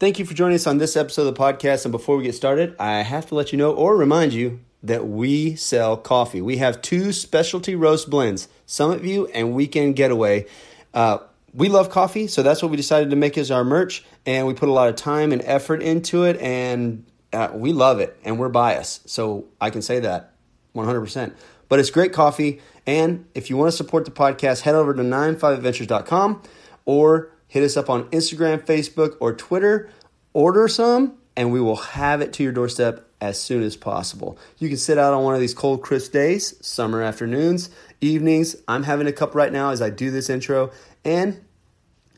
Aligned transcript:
Thank 0.00 0.18
you 0.18 0.24
for 0.24 0.34
joining 0.34 0.56
us 0.56 0.66
on 0.66 0.78
this 0.78 0.96
episode 0.96 1.28
of 1.28 1.34
the 1.36 1.40
podcast. 1.40 1.84
And 1.84 1.92
before 1.92 2.16
we 2.16 2.24
get 2.24 2.34
started, 2.34 2.74
I 2.80 3.02
have 3.02 3.26
to 3.26 3.36
let 3.36 3.52
you 3.52 3.58
know 3.58 3.72
or 3.72 3.96
remind 3.96 4.32
you 4.32 4.58
that 4.82 5.06
we 5.06 5.54
sell 5.54 5.96
coffee. 5.96 6.42
We 6.42 6.56
have 6.56 6.82
two 6.82 7.12
specialty 7.12 7.76
roast 7.76 8.10
blends, 8.10 8.48
Summit 8.66 9.02
View 9.02 9.28
and 9.28 9.54
Weekend 9.54 9.94
Getaway. 9.94 10.46
Uh, 10.92 11.18
we 11.52 11.68
love 11.68 11.90
coffee, 11.90 12.26
so 12.26 12.42
that's 12.42 12.60
what 12.60 12.72
we 12.72 12.76
decided 12.76 13.10
to 13.10 13.16
make 13.16 13.38
as 13.38 13.52
our 13.52 13.62
merch, 13.62 14.04
and 14.26 14.48
we 14.48 14.54
put 14.54 14.68
a 14.68 14.72
lot 14.72 14.88
of 14.88 14.96
time 14.96 15.30
and 15.30 15.40
effort 15.44 15.80
into 15.80 16.24
it, 16.24 16.40
and 16.40 17.06
uh, 17.32 17.50
we 17.54 17.72
love 17.72 18.00
it, 18.00 18.18
and 18.24 18.40
we're 18.40 18.48
biased, 18.48 19.08
so 19.08 19.44
I 19.60 19.70
can 19.70 19.80
say 19.80 20.00
that 20.00 20.32
100%. 20.74 21.32
But 21.68 21.78
it's 21.78 21.90
great 21.90 22.12
coffee, 22.12 22.60
and 22.84 23.26
if 23.36 23.48
you 23.48 23.56
want 23.56 23.70
to 23.70 23.76
support 23.76 24.04
the 24.06 24.10
podcast, 24.10 24.62
head 24.62 24.74
over 24.74 24.92
to 24.92 25.02
95adventures.com 25.02 26.42
or 26.84 27.30
hit 27.54 27.62
us 27.62 27.76
up 27.76 27.88
on 27.88 28.02
Instagram, 28.10 28.60
Facebook, 28.60 29.16
or 29.20 29.32
Twitter. 29.32 29.88
Order 30.32 30.66
some, 30.66 31.14
and 31.36 31.52
we 31.52 31.60
will 31.60 31.76
have 31.76 32.20
it 32.20 32.32
to 32.32 32.42
your 32.42 32.50
doorstep 32.50 33.08
as 33.20 33.40
soon 33.40 33.62
as 33.62 33.76
possible. 33.76 34.36
You 34.58 34.68
can 34.68 34.76
sit 34.76 34.98
out 34.98 35.14
on 35.14 35.22
one 35.22 35.36
of 35.36 35.40
these 35.40 35.54
cold, 35.54 35.80
crisp 35.80 36.10
days, 36.10 36.56
summer 36.66 37.00
afternoons, 37.00 37.70
evenings. 38.00 38.56
I'm 38.66 38.82
having 38.82 39.06
a 39.06 39.12
cup 39.12 39.36
right 39.36 39.52
now 39.52 39.70
as 39.70 39.80
I 39.80 39.90
do 39.90 40.10
this 40.10 40.28
intro, 40.28 40.72
and 41.04 41.44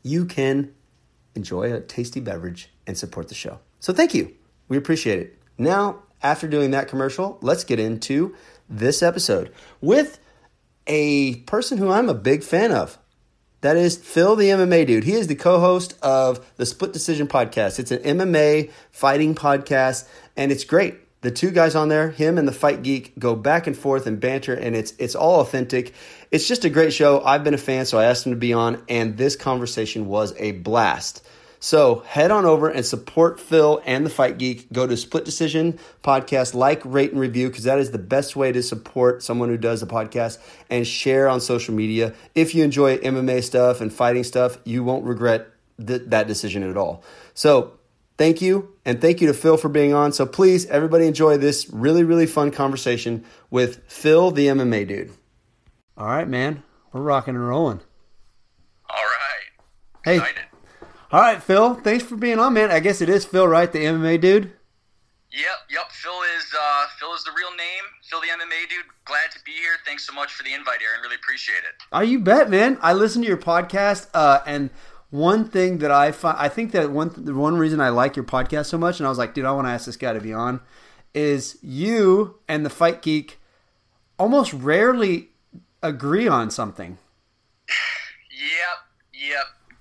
you 0.03 0.25
can 0.25 0.73
enjoy 1.35 1.71
a 1.71 1.81
tasty 1.83 2.21
beverage 2.21 2.71
and 2.87 2.97
support 2.97 3.29
the 3.29 3.35
show. 3.35 3.59
So 3.79 3.93
thank 3.93 4.15
you. 4.15 4.35
We 4.71 4.79
appreciate 4.79 5.19
it. 5.19 5.39
Now, 5.59 5.99
after 6.23 6.49
doing 6.49 6.71
that 6.71 6.89
commercial, 6.89 7.37
let's 7.43 7.63
get 7.63 7.79
into 7.79 8.35
this 8.71 9.03
episode 9.03 9.53
with 9.83 10.19
a 10.87 11.35
person 11.41 11.77
who 11.77 11.91
I'm 11.91 12.09
a 12.09 12.15
big 12.15 12.43
fan 12.43 12.73
of. 12.73 12.97
That 13.67 13.77
is 13.77 13.97
Phil, 13.97 14.37
the 14.37 14.51
MMA 14.51 14.87
dude. 14.87 15.03
He 15.03 15.15
is 15.15 15.27
the 15.27 15.35
co 15.35 15.59
host 15.59 15.99
of 16.01 16.39
the 16.55 16.65
Split 16.65 16.93
Decision 16.93 17.27
podcast. 17.27 17.81
It's 17.81 17.91
an 17.91 17.99
MMA 17.99 18.71
fighting 18.93 19.35
podcast, 19.35 20.07
and 20.37 20.53
it's 20.53 20.63
great. 20.63 20.95
The 21.23 21.33
two 21.33 21.51
guys 21.51 21.75
on 21.75 21.89
there, 21.89 22.11
him 22.11 22.39
and 22.39 22.47
the 22.47 22.53
Fight 22.53 22.85
Geek, 22.85 23.19
go 23.19 23.35
back 23.35 23.67
and 23.67 23.77
forth 23.77 24.07
and 24.07 24.21
banter, 24.21 24.55
and 24.55 24.77
it's 24.77 24.93
it's 25.01 25.17
all 25.17 25.41
authentic. 25.41 25.95
It's 26.31 26.47
just 26.47 26.65
a 26.65 26.71
great 26.71 26.93
show. 26.93 27.21
I've 27.25 27.43
been 27.43 27.55
a 27.55 27.59
fan, 27.59 27.87
so 27.87 27.99
I 27.99 28.05
asked 28.05 28.25
him 28.25 28.31
to 28.31 28.39
be 28.39 28.53
on, 28.53 28.85
and 28.89 29.17
this 29.17 29.35
conversation 29.35 30.07
was 30.07 30.33
a 30.39 30.53
blast. 30.53 31.27
So 31.59 32.01
head 32.07 32.31
on 32.31 32.45
over 32.45 32.69
and 32.69 32.85
support 32.85 33.41
Phil 33.41 33.81
and 33.85 34.05
the 34.05 34.11
Fight 34.11 34.39
Geek. 34.39 34.71
Go 34.73 34.87
to 34.87 34.97
Split 34.97 35.25
Decision 35.25 35.79
Podcast, 36.03 36.55
like, 36.55 36.83
rate, 36.85 37.13
and 37.13 37.21
review 37.21 37.49
because 37.49 37.65
that 37.65 37.79
is 37.79 37.91
the 37.91 37.99
best 37.99 38.37
way 38.37 38.53
to 38.53 38.63
support 38.63 39.23
someone 39.23 39.49
who 39.49 39.57
does 39.57 39.83
a 39.83 39.87
podcast 39.87 40.39
and 40.71 40.87
share 40.87 41.29
on 41.29 41.41
social 41.41 41.75
media. 41.75 42.15
If 42.35 42.55
you 42.55 42.63
enjoy 42.65 42.99
MMA 42.99 43.43
stuff 43.43 43.81
and 43.81 43.93
fighting 43.93 44.25
stuff, 44.25 44.59
you 44.65 44.85
won't 44.85 45.05
regret 45.05 45.49
th- 45.85 46.03
that 46.07 46.27
decision 46.27 46.63
at 46.63 46.77
all. 46.77 47.03
So 47.35 47.79
thank 48.19 48.41
you. 48.41 48.75
And 48.85 49.01
thank 49.01 49.21
you 49.21 49.27
to 49.29 49.35
Phil 49.35 49.57
for 49.57 49.69
being 49.69 49.93
on. 49.95 50.13
So 50.13 50.27
please, 50.27 50.67
everybody 50.67 51.07
enjoy 51.07 51.37
this 51.39 51.69
really, 51.71 52.05
really 52.05 52.27
fun 52.27 52.51
conversation 52.51 53.25
with 53.51 53.83
Phil, 53.89 54.31
the 54.31 54.47
MMA 54.47 54.87
dude. 54.87 55.11
All 55.97 56.07
right, 56.07 56.29
man. 56.29 56.63
We're 56.93 57.01
rocking 57.01 57.35
and 57.35 57.47
rolling. 57.47 57.81
All 58.89 59.03
right. 59.03 59.65
Hey. 60.05 60.17
Excited. 60.17 60.43
All 61.13 61.21
right, 61.21 61.43
Phil. 61.43 61.75
Thanks 61.75 62.05
for 62.05 62.17
being 62.17 62.39
on, 62.39 62.55
man. 62.55 62.71
I 62.71 62.81
guess 62.81 63.01
it 63.01 63.09
is 63.09 63.25
Phil, 63.25 63.47
right? 63.47 63.71
The 63.71 63.79
MMA 63.79 64.21
dude. 64.21 64.53
Yep, 65.31 65.59
yep. 65.71 65.91
Phil 65.91 66.23
is 66.37 66.47
uh, 66.59 66.87
Phil 66.99 67.15
is 67.15 67.23
the 67.23 67.31
real 67.37 67.51
name. 67.51 67.85
Phil 68.09 68.21
the 68.21 68.27
MMA 68.27 68.69
dude. 68.69 68.87
Glad 69.05 69.31
to 69.33 69.39
be 69.45 69.53
here. 69.53 69.73
Thanks 69.85 70.07
so 70.07 70.13
much 70.13 70.33
for 70.33 70.43
the 70.43 70.53
invite, 70.53 70.81
Aaron. 70.83 71.01
Really 71.03 71.17
appreciate 71.17 71.59
it. 71.59 71.83
Oh, 71.93 72.01
you 72.01 72.19
bet, 72.19 72.51
man. 72.51 72.79
I 72.81 72.93
listen 72.93 73.23
to 73.23 73.29
your 73.29 73.37
podcast, 73.37 74.09
uh, 74.15 74.41
and 74.47 74.71
one 75.11 75.49
thing 75.49 75.79
that 75.79 75.91
I 75.91 76.11
find, 76.11 76.37
I 76.39 76.49
think 76.49 76.73
that 76.73 76.91
one 76.91 77.13
the 77.17 77.35
one 77.35 77.57
reason 77.57 77.81
I 77.81 77.91
like 77.91 78.17
your 78.17 78.25
podcast 78.25 78.67
so 78.67 78.79
much, 78.79 78.99
and 78.99 79.07
I 79.07 79.11
was 79.11 79.19
like, 79.19 79.35
dude, 79.35 79.45
I 79.45 79.53
want 79.53 79.67
to 79.67 79.73
ask 79.73 79.87
this 79.87 79.97
guy 79.97 80.13
to 80.13 80.21
be 80.21 80.33
on, 80.33 80.61
is 81.15 81.59
you 81.63 82.39
and 82.49 82.65
the 82.65 82.71
Fight 82.71 83.03
Geek 83.03 83.39
almost 84.19 84.53
rarely 84.53 85.31
agree 85.83 86.27
on 86.29 86.51
something. 86.51 86.99
Yep, 88.39 88.51
yep. 88.53 88.86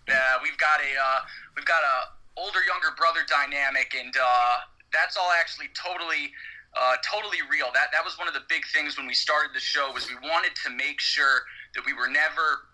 Uh, 0.09 0.37
we've 0.43 0.57
got 0.57 0.79
a 0.79 0.91
uh, 0.93 1.19
we've 1.55 1.65
got 1.65 1.81
a 1.81 2.39
older 2.39 2.59
younger 2.67 2.93
brother 2.97 3.21
dynamic, 3.27 3.95
and 3.97 4.13
uh, 4.15 4.57
that's 4.93 5.17
all 5.17 5.31
actually 5.37 5.69
totally. 5.73 6.31
Uh, 6.75 6.99
totally 7.07 7.39
real. 7.47 7.71
That 7.71 7.95
that 7.95 8.03
was 8.03 8.19
one 8.19 8.27
of 8.27 8.33
the 8.33 8.43
big 8.49 8.67
things 8.75 8.97
when 8.99 9.07
we 9.07 9.15
started 9.15 9.55
the 9.55 9.63
show 9.63 9.95
was 9.95 10.11
we 10.11 10.19
wanted 10.27 10.59
to 10.67 10.69
make 10.69 10.99
sure 10.99 11.47
that 11.73 11.85
we 11.87 11.93
were 11.93 12.11
never 12.11 12.67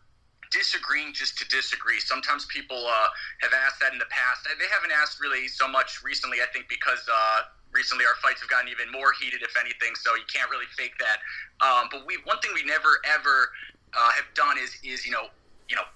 disagreeing 0.51 1.13
just 1.13 1.37
to 1.39 1.47
disagree. 1.47 1.99
Sometimes 1.99 2.45
people 2.45 2.85
uh, 2.85 3.07
have 3.41 3.53
asked 3.53 3.79
that 3.79 3.93
in 3.93 3.99
the 3.99 4.09
past. 4.11 4.41
They 4.45 4.67
haven't 4.73 4.91
asked 4.91 5.21
really 5.21 5.47
so 5.47 5.67
much 5.67 6.03
recently, 6.03 6.41
I 6.41 6.47
think, 6.53 6.67
because 6.67 6.99
uh, 7.07 7.53
recently 7.71 8.05
our 8.05 8.15
fights 8.21 8.41
have 8.41 8.49
gotten 8.49 8.69
even 8.69 8.91
more 8.91 9.13
heated, 9.19 9.41
if 9.41 9.55
anything. 9.59 9.95
So 9.95 10.13
you 10.15 10.27
can't 10.31 10.51
really 10.51 10.69
fake 10.77 10.93
that. 10.99 11.23
Um, 11.65 11.87
but 11.89 12.05
we 12.05 12.19
one 12.25 12.39
thing 12.39 12.51
we 12.53 12.63
never 12.63 12.99
ever 13.15 13.49
uh, 13.95 14.11
have 14.11 14.29
done 14.35 14.57
is 14.59 14.77
is 14.83 15.05
you 15.05 15.11
know 15.11 15.31
you 15.69 15.75
know 15.75 15.87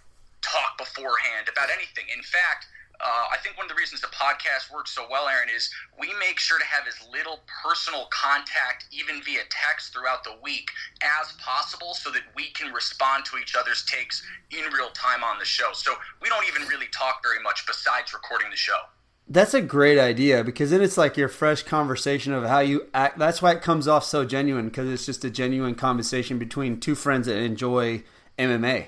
talk 0.46 0.78
beforehand 0.78 1.50
about 1.50 1.74
anything. 1.74 2.06
In 2.14 2.22
fact. 2.22 2.70
Uh, 3.02 3.28
I 3.30 3.36
think 3.44 3.58
one 3.58 3.66
of 3.66 3.70
the 3.70 3.76
reasons 3.76 4.00
the 4.00 4.08
podcast 4.08 4.74
works 4.74 4.92
so 4.92 5.06
well, 5.12 5.28
Aaron, 5.28 5.50
is 5.54 5.70
we 6.00 6.14
make 6.18 6.40
sure 6.40 6.58
to 6.58 6.66
have 6.66 6.88
as 6.88 6.96
little 7.12 7.42
personal 7.64 8.08
contact, 8.10 8.86
even 8.92 9.22
via 9.22 9.42
text, 9.50 9.92
throughout 9.92 10.24
the 10.24 10.36
week 10.42 10.72
as 11.02 11.34
possible 11.44 11.94
so 11.94 12.10
that 12.12 12.22
we 12.36 12.52
can 12.52 12.72
respond 12.72 13.26
to 13.26 13.38
each 13.38 13.54
other's 13.54 13.84
takes 13.84 14.24
in 14.52 14.72
real 14.72 14.90
time 14.92 15.26
on 15.26 15.38
the 15.40 15.46
show. 15.46 15.72
So 15.74 15.94
we 16.22 16.30
don't 16.30 16.48
even 16.48 16.68
really 16.70 16.88
talk 16.92 17.22
very 17.22 17.44
much 17.44 17.68
besides 17.68 18.14
recording 18.14 18.50
the 18.50 18.56
show. 18.56 18.80
That's 19.28 19.56
a 19.56 19.62
great 19.62 19.98
idea 19.98 20.44
because 20.44 20.70
then 20.70 20.82
it's 20.82 20.98
like 20.98 21.18
your 21.18 21.30
fresh 21.30 21.64
conversation 21.64 22.32
of 22.32 22.44
how 22.46 22.60
you 22.60 22.88
act. 22.94 23.18
That's 23.18 23.42
why 23.42 23.54
it 23.54 23.62
comes 23.62 23.88
off 23.88 24.06
so 24.06 24.24
genuine 24.24 24.68
because 24.70 24.88
it's 24.88 25.06
just 25.06 25.26
a 25.26 25.32
genuine 25.32 25.74
conversation 25.74 26.38
between 26.38 26.80
two 26.80 26.94
friends 26.94 27.26
that 27.26 27.38
enjoy 27.38 28.04
MMA. 28.38 28.88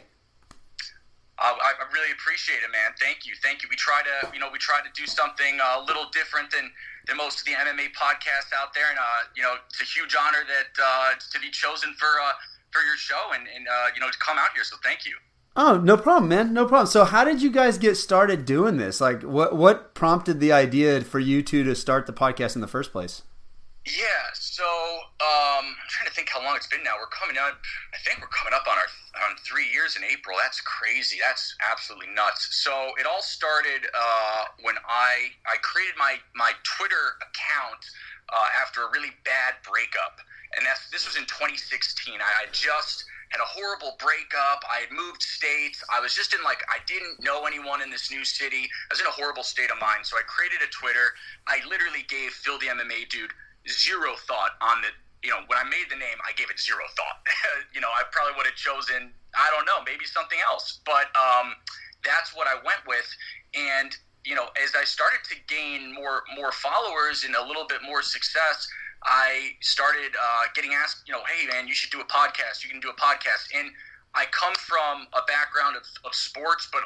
Uh, 1.37 1.53
I, 1.53 1.77
I 1.77 1.85
really 1.93 2.11
appreciate 2.11 2.65
it, 2.65 2.71
man. 2.73 2.97
Thank 2.99 3.25
you, 3.25 3.33
thank 3.43 3.61
you. 3.61 3.69
We 3.69 3.75
try 3.75 4.01
to, 4.01 4.33
you 4.33 4.39
know, 4.39 4.49
we 4.51 4.57
try 4.57 4.81
to 4.81 4.89
do 4.97 5.05
something 5.05 5.59
uh, 5.61 5.81
a 5.81 5.83
little 5.85 6.09
different 6.11 6.49
than 6.49 6.71
than 7.05 7.15
most 7.15 7.39
of 7.39 7.45
the 7.45 7.53
MMA 7.53 7.93
podcasts 7.93 8.51
out 8.51 8.73
there, 8.73 8.89
and 8.89 8.99
uh, 8.99 9.29
you 9.35 9.43
know, 9.43 9.55
it's 9.69 9.79
a 9.79 9.85
huge 9.85 10.15
honor 10.17 10.43
that 10.43 10.71
uh, 10.81 11.13
to 11.13 11.39
be 11.39 11.49
chosen 11.49 11.93
for 11.99 12.09
uh, 12.19 12.33
for 12.71 12.81
your 12.81 12.97
show 12.97 13.31
and 13.33 13.47
and 13.53 13.67
uh, 13.67 13.93
you 13.93 14.01
know 14.01 14.09
to 14.09 14.17
come 14.17 14.37
out 14.37 14.49
here. 14.53 14.63
So 14.63 14.77
thank 14.83 15.05
you. 15.05 15.15
Oh, 15.59 15.77
no 15.77 15.97
problem, 15.97 16.29
man. 16.29 16.53
No 16.53 16.67
problem. 16.67 16.85
So, 16.85 17.03
how 17.03 17.23
did 17.23 17.41
you 17.41 17.51
guys 17.51 17.79
get 17.79 17.95
started 17.95 18.45
doing 18.45 18.77
this? 18.77 19.01
Like, 19.01 19.23
what 19.23 19.55
what 19.55 19.95
prompted 19.95 20.39
the 20.39 20.51
idea 20.51 21.01
for 21.01 21.19
you 21.19 21.41
two 21.41 21.63
to 21.63 21.75
start 21.75 22.05
the 22.05 22.13
podcast 22.13 22.55
in 22.55 22.61
the 22.61 22.67
first 22.67 22.91
place? 22.91 23.23
Yeah, 23.87 24.35
so 24.35 24.67
um, 25.23 25.63
I'm 25.63 25.87
trying 25.87 26.11
to 26.11 26.13
think 26.13 26.27
how 26.27 26.43
long 26.43 26.59
it's 26.59 26.67
been 26.67 26.83
now. 26.83 26.99
We're 26.99 27.07
coming 27.07 27.39
up. 27.39 27.55
I 27.95 27.97
think 28.03 28.19
we're 28.19 28.35
coming 28.35 28.51
up 28.51 28.67
on 28.67 28.75
our 28.75 28.91
on 29.23 29.39
three 29.47 29.71
years 29.71 29.95
in 29.95 30.03
April. 30.03 30.35
That's 30.35 30.59
crazy. 30.59 31.23
That's 31.23 31.55
absolutely 31.63 32.11
nuts. 32.11 32.51
So 32.51 32.91
it 32.99 33.07
all 33.07 33.23
started 33.23 33.87
uh, 33.95 34.51
when 34.59 34.75
I 34.83 35.31
I 35.47 35.55
created 35.63 35.95
my 35.95 36.19
my 36.35 36.51
Twitter 36.67 37.15
account 37.23 37.79
uh, 38.27 38.59
after 38.59 38.83
a 38.83 38.91
really 38.91 39.15
bad 39.23 39.55
breakup, 39.63 40.19
and 40.59 40.67
that's 40.67 40.91
this 40.91 41.07
was 41.07 41.15
in 41.15 41.23
2016. 41.23 42.19
I, 42.19 42.43
I 42.43 42.51
just 42.51 43.07
had 43.31 43.39
a 43.39 43.47
horrible 43.47 43.95
breakup. 44.03 44.67
I 44.67 44.83
had 44.83 44.91
moved 44.91 45.23
states. 45.23 45.79
I 45.87 46.03
was 46.03 46.11
just 46.11 46.35
in 46.35 46.43
like 46.43 46.59
I 46.67 46.83
didn't 46.91 47.23
know 47.23 47.47
anyone 47.47 47.79
in 47.79 47.87
this 47.87 48.11
new 48.11 48.27
city. 48.27 48.67
I 48.67 48.91
was 48.91 48.99
in 48.99 49.07
a 49.07 49.15
horrible 49.15 49.47
state 49.47 49.71
of 49.71 49.79
mind. 49.79 50.03
So 50.03 50.19
I 50.19 50.27
created 50.27 50.59
a 50.59 50.69
Twitter. 50.75 51.15
I 51.47 51.63
literally 51.63 52.03
gave 52.11 52.35
Phil 52.35 52.59
the 52.59 52.67
MMA 52.67 53.07
dude 53.07 53.31
zero 53.69 54.15
thought 54.27 54.57
on 54.61 54.81
the 54.81 54.89
you 55.23 55.29
know 55.29 55.41
when 55.47 55.57
I 55.57 55.63
made 55.63 55.89
the 55.89 55.95
name 55.99 56.17
I 56.23 56.33
gave 56.33 56.49
it 56.49 56.59
zero 56.59 56.83
thought. 56.95 57.23
You 57.73 57.81
know 57.81 57.89
I 57.89 58.03
probably 58.11 58.33
would 58.37 58.45
have 58.45 58.55
chosen 58.55 59.11
I 59.35 59.49
don't 59.53 59.65
know 59.65 59.83
maybe 59.85 60.05
something 60.05 60.39
else. 60.49 60.79
But 60.85 61.13
um, 61.13 61.53
that's 62.03 62.35
what 62.35 62.47
I 62.47 62.55
went 62.65 62.81
with. 62.87 63.05
And 63.53 63.95
you 64.25 64.35
know 64.35 64.47
as 64.61 64.73
I 64.75 64.83
started 64.83 65.19
to 65.29 65.35
gain 65.47 65.93
more 65.93 66.23
more 66.35 66.51
followers 66.51 67.23
and 67.23 67.35
a 67.35 67.43
little 67.45 67.65
bit 67.67 67.81
more 67.83 68.01
success 68.01 68.67
I 69.03 69.53
started 69.61 70.17
uh, 70.17 70.49
getting 70.55 70.73
asked 70.73 71.07
you 71.07 71.13
know 71.13 71.21
hey 71.29 71.45
man 71.47 71.67
you 71.67 71.73
should 71.73 71.91
do 71.91 72.01
a 72.01 72.09
podcast. 72.09 72.63
You 72.63 72.69
can 72.69 72.79
do 72.79 72.89
a 72.89 72.97
podcast. 72.97 73.53
And 73.55 73.71
I 74.17 74.25
come 74.33 74.53
from 74.55 75.05
a 75.13 75.21
background 75.29 75.77
of, 75.77 75.85
of 76.03 76.15
sports, 76.15 76.67
but 76.73 76.81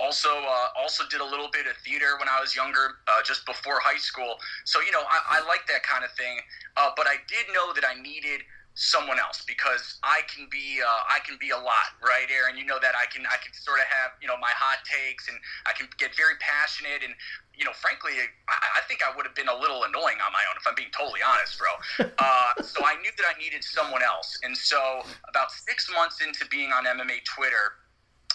also 0.00 0.30
uh, 0.30 0.68
also 0.78 1.02
did 1.10 1.20
a 1.20 1.24
little 1.24 1.50
bit 1.52 1.66
of 1.66 1.74
theater 1.82 2.14
when 2.18 2.28
I 2.28 2.38
was 2.40 2.54
younger, 2.54 3.02
uh, 3.10 3.22
just 3.26 3.44
before 3.44 3.82
high 3.82 3.98
school. 3.98 4.38
So 4.64 4.80
you 4.80 4.92
know, 4.92 5.02
I, 5.02 5.42
I 5.42 5.46
like 5.46 5.66
that 5.66 5.82
kind 5.82 6.04
of 6.04 6.12
thing. 6.12 6.38
Uh, 6.76 6.90
but 6.96 7.06
I 7.06 7.16
did 7.26 7.50
know 7.52 7.74
that 7.74 7.82
I 7.82 8.00
needed 8.00 8.46
someone 8.74 9.18
else 9.18 9.42
because 9.46 9.98
I 10.02 10.22
can 10.30 10.46
be 10.50 10.80
uh, 10.80 11.02
I 11.10 11.18
can 11.26 11.36
be 11.40 11.50
a 11.50 11.58
lot, 11.58 11.98
right, 12.02 12.26
Aaron? 12.30 12.56
You 12.56 12.64
know 12.64 12.78
that 12.80 12.94
I 12.94 13.06
can 13.10 13.26
I 13.26 13.36
can 13.42 13.52
sort 13.52 13.78
of 13.80 13.86
have 13.86 14.12
you 14.22 14.28
know 14.28 14.38
my 14.38 14.52
hot 14.54 14.78
takes 14.86 15.28
and 15.28 15.36
I 15.66 15.72
can 15.72 15.88
get 15.98 16.14
very 16.16 16.38
passionate 16.40 17.02
and 17.02 17.14
you 17.54 17.64
know 17.64 17.74
frankly 17.74 18.12
I, 18.48 18.56
I 18.78 18.82
think 18.86 19.02
I 19.02 19.14
would 19.14 19.26
have 19.26 19.34
been 19.34 19.48
a 19.48 19.58
little 19.58 19.84
annoying 19.84 20.22
on 20.22 20.30
my 20.32 20.44
own 20.48 20.56
if 20.56 20.64
I'm 20.66 20.74
being 20.74 20.94
totally 20.94 21.20
honest, 21.22 21.58
bro. 21.58 21.72
Uh, 22.20 22.52
so 22.62 22.84
I 22.84 23.00
knew 23.00 23.10
that 23.16 23.24
I 23.24 23.38
needed 23.38 23.64
someone 23.64 24.02
else, 24.02 24.38
and 24.42 24.56
so 24.56 25.02
about 25.28 25.50
six 25.50 25.88
months 25.92 26.20
into 26.20 26.44
being 26.50 26.70
on 26.72 26.84
MMA 26.84 27.24
Twitter. 27.24 27.80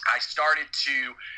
I 0.05 0.19
started 0.19 0.65
to, 0.85 0.93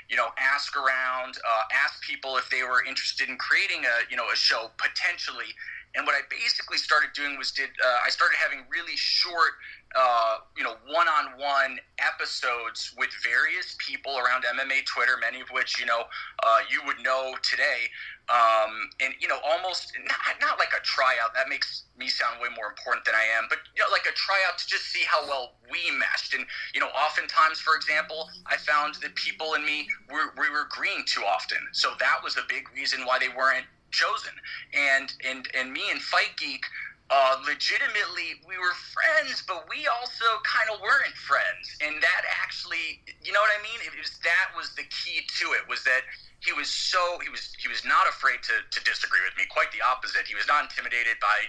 you 0.09 0.17
know, 0.17 0.27
ask 0.38 0.75
around, 0.75 1.38
uh, 1.38 1.63
ask 1.71 2.01
people 2.03 2.35
if 2.35 2.49
they 2.49 2.63
were 2.63 2.83
interested 2.83 3.29
in 3.29 3.38
creating 3.38 3.85
a, 3.85 4.11
you 4.11 4.17
know, 4.17 4.27
a 4.31 4.35
show 4.35 4.71
potentially. 4.77 5.55
And 5.97 6.05
what 6.05 6.13
I 6.13 6.21
basically 6.29 6.77
started 6.77 7.09
doing 7.13 7.38
was 7.38 7.51
did 7.51 7.69
uh, 7.83 8.05
I 8.05 8.09
started 8.09 8.38
having 8.38 8.65
really 8.69 8.95
short, 8.95 9.57
uh, 9.97 10.38
you 10.55 10.63
know, 10.63 10.75
one-on-one 10.85 11.79
episodes 11.97 12.94
with 12.97 13.09
various 13.25 13.75
people 13.79 14.19
around 14.19 14.45
MMA 14.45 14.85
Twitter, 14.85 15.17
many 15.19 15.41
of 15.41 15.49
which 15.49 15.79
you 15.79 15.88
know 15.88 16.03
uh, 16.45 16.59
you 16.69 16.81
would 16.85 17.01
know 17.01 17.33
today, 17.41 17.89
um, 18.29 18.94
and 19.01 19.15
you 19.19 19.27
know, 19.27 19.39
almost 19.44 19.97
not, 20.05 20.38
not 20.39 20.59
like 20.59 20.69
a 20.77 20.83
tryout. 20.85 21.33
That 21.33 21.49
makes 21.49 21.85
me 21.97 22.09
sound 22.09 22.39
way 22.41 22.49
more 22.55 22.69
important 22.69 23.03
than 23.03 23.15
I 23.15 23.25
am, 23.33 23.47
but 23.49 23.57
you 23.75 23.81
know, 23.81 23.89
like 23.89 24.05
a 24.05 24.13
tryout 24.13 24.59
to 24.59 24.67
just 24.67 24.94
see 24.94 25.01
how 25.07 25.25
well 25.25 25.57
we 25.71 25.79
meshed. 25.97 26.35
And 26.35 26.45
you 26.75 26.79
know, 26.79 26.94
oftentimes, 26.94 27.59
for 27.59 27.75
example, 27.75 28.29
I 28.45 28.57
found 28.57 29.01
that 29.01 29.15
people 29.15 29.55
and 29.55 29.65
me 29.65 29.88
were, 30.11 30.29
we 30.38 30.49
were 30.53 30.69
agreeing 30.69 31.05
too 31.07 31.23
often, 31.25 31.57
so 31.71 31.97
that 31.99 32.21
was 32.23 32.38
a 32.38 32.45
big 32.47 32.69
reason 32.75 33.01
why 33.01 33.17
they 33.17 33.29
weren't 33.29 33.65
chosen. 33.92 34.34
And 34.74 35.12
and 35.28 35.48
and 35.57 35.74
me 35.74 35.84
and 35.92 36.01
Fight 36.01 36.38
Geek 36.38 36.63
uh, 37.09 37.39
legitimately 37.48 38.44
we 38.44 38.59
were 38.59 38.75
friends, 38.92 39.44
but 39.48 39.63
we 39.71 39.88
also 39.88 40.27
kind 40.44 40.68
of 40.75 40.83
weren't 40.83 41.15
friends. 41.15 41.71
And 41.80 41.95
that 42.04 42.24
actually, 42.27 43.00
you 43.24 43.31
know 43.31 43.39
what 43.39 43.56
I 43.56 43.63
mean? 43.63 43.80
It 43.80 43.95
was 43.95 44.12
that 44.27 44.51
was 44.56 44.75
the 44.75 44.83
key 44.92 45.24
to 45.39 45.45
it 45.56 45.63
was 45.71 45.83
that 45.88 46.04
he 46.44 46.54
was 46.54 46.69
so 46.69 47.00
he 47.24 47.30
was 47.31 47.56
he 47.57 47.71
was 47.71 47.81
not 47.88 48.06
afraid 48.12 48.44
to, 48.44 48.56
to 48.59 48.80
disagree 48.83 49.24
with 49.24 49.33
me. 49.39 49.48
Quite 49.50 49.71
the 49.71 49.80
opposite. 49.81 50.27
He 50.27 50.36
was 50.36 50.45
not 50.51 50.68
intimidated 50.68 51.15
by 51.24 51.48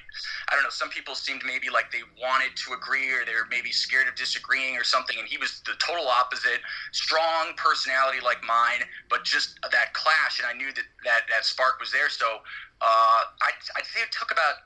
I 0.49 0.55
don't 0.55 0.63
know. 0.63 0.71
Some 0.71 0.95
people 0.95 1.19
seemed 1.19 1.43
maybe 1.45 1.69
like 1.69 1.91
they 1.91 2.07
wanted 2.23 2.55
to 2.65 2.79
agree 2.79 3.11
or 3.11 3.27
they 3.27 3.35
were 3.35 3.51
maybe 3.51 3.75
scared 3.75 4.07
of 4.07 4.15
disagreeing 4.15 4.79
or 4.79 4.87
something. 4.87 5.19
And 5.19 5.27
he 5.27 5.43
was 5.43 5.61
the 5.67 5.75
total 5.83 6.07
opposite. 6.07 6.63
Strong 6.95 7.59
personality 7.59 8.23
like 8.23 8.41
mine, 8.47 8.87
but 9.11 9.27
just 9.27 9.59
that 9.61 9.93
clash. 9.93 10.39
And 10.39 10.47
I 10.47 10.55
knew 10.55 10.71
that 10.73 10.87
that, 11.05 11.27
that 11.29 11.45
spark 11.45 11.83
was 11.83 11.91
there. 11.91 12.09
So 12.09 12.47
uh, 12.81 13.21
I'd, 13.43 13.59
I'd 13.77 13.87
say 13.91 14.07
it 14.07 14.15
took 14.15 14.31
about 14.31 14.63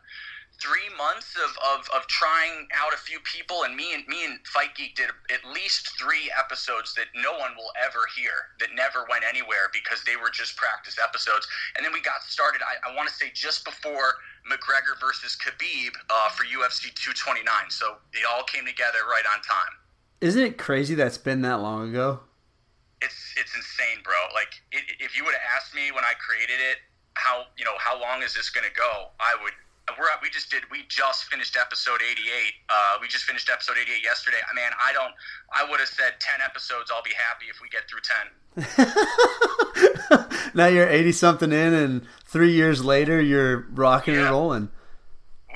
three 0.62 0.86
months 0.94 1.34
of, 1.34 1.50
of, 1.66 1.90
of 1.90 2.06
trying 2.06 2.70
out 2.70 2.94
a 2.94 2.96
few 2.96 3.18
people 3.26 3.64
and 3.66 3.74
me 3.74 3.94
and 3.94 4.06
me 4.06 4.24
and 4.24 4.38
fight 4.46 4.70
geek 4.78 4.94
did 4.94 5.10
at 5.34 5.42
least 5.50 5.98
three 5.98 6.30
episodes 6.38 6.94
that 6.94 7.10
no 7.18 7.34
one 7.34 7.50
will 7.58 7.74
ever 7.74 8.06
hear 8.14 8.54
that 8.62 8.70
never 8.78 9.04
went 9.10 9.26
anywhere 9.26 9.66
because 9.74 10.04
they 10.06 10.14
were 10.14 10.30
just 10.30 10.56
practice 10.56 10.96
episodes. 11.02 11.50
And 11.74 11.84
then 11.84 11.92
we 11.92 12.00
got 12.00 12.22
started 12.22 12.62
i, 12.62 12.78
I 12.86 12.94
want 12.94 13.08
to 13.08 13.14
say 13.14 13.30
just 13.34 13.64
before 13.64 14.22
mcgregor 14.46 14.94
versus 15.02 15.36
khabib 15.42 15.90
uh, 16.10 16.30
for 16.30 16.44
ufc 16.44 16.82
229 16.94 17.42
so 17.70 17.98
it 18.12 18.22
all 18.22 18.44
came 18.44 18.64
together 18.64 19.02
right 19.10 19.26
on 19.26 19.42
time. 19.42 19.74
Isn't 20.20 20.42
it 20.42 20.58
crazy 20.58 20.94
that's 20.94 21.18
been 21.18 21.42
that 21.42 21.58
long 21.60 21.90
ago? 21.90 22.20
It's 23.02 23.34
it's 23.34 23.54
insane 23.56 23.98
bro. 24.04 24.14
Like 24.32 24.54
it, 24.70 24.84
if 25.02 25.18
you 25.18 25.24
would 25.24 25.34
have 25.34 25.46
asked 25.58 25.74
me 25.74 25.90
when 25.90 26.04
i 26.04 26.14
created 26.22 26.62
it 26.62 26.78
how 27.14 27.44
you 27.58 27.64
know 27.64 27.76
how 27.78 28.00
long 28.00 28.22
is 28.22 28.34
this 28.34 28.48
going 28.48 28.66
to 28.66 28.72
go 28.72 29.08
i 29.20 29.36
would 29.42 29.52
we're 29.98 30.06
we 30.22 30.30
just 30.30 30.50
did 30.50 30.62
we 30.70 30.84
just 30.88 31.24
finished 31.24 31.56
episode 31.60 32.00
88 32.02 32.24
uh, 32.68 32.98
we 33.00 33.08
just 33.08 33.24
finished 33.24 33.50
episode 33.52 33.76
88 33.80 34.02
yesterday. 34.02 34.38
I 34.50 34.54
mean 34.54 34.64
i 34.80 34.92
don't 34.92 35.12
i 35.52 35.68
would 35.68 35.80
have 35.80 35.88
said 35.88 36.14
10 36.20 36.40
episodes 36.44 36.90
i'll 36.90 37.02
be 37.02 37.12
happy 37.12 37.46
if 37.50 37.60
we 37.60 37.68
get 37.68 37.88
through 37.88 38.00
10 40.14 40.50
now 40.54 40.66
you're 40.66 40.88
80 40.88 41.12
something 41.12 41.52
in 41.52 41.74
and 41.74 42.02
three 42.24 42.52
years 42.52 42.84
later 42.84 43.20
you're 43.20 43.66
rocking 43.72 44.14
yeah. 44.14 44.20
and 44.22 44.30
rolling 44.30 44.68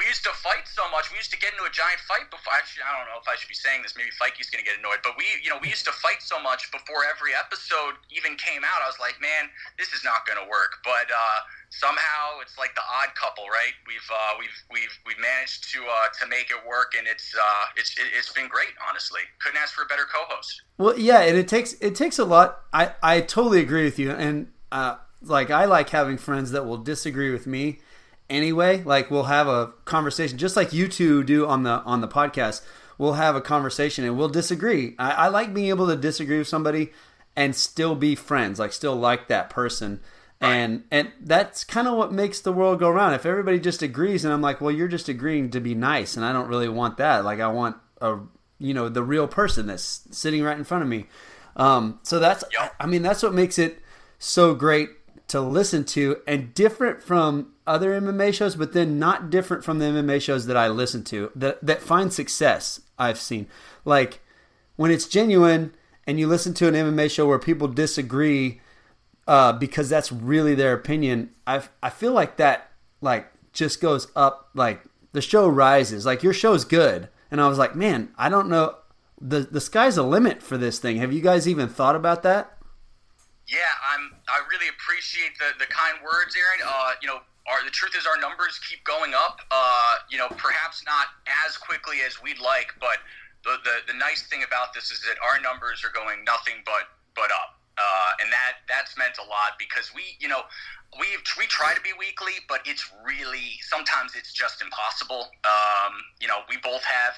we 0.06 0.14
used 0.14 0.22
to 0.22 0.30
fight 0.38 0.70
so 0.70 0.86
much. 0.94 1.10
We 1.10 1.18
used 1.18 1.34
to 1.34 1.40
get 1.42 1.50
into 1.50 1.66
a 1.66 1.74
giant 1.74 1.98
fight 2.06 2.30
before. 2.30 2.54
Actually, 2.54 2.86
I 2.86 2.94
don't 2.94 3.10
know 3.10 3.18
if 3.18 3.26
I 3.26 3.34
should 3.34 3.50
be 3.50 3.58
saying 3.58 3.82
this. 3.82 3.98
Maybe 3.98 4.14
Fikey's 4.14 4.46
going 4.54 4.62
to 4.62 4.68
get 4.70 4.78
annoyed. 4.78 5.02
But 5.02 5.18
we, 5.18 5.26
you 5.42 5.50
know, 5.50 5.58
we 5.58 5.66
used 5.66 5.82
to 5.90 5.96
fight 5.98 6.22
so 6.22 6.38
much 6.38 6.70
before 6.70 7.02
every 7.02 7.34
episode 7.34 7.98
even 8.14 8.38
came 8.38 8.62
out. 8.62 8.78
I 8.78 8.86
was 8.86 9.02
like, 9.02 9.18
man, 9.18 9.50
this 9.74 9.90
is 9.90 10.06
not 10.06 10.22
going 10.22 10.38
to 10.38 10.46
work. 10.46 10.78
But 10.86 11.10
uh, 11.10 11.42
somehow 11.74 12.38
it's 12.38 12.54
like 12.54 12.78
the 12.78 12.86
odd 12.86 13.18
couple, 13.18 13.50
right? 13.50 13.74
We've 13.82 14.06
uh, 14.06 14.38
we've 14.38 14.58
we've 14.70 14.94
we've 15.10 15.18
managed 15.18 15.74
to 15.74 15.82
uh, 15.82 16.14
to 16.22 16.30
make 16.30 16.54
it 16.54 16.62
work, 16.62 16.94
and 16.94 17.10
it's 17.10 17.34
uh, 17.34 17.74
it's 17.74 17.90
it's 17.98 18.30
been 18.30 18.46
great. 18.46 18.78
Honestly, 18.86 19.26
couldn't 19.42 19.58
ask 19.58 19.74
for 19.74 19.82
a 19.82 19.90
better 19.90 20.06
co-host. 20.06 20.62
Well, 20.78 20.94
yeah, 20.94 21.26
and 21.26 21.34
it 21.34 21.50
takes 21.50 21.74
it 21.82 21.98
takes 21.98 22.22
a 22.22 22.24
lot. 22.24 22.62
I 22.70 22.94
I 23.02 23.26
totally 23.26 23.58
agree 23.58 23.82
with 23.82 23.98
you, 23.98 24.14
and 24.14 24.54
uh, 24.70 25.02
like 25.18 25.50
I 25.50 25.66
like 25.66 25.90
having 25.90 26.14
friends 26.14 26.54
that 26.54 26.62
will 26.62 26.78
disagree 26.78 27.34
with 27.34 27.50
me 27.50 27.82
anyway. 28.28 28.82
Like 28.82 29.10
we'll 29.10 29.24
have 29.24 29.48
a 29.48 29.72
conversation, 29.84 30.38
just 30.38 30.56
like 30.56 30.72
you 30.72 30.88
two 30.88 31.24
do 31.24 31.46
on 31.46 31.62
the 31.62 31.82
on 31.82 32.00
the 32.00 32.08
podcast. 32.08 32.62
We'll 32.98 33.14
have 33.14 33.36
a 33.36 33.40
conversation 33.40 34.04
and 34.04 34.16
we'll 34.16 34.28
disagree. 34.28 34.94
I, 34.98 35.10
I 35.10 35.28
like 35.28 35.52
being 35.52 35.68
able 35.68 35.86
to 35.88 35.96
disagree 35.96 36.38
with 36.38 36.48
somebody 36.48 36.92
and 37.36 37.54
still 37.54 37.94
be 37.94 38.14
friends, 38.14 38.58
like 38.58 38.72
still 38.72 38.96
like 38.96 39.28
that 39.28 39.50
person. 39.50 40.00
And 40.40 40.84
and 40.90 41.12
that's 41.20 41.64
kind 41.64 41.88
of 41.88 41.96
what 41.96 42.12
makes 42.12 42.40
the 42.40 42.52
world 42.52 42.78
go 42.78 42.88
around. 42.88 43.14
If 43.14 43.24
everybody 43.24 43.58
just 43.58 43.82
agrees, 43.82 44.24
and 44.24 44.34
I'm 44.34 44.42
like, 44.42 44.60
well, 44.60 44.70
you're 44.70 44.88
just 44.88 45.08
agreeing 45.08 45.50
to 45.50 45.60
be 45.60 45.74
nice, 45.74 46.16
and 46.16 46.26
I 46.26 46.32
don't 46.32 46.48
really 46.48 46.68
want 46.68 46.98
that. 46.98 47.24
Like 47.24 47.40
I 47.40 47.48
want 47.48 47.76
a 48.02 48.18
you 48.58 48.74
know 48.74 48.88
the 48.90 49.02
real 49.02 49.28
person 49.28 49.66
that's 49.66 50.06
sitting 50.10 50.42
right 50.42 50.56
in 50.56 50.64
front 50.64 50.82
of 50.82 50.88
me. 50.88 51.06
Um, 51.56 52.00
so 52.02 52.18
that's 52.18 52.44
I 52.78 52.86
mean 52.86 53.02
that's 53.02 53.22
what 53.22 53.32
makes 53.32 53.58
it 53.58 53.78
so 54.18 54.54
great 54.54 54.90
to 55.28 55.40
listen 55.40 55.84
to 55.84 56.18
and 56.26 56.54
different 56.54 57.02
from 57.02 57.52
other 57.66 58.00
MMA 58.00 58.32
shows, 58.32 58.54
but 58.54 58.72
then 58.72 58.98
not 58.98 59.28
different 59.30 59.64
from 59.64 59.78
the 59.78 59.86
MMA 59.86 60.20
shows 60.22 60.46
that 60.46 60.56
I 60.56 60.68
listen 60.68 61.02
to 61.04 61.30
that 61.34 61.64
that 61.64 61.82
find 61.82 62.12
success. 62.12 62.80
I've 62.98 63.18
seen 63.18 63.48
like 63.84 64.20
when 64.76 64.90
it's 64.90 65.06
genuine 65.06 65.74
and 66.06 66.20
you 66.20 66.26
listen 66.26 66.54
to 66.54 66.68
an 66.68 66.74
MMA 66.74 67.10
show 67.10 67.26
where 67.26 67.38
people 67.38 67.68
disagree 67.68 68.60
uh, 69.26 69.52
because 69.52 69.88
that's 69.88 70.12
really 70.12 70.54
their 70.54 70.72
opinion. 70.72 71.30
I 71.46 71.62
I 71.82 71.90
feel 71.90 72.12
like 72.12 72.36
that 72.36 72.70
like 73.00 73.26
just 73.52 73.80
goes 73.80 74.08
up 74.14 74.50
like 74.54 74.82
the 75.12 75.20
show 75.20 75.48
rises. 75.48 76.06
Like 76.06 76.22
your 76.22 76.32
show's 76.32 76.64
good, 76.64 77.08
and 77.30 77.40
I 77.40 77.48
was 77.48 77.58
like, 77.58 77.74
man, 77.74 78.12
I 78.16 78.28
don't 78.28 78.48
know. 78.48 78.76
the 79.20 79.40
The 79.40 79.60
sky's 79.60 79.96
the 79.96 80.02
limit 80.02 80.42
for 80.42 80.56
this 80.56 80.78
thing. 80.78 80.98
Have 80.98 81.12
you 81.12 81.20
guys 81.20 81.48
even 81.48 81.68
thought 81.68 81.96
about 81.96 82.22
that? 82.22 82.56
Yeah, 83.48 83.58
I'm. 83.92 84.15
I 84.28 84.42
really 84.50 84.68
appreciate 84.68 85.38
the, 85.38 85.54
the 85.58 85.70
kind 85.70 85.98
words, 86.02 86.34
Aaron. 86.34 86.60
Uh, 86.66 86.98
you 87.00 87.08
know, 87.08 87.22
our, 87.46 87.62
the 87.62 87.70
truth 87.70 87.94
is 87.94 88.06
our 88.06 88.18
numbers 88.18 88.58
keep 88.66 88.82
going 88.82 89.14
up. 89.14 89.38
Uh, 89.50 90.02
you 90.10 90.18
know, 90.18 90.28
perhaps 90.34 90.82
not 90.84 91.14
as 91.46 91.56
quickly 91.56 92.02
as 92.06 92.20
we'd 92.20 92.42
like, 92.42 92.74
but 92.80 92.98
the, 93.46 93.62
the, 93.62 93.92
the 93.92 93.96
nice 93.98 94.26
thing 94.26 94.42
about 94.42 94.74
this 94.74 94.90
is 94.90 95.00
that 95.06 95.14
our 95.22 95.38
numbers 95.40 95.86
are 95.86 95.94
going 95.94 96.24
nothing 96.26 96.66
but 96.66 96.90
but 97.14 97.30
up. 97.30 97.56
Uh, 97.78 98.22
and 98.24 98.32
that 98.32 98.64
that's 98.68 98.96
meant 98.96 99.14
a 99.20 99.26
lot 99.28 99.54
because 99.58 99.92
we, 99.94 100.16
you 100.18 100.28
know, 100.28 100.42
we 100.98 101.06
we 101.38 101.46
try 101.46 101.74
to 101.74 101.80
be 101.80 101.92
weekly, 101.98 102.42
but 102.48 102.60
it's 102.64 102.90
really 103.04 103.60
sometimes 103.62 104.16
it's 104.16 104.32
just 104.32 104.62
impossible. 104.62 105.28
Um, 105.44 105.92
you 106.20 106.26
know, 106.26 106.40
we 106.48 106.56
both 106.58 106.82
have 106.82 107.14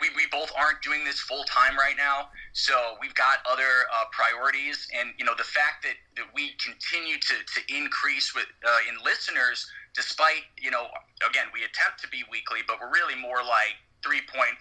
we, 0.00 0.08
we 0.16 0.26
both 0.30 0.50
aren't 0.58 0.82
doing 0.82 1.04
this 1.04 1.20
full 1.20 1.44
time 1.44 1.76
right 1.76 1.96
now, 1.96 2.28
so 2.52 2.96
we've 3.00 3.14
got 3.14 3.38
other 3.50 3.86
uh, 3.92 4.04
priorities. 4.12 4.88
And 4.98 5.10
you 5.18 5.24
know, 5.24 5.34
the 5.36 5.44
fact 5.44 5.84
that, 5.84 5.94
that 6.16 6.26
we 6.34 6.52
continue 6.64 7.18
to, 7.18 7.34
to 7.34 7.60
increase 7.68 8.34
with 8.34 8.46
uh, 8.64 8.88
in 8.88 8.96
listeners, 9.04 9.66
despite 9.94 10.48
you 10.60 10.70
know, 10.70 10.86
again, 11.28 11.46
we 11.52 11.60
attempt 11.60 12.00
to 12.02 12.08
be 12.08 12.24
weekly, 12.30 12.60
but 12.66 12.78
we're 12.80 12.92
really 12.92 13.16
more 13.20 13.42
like 13.44 13.76
3.5 14.02 14.56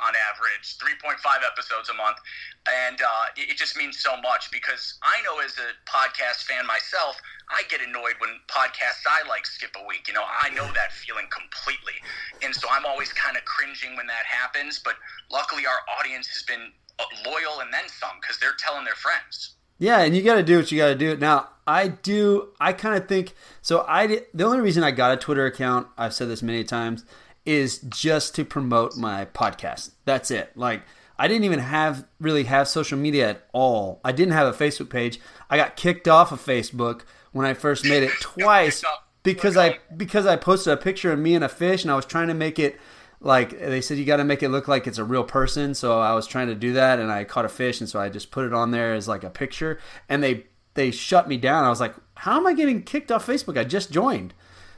on 0.00 0.12
average, 0.14 0.78
3.5 0.78 1.18
episodes 1.46 1.88
a 1.88 1.94
month. 1.94 2.18
And 2.66 3.00
uh, 3.00 3.32
it, 3.36 3.50
it, 3.50 3.56
just 3.56 3.76
means 3.76 3.98
so 3.98 4.16
much 4.20 4.50
because 4.50 4.98
I 5.02 5.22
know 5.22 5.40
as 5.40 5.56
a 5.58 5.74
podcast 5.88 6.44
fan 6.44 6.66
myself, 6.66 7.16
I 7.50 7.62
get 7.70 7.80
annoyed 7.80 8.18
when 8.18 8.38
podcasts 8.48 9.06
I 9.06 9.26
like 9.28 9.46
skip 9.46 9.74
a 9.80 9.86
week. 9.86 10.06
You 10.06 10.14
know, 10.14 10.24
I 10.26 10.50
know 10.50 10.66
that 10.74 10.92
feeling 10.92 11.26
completely. 11.30 11.96
And 12.42 12.54
so 12.54 12.68
I'm 12.70 12.84
always 12.84 13.12
kind 13.12 13.36
of 13.36 13.44
cringing 13.44 13.96
when 13.96 14.06
that 14.06 14.26
happens. 14.26 14.78
But 14.78 14.94
luckily, 15.30 15.64
our 15.66 15.80
audience 15.98 16.28
has 16.28 16.42
been 16.42 16.72
uh, 16.98 17.04
loyal 17.24 17.60
and 17.60 17.72
then 17.72 17.88
some 17.88 18.20
because 18.20 18.38
they're 18.38 18.58
telling 18.58 18.84
their 18.84 18.98
friends. 18.98 19.54
Yeah, 19.78 20.00
and 20.00 20.14
you 20.14 20.22
got 20.22 20.34
to 20.34 20.42
do 20.42 20.56
what 20.56 20.72
you 20.72 20.78
got 20.78 20.88
to 20.88 20.94
do. 20.96 21.16
Now, 21.16 21.48
I 21.66 21.88
do. 21.88 22.48
I 22.58 22.72
kind 22.72 22.96
of 22.96 23.08
think 23.08 23.34
so. 23.62 23.84
I 23.86 24.22
the 24.34 24.44
only 24.44 24.60
reason 24.60 24.82
I 24.82 24.90
got 24.90 25.12
a 25.12 25.16
Twitter 25.16 25.46
account, 25.46 25.86
I've 25.96 26.14
said 26.14 26.28
this 26.28 26.42
many 26.42 26.64
times, 26.64 27.04
is 27.44 27.78
just 27.78 28.34
to 28.36 28.44
promote 28.44 28.96
my 28.96 29.24
podcast. 29.26 29.90
That's 30.04 30.30
it. 30.30 30.56
Like 30.56 30.82
I 31.18 31.28
didn't 31.28 31.44
even 31.44 31.58
have 31.58 32.06
really 32.20 32.44
have 32.44 32.68
social 32.68 32.98
media 32.98 33.30
at 33.30 33.46
all. 33.52 34.00
I 34.04 34.12
didn't 34.12 34.34
have 34.34 34.46
a 34.46 34.56
Facebook 34.56 34.90
page. 34.90 35.20
I 35.50 35.56
got 35.56 35.76
kicked 35.76 36.06
off 36.06 36.30
of 36.32 36.44
Facebook 36.44 37.02
when 37.32 37.46
I 37.46 37.54
first 37.54 37.84
made 37.84 38.02
it 38.02 38.12
twice 38.20 38.84
because 39.22 39.56
I 39.56 39.78
because 39.96 40.26
I 40.26 40.36
posted 40.36 40.72
a 40.72 40.76
picture 40.76 41.12
of 41.12 41.18
me 41.18 41.34
and 41.34 41.44
a 41.44 41.48
fish 41.48 41.82
and 41.82 41.90
I 41.90 41.96
was 41.96 42.06
trying 42.06 42.28
to 42.28 42.34
make 42.34 42.58
it 42.58 42.78
like 43.20 43.58
they 43.58 43.80
said 43.80 43.98
you 43.98 44.04
got 44.04 44.18
to 44.18 44.24
make 44.24 44.42
it 44.42 44.50
look 44.50 44.68
like 44.68 44.86
it's 44.86 44.98
a 44.98 45.04
real 45.04 45.24
person. 45.24 45.74
So 45.74 45.98
I 45.98 46.14
was 46.14 46.26
trying 46.26 46.48
to 46.48 46.54
do 46.54 46.74
that 46.74 47.00
and 47.00 47.10
I 47.10 47.24
caught 47.24 47.44
a 47.44 47.48
fish 47.48 47.80
and 47.80 47.88
so 47.88 47.98
I 47.98 48.08
just 48.08 48.30
put 48.30 48.44
it 48.44 48.52
on 48.52 48.70
there 48.70 48.94
as 48.94 49.08
like 49.08 49.24
a 49.24 49.30
picture 49.30 49.80
and 50.08 50.22
they 50.22 50.46
they 50.74 50.92
shut 50.92 51.28
me 51.28 51.36
down. 51.36 51.64
I 51.64 51.70
was 51.70 51.80
like, 51.80 51.94
how 52.14 52.36
am 52.36 52.46
I 52.46 52.52
getting 52.52 52.82
kicked 52.82 53.10
off 53.10 53.26
Facebook? 53.26 53.58
I 53.58 53.64
just 53.64 53.90
joined. 53.90 54.34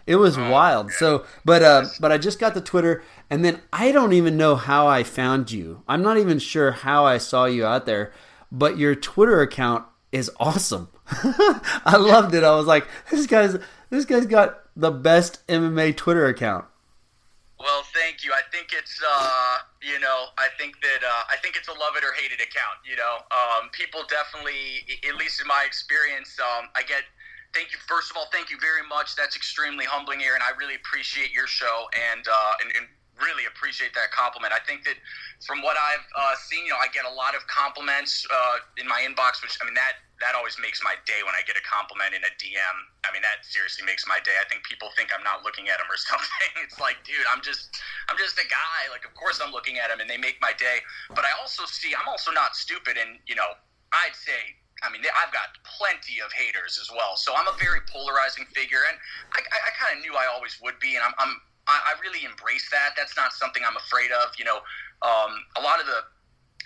It 0.07 0.17
was 0.17 0.37
oh, 0.39 0.51
wild. 0.51 0.93
So, 0.93 1.25
but 1.45 1.63
uh, 1.63 1.87
but 2.01 2.11
I 2.13 2.19
just 2.19 2.39
got 2.39 2.55
the 2.55 2.61
Twitter, 2.61 3.03
and 3.29 3.45
then 3.45 3.61
I 3.73 3.93
don't 3.93 4.13
even 4.13 4.37
know 4.37 4.57
how 4.57 4.87
I 4.87 5.03
found 5.03 5.51
you. 5.51 5.83
I'm 5.89 6.03
not 6.03 6.19
even 6.19 6.39
sure 6.39 6.73
how 6.73 7.05
I 7.05 7.19
saw 7.19 7.45
you 7.45 7.65
out 7.67 7.87
there. 7.87 8.13
but 8.51 8.79
your 8.79 8.95
Twitter 8.95 9.41
account 9.41 9.85
is 10.13 10.31
awesome. 10.39 10.89
I 11.85 11.97
loved 11.97 12.35
it. 12.35 12.45
I 12.45 12.55
was 12.57 12.67
like, 12.67 12.87
this 13.11 13.27
guy's 13.27 13.57
this 13.91 14.05
guy's 14.05 14.27
got 14.27 14.61
the 14.77 14.91
best 14.91 15.47
MMA 15.47 15.97
Twitter 15.97 16.27
account. 16.27 16.65
Well, 17.59 17.83
thank 17.93 18.25
you. 18.25 18.33
I 18.33 18.41
think 18.51 18.73
it's, 18.73 18.99
uh, 19.07 19.59
you 19.83 20.01
know, 20.01 20.33
I 20.39 20.49
think 20.59 20.81
that 20.81 21.05
uh, 21.05 21.23
I 21.29 21.37
think 21.43 21.57
it's 21.57 21.69
a 21.69 21.73
love 21.73 21.93
it 21.97 22.03
or 22.03 22.13
hate 22.15 22.33
it 22.33 22.41
account. 22.41 22.81
You 22.89 22.97
know, 22.97 23.19
um, 23.31 23.69
people 23.73 24.01
definitely, 24.09 24.81
at 25.07 25.17
least 25.17 25.43
in 25.43 25.47
my 25.47 25.65
experience, 25.67 26.39
um, 26.41 26.69
I 26.75 26.83
get. 26.83 27.03
Thank 27.53 27.73
you. 27.73 27.79
First 27.87 28.11
of 28.11 28.17
all, 28.17 28.27
thank 28.31 28.51
you 28.51 28.59
very 28.61 28.87
much. 28.87 29.17
That's 29.17 29.35
extremely 29.35 29.85
humbling, 29.85 30.23
Aaron. 30.23 30.41
I 30.43 30.55
really 30.57 30.77
appreciate 30.77 31.33
your 31.33 31.47
show 31.47 31.91
and 32.15 32.23
uh, 32.27 32.63
and, 32.63 32.71
and 32.77 32.87
really 33.21 33.45
appreciate 33.45 33.93
that 33.95 34.11
compliment. 34.11 34.53
I 34.53 34.63
think 34.65 34.85
that 34.89 34.97
from 35.45 35.61
what 35.61 35.77
I've 35.77 36.07
uh, 36.17 36.35
seen, 36.49 36.65
you 36.65 36.73
know, 36.73 36.81
I 36.81 36.89
get 36.89 37.05
a 37.05 37.13
lot 37.13 37.37
of 37.37 37.45
compliments 37.47 38.25
uh, 38.31 38.65
in 38.81 38.89
my 38.89 39.05
inbox, 39.05 39.45
which 39.45 39.59
I 39.61 39.65
mean 39.65 39.77
that 39.77 40.01
that 40.21 40.37
always 40.37 40.61
makes 40.61 40.85
my 40.85 41.01
day 41.09 41.25
when 41.25 41.33
I 41.33 41.41
get 41.49 41.57
a 41.57 41.65
compliment 41.65 42.13
in 42.13 42.21
a 42.21 42.33
DM. 42.37 42.77
I 43.05 43.11
mean, 43.11 43.25
that 43.25 43.41
seriously 43.41 43.89
makes 43.89 44.05
my 44.05 44.21
day. 44.21 44.37
I 44.37 44.45
think 44.53 44.69
people 44.69 44.93
think 44.93 45.09
I'm 45.17 45.25
not 45.25 45.41
looking 45.49 45.73
at 45.73 45.81
them 45.81 45.89
or 45.89 45.97
something. 46.11 46.53
It's 46.61 46.77
like, 46.77 47.01
dude, 47.09 47.25
I'm 47.25 47.41
just, 47.41 47.81
I'm 48.13 48.21
just 48.21 48.37
a 48.37 48.45
guy. 48.45 48.93
Like, 48.93 49.09
of 49.09 49.17
course 49.17 49.41
I'm 49.41 49.51
looking 49.51 49.81
at 49.81 49.89
them, 49.89 49.99
and 50.05 50.09
they 50.09 50.21
make 50.21 50.37
my 50.45 50.53
day. 50.53 50.85
But 51.09 51.25
I 51.25 51.33
also 51.41 51.65
see, 51.65 51.97
I'm 51.97 52.07
also 52.07 52.31
not 52.31 52.55
stupid, 52.55 53.01
and 53.01 53.19
you 53.27 53.35
know, 53.35 53.57
I'd 53.93 54.15
say. 54.15 54.60
I 54.83 54.91
mean, 54.91 55.03
I've 55.05 55.33
got 55.33 55.53
plenty 55.65 56.21
of 56.25 56.33
haters 56.33 56.79
as 56.81 56.91
well. 56.91 57.17
So 57.17 57.37
I'm 57.37 57.49
a 57.49 57.57
very 57.61 57.81
polarizing 57.89 58.45
figure, 58.57 58.85
and 58.89 58.97
I, 59.37 59.41
I, 59.45 59.71
kind 59.77 59.97
of 59.97 60.05
knew 60.05 60.17
I 60.17 60.25
always 60.33 60.57
would 60.65 60.79
be, 60.81 60.97
and 60.97 61.05
I'm, 61.05 61.13
I'm 61.19 61.37
I, 61.69 61.95
really 62.01 62.25
embrace 62.25 62.69
that. 62.73 62.97
That's 62.97 63.17
not 63.17 63.33
something 63.33 63.63
I'm 63.63 63.77
afraid 63.77 64.11
of. 64.11 64.33
You 64.39 64.45
know, 64.45 64.65
um, 65.05 65.45
a 65.57 65.63
lot 65.63 65.81
of 65.81 65.87
the 65.87 66.01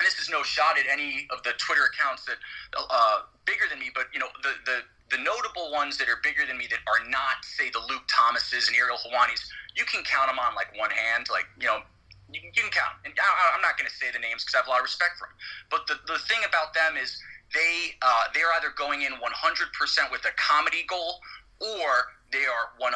this 0.00 0.18
is 0.18 0.30
no 0.30 0.42
shot 0.42 0.78
at 0.78 0.87
any 0.90 1.26
of 1.30 1.42
the 1.42 1.54
Twitter 1.59 1.87
accounts 1.87 2.25
that 2.26 2.38
uh, 2.75 3.26
bigger 3.44 3.66
than 3.71 3.78
me, 3.78 3.90
but 3.94 4.06
you 4.12 4.18
know 4.18 4.30
the 4.42 4.54
the 4.64 4.78
the 5.11 5.18
notable 5.23 5.71
ones 5.71 5.99
that 5.99 6.09
are 6.09 6.18
bigger 6.23 6.47
than 6.47 6.59
me 6.59 6.66
that 6.71 6.80
are 6.88 7.02
not 7.09 7.44
say 7.44 7.71
the 7.71 7.83
Luke 7.87 8.02
Thomases 8.09 8.66
and 8.68 8.76
Ariel 8.76 8.99
Helwanis, 8.99 9.44
you 9.76 9.85
can 9.85 10.02
count 10.02 10.30
them 10.30 10.38
on 10.38 10.54
like 10.54 10.73
one 10.78 10.90
hand. 10.90 11.28
Like 11.30 11.47
you 11.61 11.66
know, 11.66 11.85
you, 12.33 12.40
you 12.42 12.62
can 12.62 12.71
count. 12.71 12.99
And 13.04 13.12
I, 13.14 13.54
I'm 13.54 13.62
not 13.62 13.76
going 13.78 13.88
to 13.88 13.94
say 13.94 14.11
the 14.11 14.18
names 14.18 14.42
because 14.42 14.56
I 14.56 14.59
have 14.64 14.68
a 14.68 14.73
lot 14.73 14.80
of 14.80 14.88
respect 14.88 15.21
for 15.21 15.28
them. 15.28 15.37
But 15.71 15.87
the 15.87 16.00
the 16.11 16.18
thing 16.26 16.42
about 16.47 16.75
them 16.75 16.97
is 16.97 17.14
they 17.55 17.95
uh, 18.03 18.25
they're 18.35 18.53
either 18.59 18.75
going 18.77 19.03
in 19.03 19.13
100% 19.13 20.11
with 20.11 20.25
a 20.27 20.35
comedy 20.37 20.85
goal 20.89 21.21
or 21.63 22.11
they 22.35 22.43
are 22.51 22.75
100% 22.83 22.91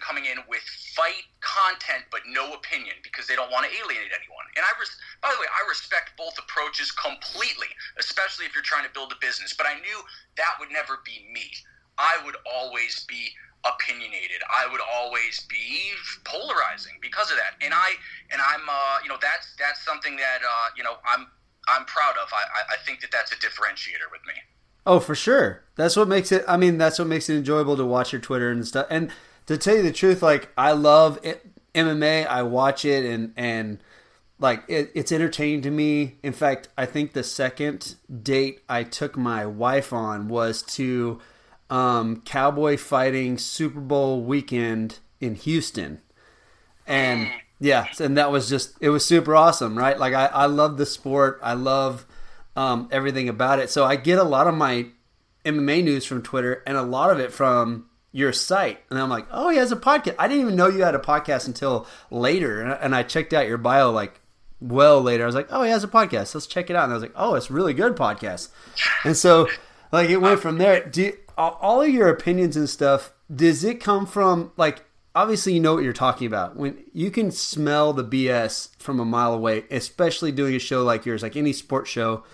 coming 0.00 0.26
in 0.30 0.38
with 0.46 0.62
fight 0.94 1.26
content 1.42 2.06
but 2.10 2.22
no 2.30 2.54
opinion 2.54 2.94
because 3.02 3.26
they 3.26 3.34
don't 3.34 3.50
want 3.50 3.66
to 3.66 3.72
alienate 3.74 4.14
anyone. 4.14 4.46
And 4.54 4.62
I, 4.62 4.70
res- 4.78 4.94
by 5.20 5.34
the 5.34 5.40
way, 5.42 5.50
I 5.50 5.66
respect 5.68 6.14
both 6.16 6.38
approaches 6.38 6.94
completely, 6.94 7.66
especially 7.98 8.46
if 8.46 8.54
you're 8.54 8.62
trying 8.62 8.86
to 8.86 8.94
build 8.94 9.10
a 9.10 9.18
business. 9.18 9.52
But 9.58 9.66
I 9.66 9.74
knew 9.82 9.98
that 10.38 10.54
would 10.62 10.70
never 10.70 11.02
be 11.04 11.26
me. 11.34 11.50
I 11.98 12.22
would 12.24 12.36
always 12.46 13.04
be 13.10 13.34
opinionated. 13.66 14.40
I 14.48 14.70
would 14.70 14.80
always 14.80 15.44
be 15.50 15.92
polarizing 16.24 16.96
because 17.02 17.30
of 17.30 17.36
that. 17.36 17.58
And 17.60 17.74
I 17.74 17.98
and 18.30 18.40
I'm 18.40 18.64
uh, 18.70 19.02
you 19.02 19.10
know 19.10 19.18
that's 19.20 19.52
that's 19.58 19.84
something 19.84 20.16
that 20.16 20.40
uh, 20.46 20.68
you 20.76 20.82
know 20.82 20.96
I'm 21.04 21.26
I'm 21.68 21.84
proud 21.84 22.16
of. 22.22 22.28
I, 22.32 22.74
I 22.74 22.76
think 22.84 23.00
that 23.00 23.10
that's 23.12 23.32
a 23.32 23.36
differentiator 23.36 24.10
with 24.10 24.22
me. 24.26 24.34
Oh, 24.86 24.98
for 24.98 25.14
sure. 25.14 25.64
That's 25.76 25.96
what 25.96 26.08
makes 26.08 26.32
it. 26.32 26.44
I 26.48 26.56
mean, 26.56 26.78
that's 26.78 26.98
what 26.98 27.08
makes 27.08 27.28
it 27.28 27.36
enjoyable 27.36 27.76
to 27.76 27.84
watch 27.84 28.12
your 28.12 28.20
Twitter 28.20 28.50
and 28.50 28.66
stuff. 28.66 28.86
And 28.90 29.10
to 29.46 29.58
tell 29.58 29.76
you 29.76 29.82
the 29.82 29.92
truth, 29.92 30.22
like 30.22 30.50
I 30.56 30.72
love 30.72 31.18
it, 31.22 31.46
MMA. 31.74 32.26
I 32.26 32.42
watch 32.42 32.84
it 32.84 33.04
and 33.04 33.32
and 33.36 33.78
like 34.38 34.64
it, 34.68 34.90
it's 34.94 35.12
entertaining 35.12 35.62
to 35.62 35.70
me. 35.70 36.16
In 36.22 36.32
fact, 36.32 36.68
I 36.76 36.86
think 36.86 37.12
the 37.12 37.22
second 37.22 37.96
date 38.22 38.62
I 38.68 38.84
took 38.84 39.16
my 39.16 39.46
wife 39.46 39.92
on 39.92 40.28
was 40.28 40.62
to 40.62 41.20
um, 41.68 42.22
cowboy 42.22 42.76
fighting 42.76 43.38
Super 43.38 43.80
Bowl 43.80 44.22
weekend 44.22 44.98
in 45.20 45.34
Houston, 45.34 46.00
and 46.86 47.30
yeah, 47.60 47.86
and 48.00 48.16
that 48.16 48.32
was 48.32 48.48
just 48.48 48.74
it 48.80 48.88
was 48.88 49.04
super 49.04 49.36
awesome, 49.36 49.76
right? 49.76 49.98
Like 49.98 50.14
I 50.14 50.26
I 50.26 50.46
love 50.46 50.78
the 50.78 50.86
sport. 50.86 51.38
I 51.42 51.52
love 51.52 52.06
um, 52.56 52.88
everything 52.90 53.28
about 53.28 53.58
it. 53.58 53.70
So 53.70 53.84
I 53.84 53.96
get 53.96 54.18
a 54.18 54.24
lot 54.24 54.46
of 54.46 54.54
my 54.54 54.86
MMA 55.44 55.84
news 55.84 56.04
from 56.04 56.22
Twitter 56.22 56.62
and 56.66 56.76
a 56.76 56.82
lot 56.82 57.10
of 57.10 57.18
it 57.18 57.32
from 57.32 57.86
your 58.12 58.32
site. 58.32 58.80
And 58.90 58.98
I'm 58.98 59.08
like, 59.08 59.26
oh, 59.30 59.50
he 59.50 59.58
has 59.58 59.72
a 59.72 59.76
podcast. 59.76 60.16
I 60.18 60.26
didn't 60.26 60.42
even 60.42 60.56
know 60.56 60.68
you 60.68 60.82
had 60.82 60.94
a 60.94 61.00
podcast 61.00 61.46
until 61.46 61.86
later. 62.10 62.62
And 62.62 62.94
I 62.94 63.02
checked 63.02 63.32
out 63.32 63.46
your 63.46 63.58
bio 63.58 63.90
like 63.90 64.20
well 64.60 65.00
later. 65.00 65.22
I 65.22 65.26
was 65.26 65.34
like, 65.34 65.48
oh, 65.50 65.62
he 65.62 65.70
has 65.70 65.84
a 65.84 65.88
podcast. 65.88 66.34
Let's 66.34 66.46
check 66.46 66.70
it 66.70 66.76
out. 66.76 66.84
And 66.84 66.92
I 66.92 66.96
was 66.96 67.02
like, 67.02 67.14
oh, 67.14 67.34
it's 67.34 67.50
really 67.50 67.74
good 67.74 67.96
podcast. 67.96 68.48
And 69.04 69.16
so 69.16 69.48
like 69.92 70.10
it 70.10 70.18
went 70.18 70.40
from 70.40 70.58
there. 70.58 70.84
Do 70.84 71.12
all 71.36 71.82
of 71.82 71.88
your 71.88 72.08
opinions 72.08 72.56
and 72.56 72.68
stuff, 72.68 73.12
does 73.34 73.64
it 73.64 73.80
come 73.80 74.06
from 74.06 74.52
like 74.56 74.84
obviously 75.20 75.52
you 75.52 75.60
know 75.60 75.74
what 75.74 75.84
you're 75.84 75.92
talking 75.92 76.26
about 76.26 76.56
when 76.56 76.76
you 76.92 77.10
can 77.10 77.30
smell 77.30 77.92
the 77.92 78.04
bs 78.04 78.70
from 78.78 79.00
a 79.00 79.04
mile 79.04 79.34
away 79.34 79.64
especially 79.70 80.32
doing 80.32 80.54
a 80.54 80.58
show 80.58 80.82
like 80.82 81.04
yours 81.04 81.22
like 81.22 81.36
any 81.36 81.52
sports 81.52 81.90
show 81.90 82.24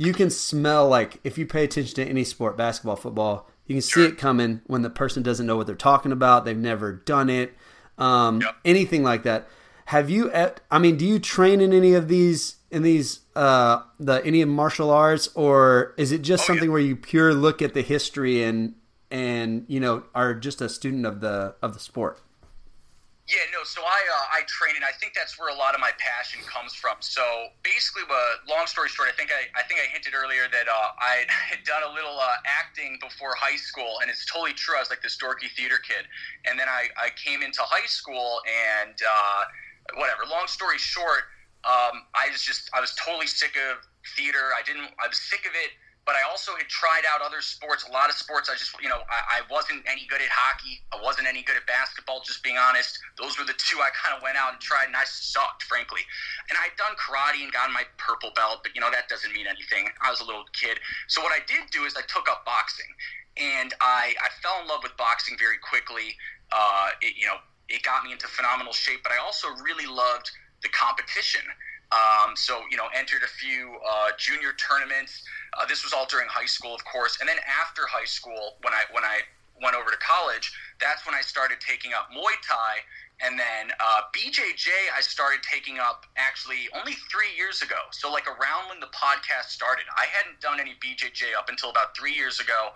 you 0.00 0.14
can 0.14 0.30
smell 0.30 0.88
like 0.88 1.20
if 1.24 1.36
you 1.36 1.44
pay 1.44 1.62
attention 1.62 1.94
to 1.96 2.04
any 2.06 2.24
sport, 2.24 2.56
basketball, 2.56 2.96
football, 2.96 3.50
you 3.66 3.74
can 3.74 3.82
see 3.82 4.06
it 4.06 4.16
coming 4.16 4.62
when 4.66 4.80
the 4.80 4.88
person 4.88 5.22
doesn't 5.22 5.46
know 5.46 5.58
what 5.58 5.66
they're 5.66 5.76
talking 5.76 6.10
about. 6.10 6.46
They've 6.46 6.56
never 6.56 6.90
done 6.90 7.28
it, 7.28 7.54
um, 7.98 8.40
yep. 8.40 8.56
anything 8.64 9.02
like 9.02 9.24
that. 9.24 9.46
Have 9.84 10.08
you? 10.08 10.32
I 10.32 10.78
mean, 10.78 10.96
do 10.96 11.04
you 11.04 11.18
train 11.18 11.60
in 11.60 11.74
any 11.74 11.92
of 11.92 12.08
these 12.08 12.56
in 12.70 12.82
these 12.82 13.20
uh, 13.36 13.82
the 13.98 14.24
any 14.24 14.40
of 14.40 14.48
martial 14.48 14.90
arts, 14.90 15.28
or 15.34 15.92
is 15.98 16.12
it 16.12 16.22
just 16.22 16.44
oh, 16.44 16.46
something 16.46 16.70
yeah. 16.70 16.72
where 16.72 16.80
you 16.80 16.96
pure 16.96 17.34
look 17.34 17.60
at 17.60 17.74
the 17.74 17.82
history 17.82 18.42
and 18.42 18.76
and 19.10 19.64
you 19.68 19.80
know 19.80 20.04
are 20.14 20.34
just 20.34 20.60
a 20.60 20.68
student 20.68 21.06
of 21.06 21.20
the 21.20 21.54
of 21.62 21.74
the 21.74 21.80
sport? 21.80 22.20
Yeah, 23.30 23.46
no. 23.54 23.62
So 23.62 23.82
I 23.86 24.00
uh, 24.10 24.38
I 24.38 24.42
train, 24.50 24.74
and 24.74 24.84
I 24.84 24.90
think 24.90 25.14
that's 25.14 25.38
where 25.38 25.54
a 25.54 25.54
lot 25.54 25.78
of 25.78 25.80
my 25.80 25.94
passion 26.02 26.42
comes 26.50 26.74
from. 26.74 26.98
So 26.98 27.22
basically, 27.62 28.02
uh, 28.10 28.42
long 28.50 28.66
story 28.66 28.88
short, 28.88 29.06
I 29.06 29.14
think 29.14 29.30
I, 29.30 29.46
I 29.54 29.62
think 29.62 29.78
I 29.78 29.86
hinted 29.86 30.18
earlier 30.18 30.50
that 30.50 30.66
uh, 30.66 30.98
I 30.98 31.30
had 31.50 31.62
done 31.62 31.86
a 31.86 31.94
little 31.94 32.18
uh, 32.18 32.42
acting 32.42 32.98
before 32.98 33.38
high 33.38 33.54
school, 33.54 34.02
and 34.02 34.10
it's 34.10 34.26
totally 34.26 34.52
true. 34.52 34.74
I 34.74 34.80
was 34.82 34.90
like 34.90 35.00
this 35.00 35.14
dorky 35.14 35.46
theater 35.54 35.78
kid, 35.78 36.10
and 36.42 36.58
then 36.58 36.66
I, 36.66 36.90
I 36.98 37.14
came 37.14 37.42
into 37.46 37.62
high 37.62 37.86
school, 37.86 38.42
and 38.50 38.98
uh, 38.98 39.40
whatever. 39.94 40.26
Long 40.26 40.50
story 40.50 40.78
short, 40.78 41.30
um, 41.62 42.10
I 42.18 42.34
was 42.34 42.42
just 42.42 42.66
I 42.74 42.80
was 42.82 42.98
totally 42.98 43.30
sick 43.30 43.54
of 43.54 43.78
theater. 44.18 44.50
I 44.58 44.66
didn't. 44.66 44.90
I 44.98 45.06
was 45.06 45.22
sick 45.22 45.46
of 45.46 45.54
it 45.54 45.70
but 46.06 46.16
I 46.16 46.24
also 46.28 46.56
had 46.56 46.66
tried 46.68 47.04
out 47.06 47.20
other 47.20 47.40
sports. 47.40 47.84
A 47.86 47.92
lot 47.92 48.08
of 48.08 48.16
sports, 48.16 48.48
I 48.48 48.56
just, 48.56 48.72
you 48.80 48.88
know, 48.88 49.04
I, 49.08 49.38
I, 49.38 49.52
wasn't 49.52 49.84
any 49.86 50.06
good 50.08 50.20
at 50.20 50.32
hockey. 50.32 50.80
I 50.92 50.98
wasn't 51.02 51.28
any 51.28 51.42
good 51.42 51.56
at 51.56 51.66
basketball, 51.66 52.22
just 52.24 52.42
being 52.42 52.56
honest. 52.56 52.98
Those 53.20 53.38
were 53.38 53.44
the 53.44 53.56
two 53.58 53.78
I 53.78 53.92
kind 53.92 54.16
of 54.16 54.22
went 54.22 54.36
out 54.36 54.52
and 54.52 54.60
tried, 54.60 54.88
and 54.88 54.96
I 54.96 55.04
sucked, 55.04 55.64
frankly. 55.64 56.00
And 56.48 56.56
I'd 56.56 56.74
done 56.80 56.96
karate 56.96 57.44
and 57.44 57.52
gotten 57.52 57.74
my 57.74 57.84
purple 57.98 58.32
belt, 58.34 58.60
but, 58.64 58.74
you 58.74 58.80
know, 58.80 58.90
that 58.90 59.08
doesn't 59.08 59.32
mean 59.32 59.46
anything. 59.46 59.92
I 60.00 60.10
was 60.10 60.20
a 60.20 60.26
little 60.26 60.44
kid. 60.52 60.80
So 61.06 61.20
what 61.20 61.32
I 61.32 61.44
did 61.46 61.68
do 61.70 61.84
is 61.84 61.94
I 61.94 62.02
took 62.08 62.28
up 62.28 62.44
boxing, 62.44 62.90
and 63.36 63.74
I, 63.80 64.16
I 64.18 64.28
fell 64.42 64.58
in 64.62 64.68
love 64.68 64.80
with 64.82 64.96
boxing 64.96 65.36
very 65.38 65.58
quickly. 65.58 66.16
Uh, 66.50 66.96
it, 67.02 67.14
you 67.20 67.26
know, 67.26 67.38
it 67.68 67.82
got 67.84 68.02
me 68.02 68.12
into 68.12 68.26
phenomenal 68.26 68.72
shape, 68.72 69.04
but 69.04 69.12
I 69.12 69.18
also 69.22 69.48
really 69.62 69.86
loved 69.86 70.30
the 70.62 70.68
competition. 70.70 71.42
Um, 71.90 72.36
so, 72.36 72.62
you 72.70 72.76
know, 72.76 72.86
entered 72.94 73.22
a 73.24 73.28
few 73.28 73.76
uh, 73.82 74.10
junior 74.16 74.52
tournaments. 74.54 75.22
Uh, 75.58 75.66
this 75.66 75.82
was 75.82 75.92
all 75.92 76.06
during 76.06 76.28
high 76.28 76.46
school, 76.46 76.74
of 76.74 76.84
course, 76.84 77.18
and 77.20 77.28
then 77.28 77.38
after 77.60 77.82
high 77.86 78.04
school, 78.06 78.56
when 78.62 78.72
I 78.72 78.82
when 78.92 79.02
I 79.02 79.20
went 79.62 79.74
over 79.74 79.90
to 79.90 79.96
college, 79.98 80.52
that's 80.80 81.04
when 81.04 81.14
I 81.14 81.20
started 81.20 81.58
taking 81.60 81.92
up 81.92 82.08
Muay 82.14 82.38
Thai, 82.46 82.78
and 83.20 83.38
then 83.38 83.74
uh, 83.80 84.02
BJJ 84.14 84.70
I 84.96 85.00
started 85.00 85.42
taking 85.42 85.78
up 85.78 86.06
actually 86.16 86.68
only 86.78 86.94
three 87.10 87.34
years 87.36 87.60
ago. 87.60 87.90
So 87.90 88.10
like 88.10 88.26
around 88.26 88.70
when 88.70 88.78
the 88.78 88.92
podcast 88.94 89.50
started, 89.50 89.84
I 89.98 90.06
hadn't 90.06 90.40
done 90.40 90.60
any 90.60 90.78
BJJ 90.78 91.34
up 91.36 91.48
until 91.48 91.70
about 91.70 91.96
three 91.96 92.14
years 92.14 92.38
ago, 92.38 92.70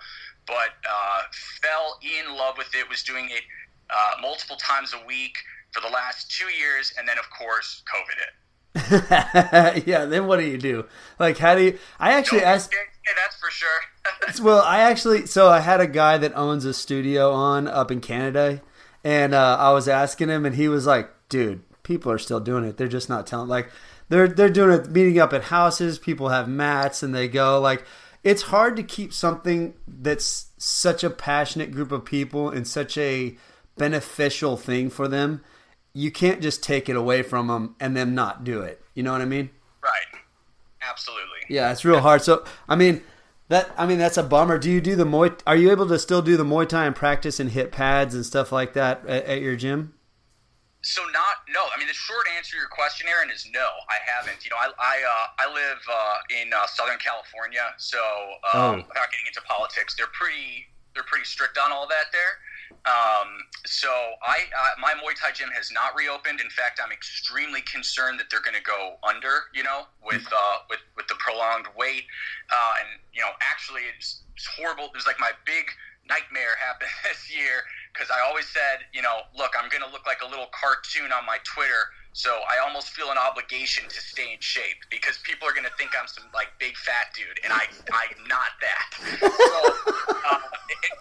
but 0.47 0.75
uh, 0.83 1.23
fell 1.63 1.99
in 2.03 2.37
love 2.37 2.59
with 2.59 2.75
it. 2.75 2.89
Was 2.91 3.03
doing 3.03 3.31
it 3.31 3.43
uh, 3.91 4.21
multiple 4.21 4.57
times 4.57 4.93
a 4.93 5.07
week 5.07 5.39
for 5.71 5.81
the 5.81 5.89
last 5.89 6.31
two 6.31 6.51
years, 6.51 6.93
and 6.99 7.07
then 7.07 7.19
of 7.19 7.31
course 7.31 7.83
COVID 7.87 8.19
hit. 8.19 8.35
yeah, 8.91 10.05
then 10.07 10.27
what 10.27 10.41
do 10.41 10.47
you 10.47 10.59
do? 10.59 10.85
Like, 11.19 11.39
how 11.39 11.55
do 11.55 11.63
you? 11.63 11.79
I 12.01 12.13
actually 12.15 12.41
no, 12.41 12.47
asked. 12.47 12.73
Yeah, 12.73 13.13
that's 13.23 13.37
for 13.37 13.51
sure. 13.51 14.43
well, 14.45 14.63
I 14.63 14.81
actually, 14.81 15.27
so 15.27 15.49
I 15.49 15.61
had 15.61 15.81
a 15.81 15.87
guy 15.87 16.19
that 16.19 16.35
owns 16.35 16.65
a 16.65 16.75
studio 16.75 17.31
on 17.31 17.69
up 17.69 17.93
in 17.93 18.01
Canada, 18.01 18.63
and 19.05 19.33
uh, 19.33 19.57
I 19.61 19.73
was 19.73 19.87
asking 19.87 20.29
him, 20.29 20.45
and 20.45 20.57
he 20.57 20.67
was 20.69 20.87
like, 20.87 21.09
"Dude, 21.29 21.63
people 21.85 22.11
are 22.11 22.19
still 22.19 22.41
doing 22.41 22.65
it. 22.65 22.77
They're 22.77 22.89
just 22.89 23.09
not 23.09 23.29
telling. 23.29 23.49
Like, 23.49 23.71
they're 24.09 24.27
they're 24.27 24.49
doing 24.49 24.81
it, 24.81 24.91
meeting 24.91 25.21
up 25.21 25.33
at 25.33 25.45
houses. 25.45 26.01
People 26.01 26.31
have 26.31 26.49
mats, 26.49 27.03
and 27.03 27.15
they 27.15 27.29
go 27.29 27.61
like." 27.61 27.85
It's 28.25 28.45
hard 28.45 28.77
to 28.77 28.83
keep 28.83 29.13
something 29.13 29.75
that's 29.87 30.47
such 30.57 31.05
a 31.05 31.11
passionate 31.11 31.71
group 31.71 31.93
of 31.93 32.07
people 32.07 32.49
and 32.49 32.67
such 32.67 32.97
a 32.97 33.37
beneficial 33.77 34.57
thing 34.57 34.89
for 34.89 35.09
them 35.09 35.43
you 35.95 36.11
can't 36.11 36.43
just 36.43 36.63
take 36.63 36.89
it 36.89 36.97
away 36.97 37.23
from 37.23 37.47
them 37.47 37.77
and 37.81 37.97
then 37.97 38.15
not 38.15 38.45
do 38.45 38.61
it. 38.61 38.83
You 38.95 39.03
know 39.03 39.13
what 39.13 39.23
I 39.23 39.27
mean? 39.27 39.51
Right. 39.83 40.21
absolutely. 40.83 41.23
Yeah, 41.49 41.71
it's 41.73 41.85
real 41.85 42.01
hard. 42.01 42.23
So, 42.23 42.45
I 42.69 42.75
mean, 42.75 43.03
that 43.49 43.71
I 43.77 43.87
mean 43.87 43.99
that's 43.99 44.17
a 44.17 44.23
bummer. 44.23 44.59
Do 44.59 44.71
you 44.71 44.81
do 44.81 44.97
the 44.97 45.05
Muay? 45.05 45.39
Are 45.47 45.57
you 45.57 45.71
able 45.71 45.87
to 45.89 45.99
still 45.99 46.23
do 46.23 46.37
the 46.37 46.45
Muay 46.45 46.69
Thai 46.69 46.87
and 46.87 46.97
practice 46.97 47.39
and 47.39 47.51
hit 47.51 47.73
pads 47.73 48.15
and 48.15 48.25
stuff 48.25 48.51
like 48.51 48.73
that 48.73 49.07
at, 49.07 49.25
at 49.25 49.41
your 49.43 49.55
gym? 49.57 49.95
So 50.81 51.03
not 51.13 51.45
no. 51.49 51.61
I 51.75 51.79
mean, 51.79 51.87
the 51.87 51.95
short 51.95 52.27
answer 52.37 52.53
to 52.53 52.57
your 52.57 52.69
question, 52.69 53.07
Aaron, 53.09 53.31
is 53.31 53.47
no. 53.53 53.69
I 53.89 54.01
haven't. 54.05 54.45
You 54.45 54.51
know, 54.51 54.57
I 54.57 54.69
I, 54.79 54.97
uh, 55.01 55.49
I 55.49 55.55
live 55.55 55.81
uh, 55.89 56.43
in 56.43 56.53
uh, 56.53 56.67
Southern 56.67 56.99
California, 56.99 57.65
so 57.77 57.99
um, 58.53 58.61
oh. 58.61 58.73
without 58.77 59.13
getting 59.13 59.29
into 59.29 59.43
politics, 59.49 59.95
they're 59.97 60.13
pretty 60.13 60.67
they're 60.95 61.05
pretty 61.05 61.25
strict 61.25 61.59
on 61.59 61.73
all 61.73 61.87
that 61.89 62.13
there. 62.13 62.41
Um, 62.85 63.41
so 63.65 63.89
I 64.23 64.45
uh, 64.53 64.81
my 64.81 64.93
Muay 64.93 65.15
Thai 65.19 65.33
gym 65.33 65.49
has 65.55 65.71
not 65.73 65.95
reopened. 65.97 66.41
In 66.41 66.51
fact, 66.51 66.81
I'm 66.85 66.93
extremely 66.93 67.63
concerned 67.63 68.21
that 68.21 68.27
they're 68.31 68.45
going 68.45 68.57
to 68.57 68.63
go 68.63 68.97
under. 69.07 69.49
You 69.55 69.65
know, 69.65 69.89
with 70.03 70.27
uh, 70.29 70.57
with 70.69 70.81
with 70.97 71.09
the 71.09 71.17
prolonged 71.19 71.67
wait, 71.77 72.05
uh, 72.53 72.73
and 72.81 73.01
you 73.13 73.21
know, 73.23 73.33
actually, 73.41 73.83
it's, 73.97 74.23
it's 74.37 74.49
horrible. 74.57 74.85
It 74.87 74.95
was 74.95 75.07
like 75.07 75.19
my 75.19 75.33
big 75.47 75.65
nightmare 76.09 76.57
happened 76.61 76.91
this 77.05 77.33
year 77.33 77.65
because 77.95 78.11
I 78.11 78.27
always 78.27 78.51
said, 78.51 78.91
you 78.93 79.01
know, 79.01 79.23
look, 79.39 79.55
I'm 79.55 79.71
going 79.71 79.87
to 79.87 79.89
look 79.95 80.05
like 80.05 80.21
a 80.21 80.29
little 80.29 80.51
cartoon 80.51 81.15
on 81.15 81.25
my 81.25 81.39
Twitter 81.47 81.95
so 82.15 82.31
I 82.47 82.63
almost 82.63 82.95
feel 82.95 83.11
an 83.11 83.19
obligation 83.19 83.91
to 83.91 83.99
stay 83.99 84.31
in 84.31 84.39
shape 84.39 84.87
because 84.87 85.19
people 85.27 85.51
are 85.51 85.53
going 85.53 85.67
to 85.67 85.75
think 85.75 85.99
I'm 85.99 86.07
some 86.07 86.31
like 86.31 86.47
big 86.63 86.79
fat 86.79 87.11
dude, 87.11 87.43
and 87.43 87.51
I 87.51 87.67
I'm 87.91 88.23
not 88.31 88.55
that. 88.63 88.87
So 89.19 89.59
uh, 90.31 90.39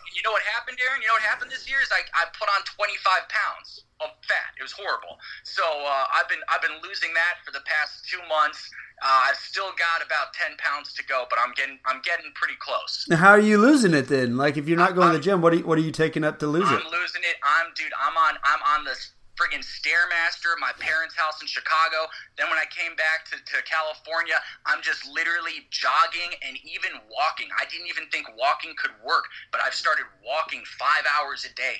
you 0.10 0.26
know 0.26 0.34
what 0.34 0.42
happened, 0.58 0.82
Aaron? 0.82 1.06
You 1.06 1.14
know 1.14 1.14
what 1.14 1.22
happened 1.22 1.54
this 1.54 1.70
year 1.70 1.86
is 1.86 1.94
I 1.94 2.02
I 2.18 2.26
put 2.34 2.50
on 2.50 2.66
25 2.66 3.30
pounds 3.30 3.86
of 4.02 4.10
fat. 4.26 4.58
It 4.58 4.66
was 4.66 4.74
horrible. 4.74 5.22
So 5.46 5.62
uh, 5.62 6.18
I've 6.18 6.26
been 6.26 6.42
I've 6.50 6.66
been 6.66 6.82
losing 6.82 7.14
that 7.14 7.46
for 7.46 7.54
the 7.54 7.62
past 7.70 8.10
two 8.10 8.22
months. 8.26 8.66
Uh, 9.04 9.28
I've 9.28 9.36
still 9.36 9.72
got 9.76 10.06
about 10.06 10.34
10 10.34 10.56
pounds 10.58 10.94
to 10.94 11.04
go, 11.04 11.26
but 11.30 11.38
I'm 11.38 11.52
getting 11.56 11.78
I'm 11.86 12.02
getting 12.04 12.32
pretty 12.36 12.56
close. 12.60 13.06
Now, 13.10 13.18
how 13.18 13.30
are 13.32 13.40
you 13.40 13.58
losing 13.58 13.94
it 13.94 14.08
then? 14.08 14.38
Like 14.38 14.56
if 14.56 14.68
you're 14.68 14.78
not 14.78 14.96
going 14.96 15.10
I'm, 15.10 15.14
to 15.14 15.18
the 15.20 15.24
gym, 15.24 15.42
what 15.42 15.52
are 15.52 15.58
you, 15.58 15.68
what 15.68 15.78
are 15.78 15.82
you 15.82 15.92
taking 15.92 16.24
up 16.24 16.40
to 16.40 16.48
lose 16.48 16.70
I'm 16.70 16.76
it? 16.76 16.86
I'm 16.86 16.92
losing 16.92 17.22
it. 17.24 17.36
I'm 17.44 17.74
dude. 17.76 17.92
I'm 18.00 18.16
on 18.16 18.36
I'm 18.46 18.80
on 18.80 18.86
this 18.86 19.12
friggin' 19.36 19.66
Stairmaster, 19.66 20.54
my 20.62 20.72
parents' 20.80 21.16
house 21.16 21.42
in 21.42 21.48
Chicago. 21.48 22.08
Then 22.38 22.50
when 22.50 22.60
I 22.60 22.66
came 22.70 22.96
back 22.96 23.26
to, 23.32 23.38
to 23.38 23.64
California, 23.64 24.36
I'm 24.66 24.82
just 24.82 25.08
literally 25.12 25.68
jogging 25.70 26.38
and 26.48 26.56
even 26.64 26.92
walking. 27.12 27.50
I 27.60 27.66
didn't 27.66 27.88
even 27.88 28.08
think 28.10 28.28
walking 28.38 28.74
could 28.78 28.92
work, 29.04 29.26
but 29.52 29.60
I've 29.60 29.74
started 29.74 30.06
walking 30.26 30.62
five 30.78 31.04
hours 31.20 31.46
a 31.50 31.54
day. 31.56 31.78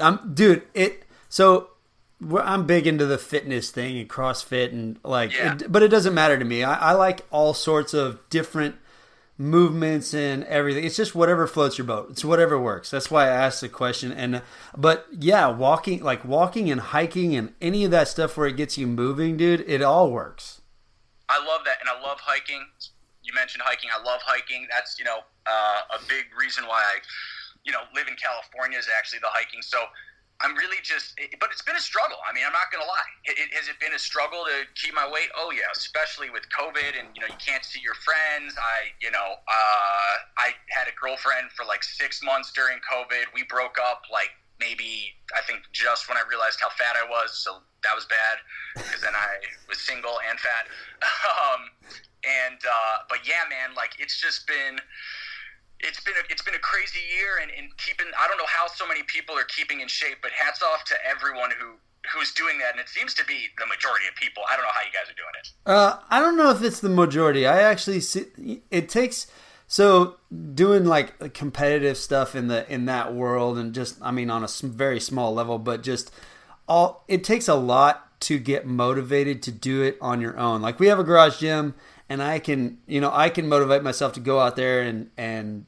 Um, 0.00 0.32
dude, 0.34 0.62
it 0.74 1.04
so 1.28 1.70
I'm 2.42 2.66
big 2.66 2.86
into 2.86 3.06
the 3.06 3.18
fitness 3.18 3.70
thing 3.70 3.98
and 3.98 4.08
CrossFit 4.08 4.72
and 4.72 4.98
like, 5.04 5.36
yeah. 5.36 5.54
it, 5.54 5.70
but 5.70 5.82
it 5.82 5.88
doesn't 5.88 6.14
matter 6.14 6.38
to 6.38 6.44
me. 6.44 6.62
I, 6.62 6.90
I 6.90 6.92
like 6.92 7.26
all 7.30 7.54
sorts 7.54 7.94
of 7.94 8.20
different 8.30 8.76
movements 9.36 10.14
and 10.14 10.44
everything. 10.44 10.84
It's 10.84 10.96
just 10.96 11.14
whatever 11.14 11.46
floats 11.46 11.78
your 11.78 11.86
boat. 11.86 12.08
It's 12.10 12.24
whatever 12.24 12.58
works. 12.58 12.90
That's 12.90 13.10
why 13.10 13.24
I 13.24 13.28
asked 13.28 13.60
the 13.60 13.68
question. 13.68 14.12
And 14.12 14.42
but 14.76 15.06
yeah, 15.10 15.48
walking 15.48 16.02
like 16.02 16.24
walking 16.24 16.70
and 16.70 16.80
hiking 16.80 17.34
and 17.34 17.52
any 17.60 17.84
of 17.84 17.90
that 17.90 18.08
stuff 18.08 18.36
where 18.36 18.46
it 18.46 18.56
gets 18.56 18.78
you 18.78 18.86
moving, 18.86 19.36
dude, 19.36 19.64
it 19.66 19.82
all 19.82 20.10
works. 20.10 20.60
I 21.28 21.38
love 21.38 21.62
that, 21.64 21.78
and 21.80 21.88
I 21.88 22.00
love 22.06 22.20
hiking. 22.20 22.64
You 23.22 23.32
mentioned 23.34 23.62
hiking. 23.64 23.88
I 23.90 24.02
love 24.04 24.20
hiking. 24.24 24.66
That's 24.70 24.98
you 24.98 25.04
know 25.04 25.20
uh, 25.46 25.80
a 25.96 25.98
big 26.08 26.26
reason 26.38 26.64
why 26.66 26.82
I 26.82 26.98
you 27.64 27.72
know 27.72 27.80
live 27.94 28.08
in 28.08 28.14
California 28.14 28.78
is 28.78 28.88
actually 28.96 29.20
the 29.20 29.30
hiking. 29.30 29.62
So 29.62 29.78
I'm 30.44 30.54
really 30.60 30.76
just, 30.84 31.16
but 31.40 31.48
it's 31.50 31.64
been 31.64 31.76
a 31.76 31.80
struggle. 31.80 32.20
I 32.28 32.36
mean, 32.36 32.44
I'm 32.44 32.52
not 32.52 32.68
going 32.68 32.84
to 32.84 32.88
lie. 32.88 33.10
It, 33.24 33.40
it, 33.40 33.48
has 33.56 33.72
it 33.72 33.80
been 33.80 33.96
a 33.96 33.98
struggle 33.98 34.44
to 34.44 34.68
keep 34.76 34.92
my 34.92 35.08
weight? 35.08 35.32
Oh 35.32 35.50
yeah, 35.50 35.72
especially 35.72 36.28
with 36.28 36.44
COVID 36.52 37.00
and 37.00 37.08
you 37.16 37.24
know 37.24 37.28
you 37.32 37.40
can't 37.40 37.64
see 37.64 37.80
your 37.80 37.96
friends. 38.04 38.52
I 38.60 38.92
you 39.00 39.10
know 39.10 39.40
uh, 39.48 40.14
I 40.36 40.52
had 40.68 40.84
a 40.84 40.94
girlfriend 41.00 41.48
for 41.56 41.64
like 41.64 41.82
six 41.82 42.20
months 42.22 42.52
during 42.52 42.76
COVID. 42.84 43.32
We 43.32 43.48
broke 43.48 43.80
up 43.80 44.04
like 44.12 44.36
maybe 44.60 45.16
I 45.32 45.40
think 45.48 45.64
just 45.72 46.08
when 46.08 46.20
I 46.20 46.22
realized 46.28 46.60
how 46.60 46.68
fat 46.76 46.94
I 46.94 47.08
was, 47.08 47.32
so 47.32 47.64
that 47.82 47.94
was 47.96 48.04
bad 48.06 48.36
because 48.76 49.00
then 49.00 49.16
I 49.16 49.40
was 49.68 49.80
single 49.80 50.20
and 50.28 50.38
fat. 50.38 50.68
Um, 51.24 51.70
and 52.24 52.60
uh, 52.64 52.96
but 53.08 53.20
yeah, 53.28 53.44
man, 53.48 53.74
like 53.76 53.92
it's 53.98 54.20
just 54.20 54.46
been 54.46 54.80
it's 55.84 56.00
been 56.02 56.14
a, 56.14 56.24
it's 56.30 56.42
been 56.42 56.54
a 56.54 56.64
crazy 56.64 57.00
year 57.16 57.38
and, 57.40 57.50
and 57.56 57.76
keeping 57.76 58.06
I 58.18 58.26
don't 58.26 58.38
know 58.38 58.48
how 58.48 58.66
so 58.66 58.86
many 58.86 59.02
people 59.04 59.36
are 59.36 59.44
keeping 59.44 59.80
in 59.80 59.88
shape, 59.88 60.18
but 60.22 60.32
hats 60.32 60.62
off 60.62 60.84
to 60.84 60.94
everyone 61.06 61.50
who 61.58 61.74
who's 62.12 62.32
doing 62.32 62.58
that, 62.58 62.72
and 62.72 62.80
it 62.80 62.88
seems 62.88 63.14
to 63.14 63.24
be 63.24 63.48
the 63.58 63.66
majority 63.66 64.06
of 64.08 64.14
people. 64.16 64.42
I 64.50 64.56
don't 64.56 64.64
know 64.64 64.72
how 64.72 64.82
you 64.82 64.92
guys 64.92 65.10
are 65.10 65.16
doing 65.16 65.34
it. 65.40 65.48
Uh, 65.64 66.00
I 66.10 66.20
don't 66.20 66.36
know 66.36 66.50
if 66.50 66.62
it's 66.62 66.80
the 66.80 66.88
majority. 66.88 67.46
I 67.46 67.62
actually 67.62 68.00
see 68.00 68.62
it 68.70 68.88
takes 68.88 69.26
so 69.66 70.16
doing 70.54 70.84
like 70.84 71.34
competitive 71.34 71.96
stuff 71.96 72.34
in 72.34 72.48
the 72.48 72.70
in 72.72 72.86
that 72.86 73.14
world, 73.14 73.58
and 73.58 73.74
just 73.74 73.98
I 74.02 74.10
mean 74.10 74.30
on 74.30 74.44
a 74.44 74.48
very 74.62 75.00
small 75.00 75.34
level, 75.34 75.58
but 75.58 75.82
just 75.82 76.10
all 76.66 77.04
it 77.08 77.24
takes 77.24 77.48
a 77.48 77.54
lot 77.54 78.20
to 78.20 78.38
get 78.38 78.66
motivated 78.66 79.42
to 79.42 79.52
do 79.52 79.82
it 79.82 79.98
on 80.00 80.20
your 80.20 80.38
own. 80.38 80.62
Like 80.62 80.80
we 80.80 80.86
have 80.86 80.98
a 80.98 81.04
garage 81.04 81.40
gym 81.40 81.74
and 82.08 82.22
I 82.22 82.38
can, 82.38 82.78
you 82.86 83.00
know, 83.00 83.10
I 83.12 83.28
can 83.28 83.48
motivate 83.48 83.82
myself 83.82 84.12
to 84.14 84.20
go 84.20 84.40
out 84.40 84.56
there 84.56 84.82
and 84.82 85.10
and 85.16 85.66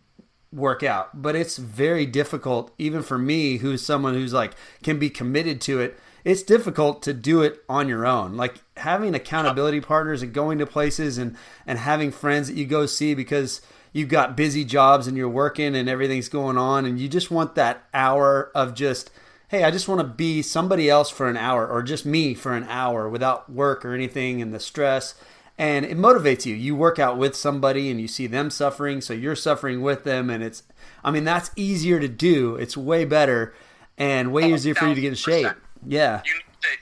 work 0.56 0.82
out. 0.82 1.22
But 1.22 1.36
it's 1.36 1.58
very 1.58 2.06
difficult, 2.06 2.72
even 2.78 3.02
for 3.02 3.18
me, 3.18 3.58
who's 3.58 3.84
someone 3.84 4.14
who's 4.14 4.32
like 4.32 4.54
can 4.82 4.98
be 4.98 5.10
committed 5.10 5.60
to 5.62 5.80
it. 5.80 5.98
It's 6.24 6.42
difficult 6.42 7.02
to 7.02 7.12
do 7.12 7.42
it 7.42 7.62
on 7.68 7.88
your 7.88 8.04
own. 8.04 8.36
Like 8.36 8.56
having 8.78 9.14
accountability 9.14 9.80
partners 9.80 10.22
and 10.22 10.32
going 10.32 10.58
to 10.58 10.66
places 10.66 11.18
and 11.18 11.36
and 11.66 11.78
having 11.78 12.10
friends 12.10 12.48
that 12.48 12.56
you 12.56 12.64
go 12.66 12.86
see 12.86 13.14
because 13.14 13.60
you've 13.92 14.08
got 14.08 14.36
busy 14.36 14.64
jobs 14.64 15.06
and 15.06 15.16
you're 15.16 15.28
working 15.28 15.76
and 15.76 15.88
everything's 15.88 16.28
going 16.28 16.58
on 16.58 16.84
and 16.84 16.98
you 16.98 17.08
just 17.08 17.30
want 17.30 17.54
that 17.54 17.84
hour 17.94 18.50
of 18.54 18.74
just 18.74 19.10
hey, 19.48 19.62
I 19.62 19.70
just 19.70 19.86
want 19.86 20.00
to 20.00 20.06
be 20.06 20.42
somebody 20.42 20.90
else 20.90 21.08
for 21.08 21.28
an 21.28 21.36
hour 21.36 21.68
or 21.68 21.80
just 21.80 22.04
me 22.04 22.34
for 22.34 22.52
an 22.52 22.64
hour 22.64 23.08
without 23.08 23.48
work 23.48 23.84
or 23.84 23.94
anything 23.94 24.42
and 24.42 24.52
the 24.52 24.58
stress 24.58 25.14
and 25.58 25.84
it 25.84 25.96
motivates 25.96 26.46
you. 26.46 26.54
You 26.54 26.76
work 26.76 26.98
out 26.98 27.16
with 27.16 27.34
somebody 27.34 27.90
and 27.90 28.00
you 28.00 28.08
see 28.08 28.26
them 28.26 28.50
suffering, 28.50 29.00
so 29.00 29.12
you're 29.12 29.36
suffering 29.36 29.82
with 29.82 30.04
them, 30.04 30.30
and 30.30 30.42
it's, 30.42 30.62
I 31.02 31.10
mean, 31.10 31.24
that's 31.24 31.50
easier 31.56 32.00
to 32.00 32.08
do. 32.08 32.56
It's 32.56 32.76
way 32.76 33.04
better 33.04 33.54
and 33.96 34.32
way 34.32 34.44
oh, 34.44 34.54
easier 34.54 34.74
for 34.74 34.86
you 34.86 34.94
to 34.94 35.00
get 35.00 35.08
in 35.08 35.14
shape. 35.14 35.48
Yeah. 35.86 36.22
You, 36.24 36.34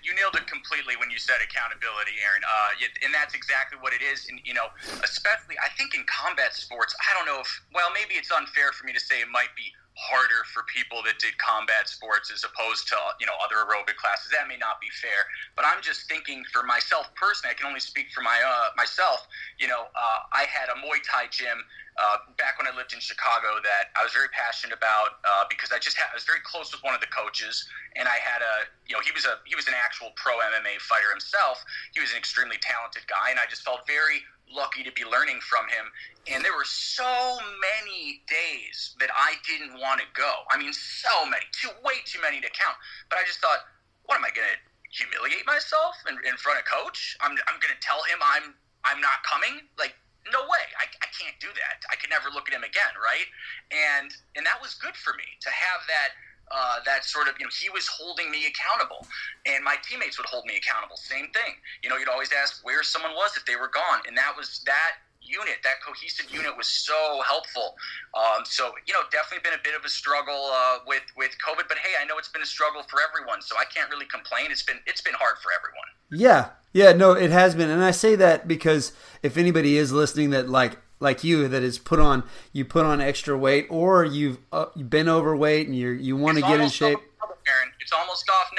you 0.03 0.15
nailed 0.15 0.35
it 0.35 0.47
completely 0.47 0.97
when 0.97 1.11
you 1.11 1.19
said 1.19 1.37
accountability, 1.45 2.13
Aaron. 2.25 2.43
Uh, 2.43 3.05
and 3.05 3.13
that's 3.13 3.35
exactly 3.35 3.79
what 3.81 3.93
it 3.93 4.01
is. 4.01 4.27
And 4.31 4.41
you 4.45 4.55
know, 4.55 4.73
especially 5.05 5.57
I 5.61 5.69
think 5.77 5.95
in 5.95 6.05
combat 6.09 6.55
sports, 6.55 6.95
I 6.99 7.13
don't 7.17 7.27
know 7.27 7.41
if 7.41 7.51
well, 7.75 7.91
maybe 7.93 8.15
it's 8.15 8.33
unfair 8.33 8.73
for 8.73 8.87
me 8.87 8.93
to 8.93 9.01
say 9.01 9.21
it 9.21 9.29
might 9.29 9.53
be 9.57 9.73
harder 9.95 10.43
for 10.51 10.67
people 10.67 11.03
that 11.07 11.19
did 11.23 11.39
combat 11.39 11.89
sports 11.89 12.31
as 12.35 12.43
opposed 12.43 12.89
to 12.91 12.99
you 13.23 13.27
know 13.27 13.35
other 13.43 13.63
aerobic 13.63 13.95
classes. 13.97 14.31
That 14.35 14.51
may 14.51 14.59
not 14.59 14.81
be 14.83 14.91
fair, 14.99 15.27
but 15.55 15.65
I'm 15.65 15.83
just 15.83 16.11
thinking 16.11 16.43
for 16.51 16.63
myself 16.67 17.11
personally. 17.15 17.55
I 17.55 17.57
can 17.59 17.67
only 17.67 17.83
speak 17.83 18.11
for 18.11 18.21
my 18.21 18.35
uh, 18.43 18.75
myself. 18.77 19.27
You 19.59 19.69
know, 19.69 19.87
uh, 19.95 20.19
I 20.35 20.51
had 20.51 20.69
a 20.69 20.77
Muay 20.83 20.99
Thai 21.07 21.31
gym 21.31 21.63
uh, 21.95 22.19
back 22.35 22.59
when 22.59 22.67
I 22.67 22.75
lived 22.75 22.91
in 22.91 22.99
Chicago 22.99 23.63
that 23.63 23.95
I 23.95 24.03
was 24.03 24.11
very 24.11 24.27
passionate 24.35 24.75
about 24.75 25.23
uh, 25.23 25.47
because 25.47 25.71
I 25.71 25.79
just 25.79 25.95
had, 25.95 26.11
I 26.11 26.19
was 26.19 26.27
very 26.27 26.43
close 26.43 26.75
with 26.75 26.83
one 26.83 26.95
of 26.95 27.01
the 27.01 27.11
coaches, 27.15 27.63
and 27.95 28.11
I 28.11 28.19
had 28.19 28.43
a 28.43 28.67
you 28.91 28.99
know 28.99 29.03
he 29.07 29.15
was 29.15 29.25
a 29.25 29.39
he 29.47 29.55
was 29.55 29.71
an 29.71 29.79
actual 29.79 30.11
pro 30.19 30.35
MMA 30.35 30.83
fighter 30.83 31.11
himself. 31.15 31.63
He 31.95 32.03
was 32.03 32.11
an 32.11 32.19
extremely 32.19 32.59
talented 32.59 33.07
guy, 33.07 33.31
and 33.31 33.39
I 33.39 33.47
just 33.47 33.63
felt 33.63 33.87
very 33.87 34.27
lucky 34.51 34.83
to 34.85 34.93
be 34.93 35.05
learning 35.05 35.41
from 35.41 35.67
him. 35.69 35.91
And 36.31 36.45
there 36.45 36.57
were 36.57 36.69
so 36.69 37.39
many 37.61 38.23
days 38.29 38.95
that 39.01 39.11
I 39.15 39.37
didn't 39.45 39.81
want 39.81 40.01
to 40.01 40.07
go. 40.15 40.45
I 40.51 40.57
mean, 40.57 40.73
so 40.73 41.25
many, 41.25 41.45
too 41.53 41.73
way 41.85 42.01
too 42.05 42.21
many 42.21 42.41
to 42.41 42.51
count. 42.51 42.77
But 43.11 43.19
I 43.19 43.25
just 43.27 43.41
thought, 43.41 43.65
what 44.05 44.17
am 44.17 44.25
I 44.25 44.33
going 44.33 44.49
to 44.49 44.59
humiliate 44.93 45.45
myself 45.47 45.97
in, 46.09 46.17
in 46.29 46.37
front 46.37 46.59
of 46.61 46.65
coach? 46.65 47.17
I'm, 47.21 47.33
I'm 47.33 47.59
going 47.61 47.75
to 47.75 47.83
tell 47.83 48.01
him 48.09 48.19
I'm 48.23 48.55
I'm 48.85 49.01
not 49.01 49.25
coming. 49.25 49.65
Like, 49.81 49.97
no 50.29 50.45
way. 50.45 50.65
I, 50.77 50.85
I 51.01 51.09
can't 51.13 51.37
do 51.41 51.49
that. 51.49 51.85
I 51.89 51.97
can 51.97 52.13
never 52.13 52.29
look 52.33 52.49
at 52.49 52.55
him 52.55 52.65
again, 52.65 52.95
right? 53.01 53.29
And 53.73 54.13
and 54.37 54.45
that 54.45 54.61
was 54.61 54.77
good 54.77 54.97
for 54.97 55.13
me 55.17 55.25
to 55.41 55.51
have 55.51 55.81
that 55.89 56.17
uh, 56.51 56.81
that 56.85 57.05
sort 57.05 57.29
of, 57.29 57.35
you 57.39 57.47
know, 57.47 57.51
he 57.53 57.71
was 57.71 57.87
holding 57.87 58.31
me 58.31 58.47
accountable, 58.47 59.07
and 59.47 59.65
my 59.65 59.77
teammates 59.83 60.19
would 60.19 60.27
hold 60.27 60.45
me 60.45 60.57
accountable. 60.57 60.97
Same 60.97 61.29
thing. 61.33 61.57
You 61.83 61.91
know, 61.91 61.97
you'd 61.97 62.09
always 62.09 62.31
ask 62.33 62.65
where 62.65 62.83
someone 62.83 63.13
was 63.13 63.37
if 63.37 63.45
they 63.47 63.57
were 63.57 63.71
gone, 63.73 64.01
and 64.07 64.17
that 64.17 64.35
was 64.37 64.63
that 64.67 65.05
unit, 65.25 65.57
that 65.65 65.81
cohesive 65.81 66.31
unit 66.31 66.57
was 66.57 66.69
so 66.69 67.23
helpful. 67.27 67.75
Um, 68.15 68.45
so 68.45 68.73
you 68.87 68.93
know, 68.93 69.01
definitely 69.11 69.43
been 69.43 69.59
a 69.59 69.63
bit 69.63 69.75
of 69.75 69.85
a 69.85 69.89
struggle 69.89 70.51
uh, 70.53 70.79
with 70.87 71.03
with 71.17 71.33
COVID, 71.41 71.65
but 71.69 71.79
hey, 71.79 71.97
I 72.01 72.05
know 72.05 72.19
it's 72.19 72.29
been 72.29 72.43
a 72.43 72.47
struggle 72.47 72.83
for 72.89 73.01
everyone, 73.01 73.43
so 73.43 73.57
I 73.57 73.65
can't 73.65 73.91
really 73.91 74.07
complain. 74.07 74.51
It's 74.51 74.63
been 74.63 74.79
it's 74.87 75.01
been 75.01 75.15
hard 75.15 75.37
for 75.43 75.51
everyone. 75.57 75.89
Yeah, 76.11 76.51
yeah, 76.73 76.93
no, 76.93 77.13
it 77.13 77.31
has 77.31 77.55
been, 77.55 77.71
and 77.71 77.83
I 77.83 77.91
say 77.91 78.15
that 78.17 78.47
because 78.47 78.93
if 79.23 79.37
anybody 79.37 79.77
is 79.79 79.93
listening, 79.93 80.31
that 80.31 80.49
like 80.49 80.79
like 81.01 81.25
you 81.25 81.49
that 81.49 81.63
is 81.63 81.79
put 81.79 81.99
on 81.99 82.23
you 82.53 82.65
put 82.65 82.85
on 82.85 83.01
extra 83.01 83.37
weight 83.37 83.67
or 83.71 84.05
you've 84.05 84.39
uh, 84.53 84.67
been 84.77 85.09
overweight 85.09 85.67
and 85.67 85.77
you 85.77 85.91
you 85.91 86.17
want 86.17 86.37
to 86.39 86.43
get 86.43 86.61
in 86.61 86.69
shape. 86.69 86.99
Off, 87.23 87.31
Aaron. 87.47 87.73
It's 87.81 87.93
almost 87.93 88.31
off 88.31 88.51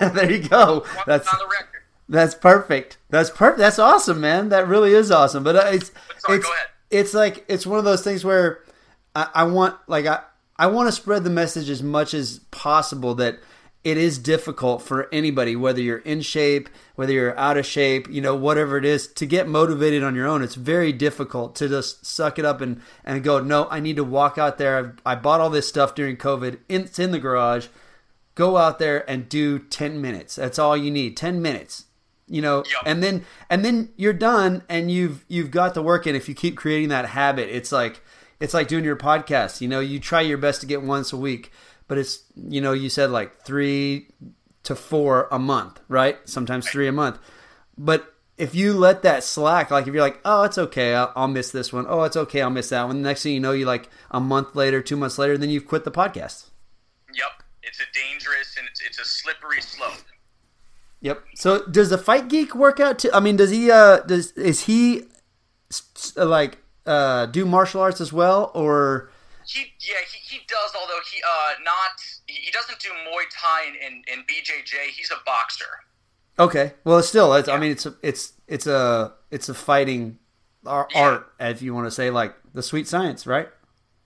now. 0.00 0.08
there 0.10 0.30
you 0.30 0.48
go. 0.48 0.84
That's 1.06 1.26
on 1.32 1.38
the 1.38 1.46
record. 1.46 1.82
That's 2.08 2.34
perfect. 2.34 2.98
That's 3.08 3.30
perfect. 3.30 3.58
That's 3.58 3.78
awesome, 3.78 4.20
man. 4.20 4.50
That 4.50 4.68
really 4.68 4.92
is 4.92 5.10
awesome. 5.10 5.42
But 5.42 5.56
uh, 5.56 5.70
it's 5.72 5.90
Sorry, 6.18 6.36
it's 6.38 6.46
go 6.46 6.52
ahead. 6.52 6.66
it's 6.90 7.14
like 7.14 7.44
it's 7.48 7.66
one 7.66 7.78
of 7.78 7.84
those 7.84 8.02
things 8.04 8.24
where 8.24 8.60
I, 9.14 9.28
I 9.34 9.44
want 9.44 9.76
like 9.86 10.06
I 10.06 10.20
I 10.58 10.66
want 10.66 10.88
to 10.88 10.92
spread 10.92 11.24
the 11.24 11.30
message 11.30 11.70
as 11.70 11.82
much 11.82 12.12
as 12.12 12.40
possible 12.50 13.14
that 13.16 13.38
it 13.84 13.96
is 13.96 14.18
difficult 14.18 14.80
for 14.82 15.08
anybody, 15.12 15.56
whether 15.56 15.80
you're 15.80 15.98
in 15.98 16.20
shape, 16.20 16.68
whether 16.94 17.12
you're 17.12 17.36
out 17.38 17.56
of 17.56 17.66
shape, 17.66 18.08
you 18.08 18.20
know, 18.20 18.36
whatever 18.36 18.76
it 18.76 18.84
is, 18.84 19.08
to 19.08 19.26
get 19.26 19.48
motivated 19.48 20.04
on 20.04 20.14
your 20.14 20.26
own. 20.28 20.40
It's 20.42 20.54
very 20.54 20.92
difficult 20.92 21.56
to 21.56 21.68
just 21.68 22.06
suck 22.06 22.38
it 22.38 22.44
up 22.44 22.60
and, 22.60 22.80
and 23.04 23.24
go, 23.24 23.40
no, 23.40 23.66
I 23.70 23.80
need 23.80 23.96
to 23.96 24.04
walk 24.04 24.38
out 24.38 24.56
there. 24.58 24.94
I, 25.04 25.12
I 25.12 25.14
bought 25.16 25.40
all 25.40 25.50
this 25.50 25.66
stuff 25.66 25.94
during 25.96 26.16
COVID. 26.16 26.58
It's 26.68 26.98
in 27.00 27.10
the 27.10 27.18
garage. 27.18 27.66
Go 28.36 28.56
out 28.56 28.78
there 28.78 29.08
and 29.10 29.28
do 29.28 29.58
10 29.58 30.00
minutes. 30.00 30.36
That's 30.36 30.58
all 30.58 30.76
you 30.76 30.90
need. 30.90 31.16
10 31.16 31.42
minutes. 31.42 31.86
You 32.28 32.40
know, 32.40 32.58
Yep. 32.58 32.82
and 32.86 33.02
then 33.02 33.24
and 33.50 33.62
then 33.64 33.90
you're 33.96 34.14
done 34.14 34.62
and 34.68 34.90
you've 34.90 35.22
you've 35.28 35.50
got 35.50 35.74
the 35.74 35.82
work 35.82 36.06
in. 36.06 36.14
If 36.14 36.30
you 36.30 36.34
keep 36.34 36.56
creating 36.56 36.88
that 36.88 37.06
habit, 37.10 37.50
it's 37.50 37.72
like 37.72 38.00
it's 38.40 38.54
like 38.54 38.68
doing 38.68 38.84
your 38.84 38.96
podcast. 38.96 39.60
You 39.60 39.68
know, 39.68 39.80
you 39.80 40.00
try 40.00 40.22
your 40.22 40.38
best 40.38 40.60
to 40.62 40.66
get 40.66 40.82
once 40.82 41.12
a 41.12 41.16
week, 41.18 41.52
but 41.92 41.98
it's 41.98 42.22
you 42.48 42.62
know, 42.62 42.72
you 42.72 42.88
said 42.88 43.10
like 43.10 43.42
three 43.42 44.08
to 44.62 44.74
four 44.74 45.28
a 45.30 45.38
month, 45.38 45.78
right? 45.88 46.16
Sometimes 46.24 46.66
three 46.66 46.88
a 46.88 46.92
month. 46.92 47.18
But 47.76 48.14
if 48.38 48.54
you 48.54 48.72
let 48.72 49.02
that 49.02 49.22
slack, 49.22 49.70
like 49.70 49.86
if 49.86 49.92
you're 49.92 50.02
like, 50.02 50.18
oh, 50.24 50.44
it's 50.44 50.56
okay, 50.56 50.94
I'll, 50.94 51.12
I'll 51.14 51.28
miss 51.28 51.50
this 51.50 51.70
one. 51.70 51.84
Oh, 51.86 52.04
it's 52.04 52.16
okay, 52.16 52.40
I'll 52.40 52.48
miss 52.48 52.70
that 52.70 52.86
one. 52.86 53.02
The 53.02 53.06
next 53.06 53.24
thing 53.24 53.34
you 53.34 53.40
know, 53.40 53.52
you 53.52 53.66
like 53.66 53.90
a 54.10 54.20
month 54.20 54.56
later, 54.56 54.80
two 54.80 54.96
months 54.96 55.18
later, 55.18 55.36
then 55.36 55.50
you've 55.50 55.66
quit 55.66 55.84
the 55.84 55.90
podcast. 55.90 56.46
Yep. 57.12 57.42
It's 57.62 57.78
a 57.78 57.84
dangerous 57.92 58.56
and 58.56 58.66
it's, 58.70 58.80
it's 58.80 58.98
a 58.98 59.04
slippery 59.04 59.60
slope. 59.60 60.00
Yep. 61.02 61.22
So 61.34 61.66
does 61.66 61.90
the 61.90 61.98
fight 61.98 62.28
geek 62.28 62.54
work 62.54 62.80
out 62.80 63.00
too? 63.00 63.10
I 63.12 63.20
mean, 63.20 63.36
does 63.36 63.50
he? 63.50 63.70
Uh, 63.70 63.98
does 63.98 64.32
is 64.32 64.64
he 64.64 65.02
like 66.16 66.56
uh 66.86 67.26
do 67.26 67.44
martial 67.44 67.82
arts 67.82 68.00
as 68.00 68.14
well, 68.14 68.50
or? 68.54 69.11
He 69.46 69.72
yeah 69.80 69.96
he, 70.10 70.36
he 70.36 70.40
does 70.46 70.72
although 70.78 71.00
he 71.12 71.20
uh 71.22 71.62
not 71.64 71.90
he 72.26 72.50
doesn't 72.50 72.78
do 72.80 72.88
Muay 72.88 73.24
Thai 73.30 73.66
and, 73.68 73.76
and, 73.84 74.04
and 74.12 74.22
BJJ. 74.26 74.88
He's 74.96 75.10
a 75.10 75.22
boxer. 75.26 75.64
Okay. 76.38 76.72
Well, 76.84 76.98
it's 76.98 77.08
still. 77.08 77.32
It's, 77.34 77.48
I 77.48 77.58
mean, 77.58 77.72
it's 77.72 77.84
a, 77.86 77.94
it's 78.02 78.32
it's 78.48 78.66
a 78.66 79.12
it's 79.30 79.48
a 79.48 79.54
fighting 79.54 80.18
ar- 80.66 80.88
Yeah. 80.94 81.00
art, 81.02 81.32
if 81.40 81.60
you 81.62 81.74
want 81.74 81.86
to 81.86 81.90
say 81.90 82.10
like 82.10 82.34
the 82.54 82.62
sweet 82.62 82.88
science, 82.88 83.26
right? 83.26 83.48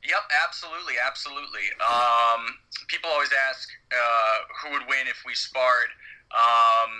Yep, 0.06 0.22
absolutely, 0.46 0.94
absolutely. 1.04 1.66
Um, 1.82 2.46
people 2.86 3.10
always 3.10 3.30
ask 3.50 3.68
uh, 3.90 4.36
who 4.62 4.70
would 4.72 4.86
win 4.88 5.06
if 5.08 5.22
we 5.26 5.34
sparred. 5.34 5.90
Um, 6.30 6.90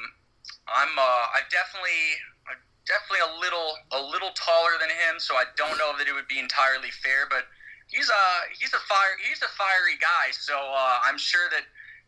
I'm 0.66 0.94
uh, 0.99 1.25
I 1.35 1.40
definitely 1.51 2.03
I'm 2.51 2.59
definitely 2.87 3.22
a 3.27 3.40
little 3.40 3.70
a 3.92 4.01
little 4.11 4.31
taller 4.35 4.75
than 4.81 4.90
him, 4.90 5.18
so 5.18 5.35
I 5.35 5.44
don't 5.57 5.79
know 5.79 5.92
that 5.99 6.07
it 6.09 6.14
would 6.14 6.29
be 6.29 6.38
entirely 6.38 6.90
fair. 7.03 7.27
But 7.31 7.46
he's 7.88 8.09
a 8.09 8.25
he's 8.59 8.72
a 8.72 8.81
fire 8.88 9.16
he's 9.22 9.42
a 9.42 9.49
fiery 9.57 9.99
guy, 10.01 10.31
so 10.33 10.55
uh, 10.55 10.99
I'm 11.05 11.18
sure 11.18 11.49
that. 11.51 11.62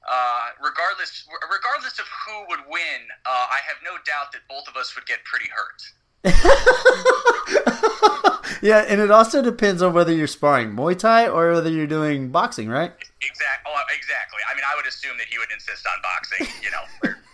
Uh, 0.09 0.47
regardless, 0.63 1.27
regardless 1.53 1.99
of 1.99 2.07
who 2.25 2.47
would 2.49 2.61
win, 2.71 3.03
uh, 3.27 3.47
I 3.51 3.59
have 3.67 3.77
no 3.85 3.99
doubt 4.07 4.31
that 4.33 4.41
both 4.49 4.69
of 4.69 4.77
us 4.77 4.95
would 4.95 5.05
get 5.07 5.19
pretty 5.25 5.51
hurt. 5.51 5.83
yeah, 8.63 8.87
and 8.89 9.01
it 9.01 9.11
also 9.11 9.43
depends 9.43 9.83
on 9.83 9.93
whether 9.93 10.15
you're 10.15 10.27
sparring 10.27 10.75
Muay 10.75 10.97
Thai 10.97 11.29
or 11.29 11.53
whether 11.53 11.69
you're 11.69 11.87
doing 11.87 12.31
boxing, 12.31 12.69
right? 12.69 12.93
Exact. 13.21 13.67
Oh, 13.67 13.83
exactly. 13.95 14.41
I 14.51 14.55
mean, 14.55 14.65
I 14.65 14.75
would 14.77 14.87
assume 14.87 15.19
that 15.19 15.27
he 15.27 15.37
would 15.39 15.51
insist 15.53 15.87
on 15.87 16.01
boxing. 16.01 16.47
You 16.63 16.71
know. 16.71 16.85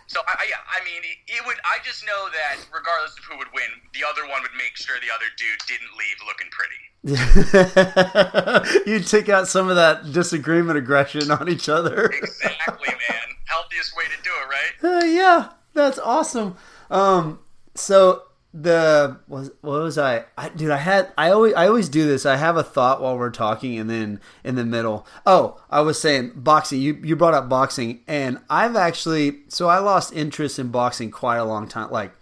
So 0.06 0.20
I, 0.28 0.34
I- 0.40 0.46
yeah, 0.48 0.56
I 0.70 0.84
mean, 0.84 1.02
it 1.26 1.46
would. 1.46 1.56
I 1.64 1.78
just 1.84 2.04
know 2.06 2.28
that 2.32 2.56
regardless 2.72 3.16
of 3.18 3.24
who 3.24 3.36
would 3.38 3.48
win, 3.54 3.68
the 3.92 4.00
other 4.08 4.22
one 4.28 4.42
would 4.42 4.54
make 4.56 4.76
sure 4.76 4.96
the 5.00 5.12
other 5.14 5.26
dude 5.36 5.60
didn't 5.66 5.90
leave 5.98 6.18
looking 6.26 6.48
pretty. 6.50 6.80
you 8.86 9.00
take 9.00 9.28
out 9.28 9.46
some 9.48 9.68
of 9.68 9.76
that 9.76 10.12
disagreement 10.12 10.78
aggression 10.78 11.30
on 11.30 11.48
each 11.48 11.68
other. 11.68 12.06
Exactly, 12.06 12.88
man. 13.08 13.20
Healthiest 13.46 13.94
way 13.96 14.04
to 14.04 14.22
do 14.22 14.30
it, 14.30 14.48
right? 14.48 15.02
Uh, 15.02 15.04
yeah, 15.06 15.48
that's 15.74 15.98
awesome. 15.98 16.56
Um, 16.90 17.40
so 17.74 18.22
the 18.56 19.18
was 19.26 19.50
what 19.62 19.82
was 19.82 19.98
I? 19.98 20.24
I? 20.38 20.48
Dude, 20.48 20.70
I 20.70 20.76
had 20.76 21.12
I 21.18 21.30
always 21.30 21.54
I 21.54 21.66
always 21.66 21.88
do 21.88 22.06
this. 22.06 22.24
I 22.24 22.36
have 22.36 22.56
a 22.56 22.62
thought 22.62 23.02
while 23.02 23.18
we're 23.18 23.30
talking, 23.30 23.76
and 23.78 23.90
then 23.90 24.20
in 24.44 24.54
the 24.54 24.64
middle. 24.64 25.06
Oh, 25.26 25.60
I 25.68 25.80
was 25.80 26.00
saying 26.00 26.32
boxing. 26.36 26.80
You 26.80 26.94
you 27.02 27.16
brought 27.16 27.34
up 27.34 27.48
boxing, 27.48 28.00
and 28.06 28.38
I've 28.48 28.76
actually 28.76 29.40
so 29.48 29.68
I 29.68 29.78
lost 29.80 30.12
interest 30.12 30.60
in 30.60 30.68
boxing 30.68 31.10
quite 31.10 31.38
a 31.38 31.44
long 31.44 31.66
time, 31.66 31.90
like 31.90 32.12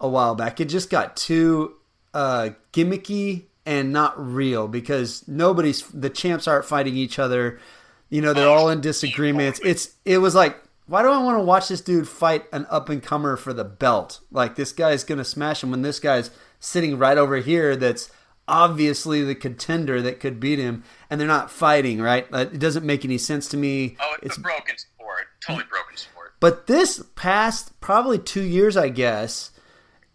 a 0.00 0.08
while 0.08 0.34
back. 0.34 0.60
It 0.60 0.64
just 0.64 0.90
got 0.90 1.16
too 1.16 1.76
uh, 2.14 2.50
gimmicky 2.72 3.44
and 3.64 3.92
not 3.92 4.14
real 4.18 4.66
because 4.66 5.26
nobody's 5.28 5.82
the 5.88 6.10
champs 6.10 6.48
aren't 6.48 6.64
fighting 6.64 6.96
each 6.96 7.20
other. 7.20 7.60
You 8.08 8.22
know, 8.22 8.32
they're 8.32 8.48
all 8.48 8.70
in 8.70 8.80
disagreements. 8.80 9.60
It's 9.64 9.94
it 10.04 10.18
was 10.18 10.34
like, 10.34 10.60
why 10.90 11.02
do 11.02 11.08
I 11.08 11.22
want 11.22 11.38
to 11.38 11.44
watch 11.44 11.68
this 11.68 11.80
dude 11.80 12.08
fight 12.08 12.46
an 12.52 12.66
up 12.68 12.88
and 12.88 13.00
comer 13.00 13.36
for 13.36 13.52
the 13.52 13.64
belt? 13.64 14.20
Like 14.32 14.56
this 14.56 14.72
guy's 14.72 15.04
gonna 15.04 15.24
smash 15.24 15.62
him 15.62 15.70
when 15.70 15.82
this 15.82 16.00
guy's 16.00 16.30
sitting 16.58 16.98
right 16.98 17.16
over 17.16 17.36
here. 17.36 17.76
That's 17.76 18.10
obviously 18.48 19.22
the 19.22 19.36
contender 19.36 20.02
that 20.02 20.18
could 20.18 20.40
beat 20.40 20.58
him, 20.58 20.82
and 21.08 21.20
they're 21.20 21.28
not 21.28 21.50
fighting. 21.50 22.00
Right? 22.00 22.26
It 22.32 22.58
doesn't 22.58 22.84
make 22.84 23.04
any 23.04 23.18
sense 23.18 23.48
to 23.50 23.56
me. 23.56 23.96
Oh, 24.00 24.16
it's, 24.20 24.36
a 24.36 24.40
broken 24.40 24.76
sport. 24.76 25.26
Totally 25.46 25.64
broken 25.70 25.96
sport. 25.96 26.34
But 26.40 26.66
this 26.66 27.04
past 27.14 27.78
probably 27.80 28.18
two 28.18 28.42
years, 28.42 28.76
I 28.76 28.88
guess, 28.88 29.52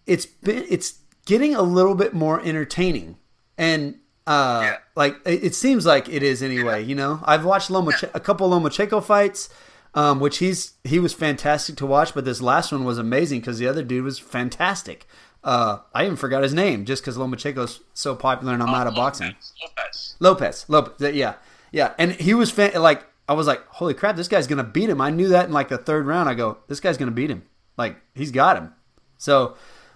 it's 0.05 0.25
been 0.25 0.65
it's 0.69 0.99
getting 1.25 1.55
a 1.55 1.61
little 1.61 1.95
bit 1.95 2.13
more 2.13 2.41
entertaining, 2.41 3.17
and 3.57 3.99
uh, 4.27 4.61
Yeah. 4.63 4.77
like 4.95 5.15
it, 5.25 5.55
seems 5.55 5.85
like 5.85 6.09
it 6.09 6.21
is 6.21 6.43
anyway. 6.43 6.83
You 6.83 6.95
know, 6.95 7.21
I've 7.23 7.45
watched 7.45 7.69
Lomache- 7.69 8.09
a 8.13 8.19
couple 8.19 8.49
Lomachenko 8.49 9.03
fights, 9.03 9.49
um, 9.95 10.19
which 10.19 10.37
he's 10.37 10.73
he 10.83 10.99
was 10.99 11.13
fantastic 11.13 11.75
to 11.77 11.85
watch, 11.87 12.13
but 12.13 12.25
this 12.25 12.41
last 12.41 12.71
one 12.71 12.83
was 12.83 12.97
amazing 12.99 13.39
because 13.39 13.57
the 13.57 13.67
other 13.67 13.81
dude 13.83 14.03
was 14.03 14.19
fantastic. 14.19 15.07
Uh, 15.43 15.79
I 15.93 16.05
even 16.05 16.15
forgot 16.17 16.43
his 16.43 16.53
name 16.53 16.85
just 16.85 17.01
because 17.03 17.17
Lomachenko's 17.17 17.79
so 17.93 18.15
popular 18.15 18.53
and 18.53 18.61
I'm 18.63 18.69
out 18.69 18.87
of 18.87 18.95
boxing. 18.95 19.35
Lopez. 19.61 20.15
Lopez. 20.19 20.65
Lopez. 20.67 21.15
Yeah. 21.15 21.35
Yeah. 21.71 21.93
And 21.99 22.13
he 22.13 22.33
was 22.33 22.49
fan- 22.49 22.81
like, 22.81 23.03
I 23.29 23.33
was 23.33 23.45
like, 23.45 23.63
holy 23.67 23.93
crap, 23.93 24.15
this 24.15 24.27
guy's 24.27 24.47
going 24.47 24.57
to 24.57 24.63
beat 24.63 24.89
him. 24.89 24.99
I 25.01 25.11
knew 25.11 25.27
that 25.29 25.45
in 25.45 25.51
like 25.53 25.69
the 25.69 25.77
third 25.77 26.07
round. 26.07 26.29
I 26.29 26.33
go, 26.33 26.57
this 26.67 26.79
guy's 26.79 26.97
going 26.97 27.09
to 27.11 27.15
beat 27.15 27.29
him. 27.29 27.43
Like, 27.77 27.97
he's 28.15 28.31
got 28.31 28.57
him. 28.57 28.73
So, 29.19 29.55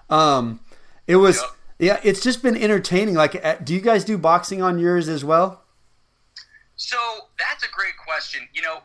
um, 0.09 0.59
it 1.07 1.15
was, 1.15 1.37
Yep. 1.37 1.49
yeah, 1.79 1.99
it's 2.03 2.21
just 2.21 2.43
been 2.43 2.55
entertaining. 2.55 3.15
Like, 3.15 3.43
uh, 3.43 3.55
do 3.63 3.73
you 3.73 3.81
guys 3.81 4.03
do 4.05 4.19
boxing 4.19 4.61
on 4.61 4.77
yours 4.77 5.09
as 5.09 5.25
well? 5.25 5.63
So 6.75 6.97
that's 7.39 7.63
a 7.63 7.71
great 7.71 7.97
question. 8.05 8.47
You 8.53 8.61
know, 8.61 8.79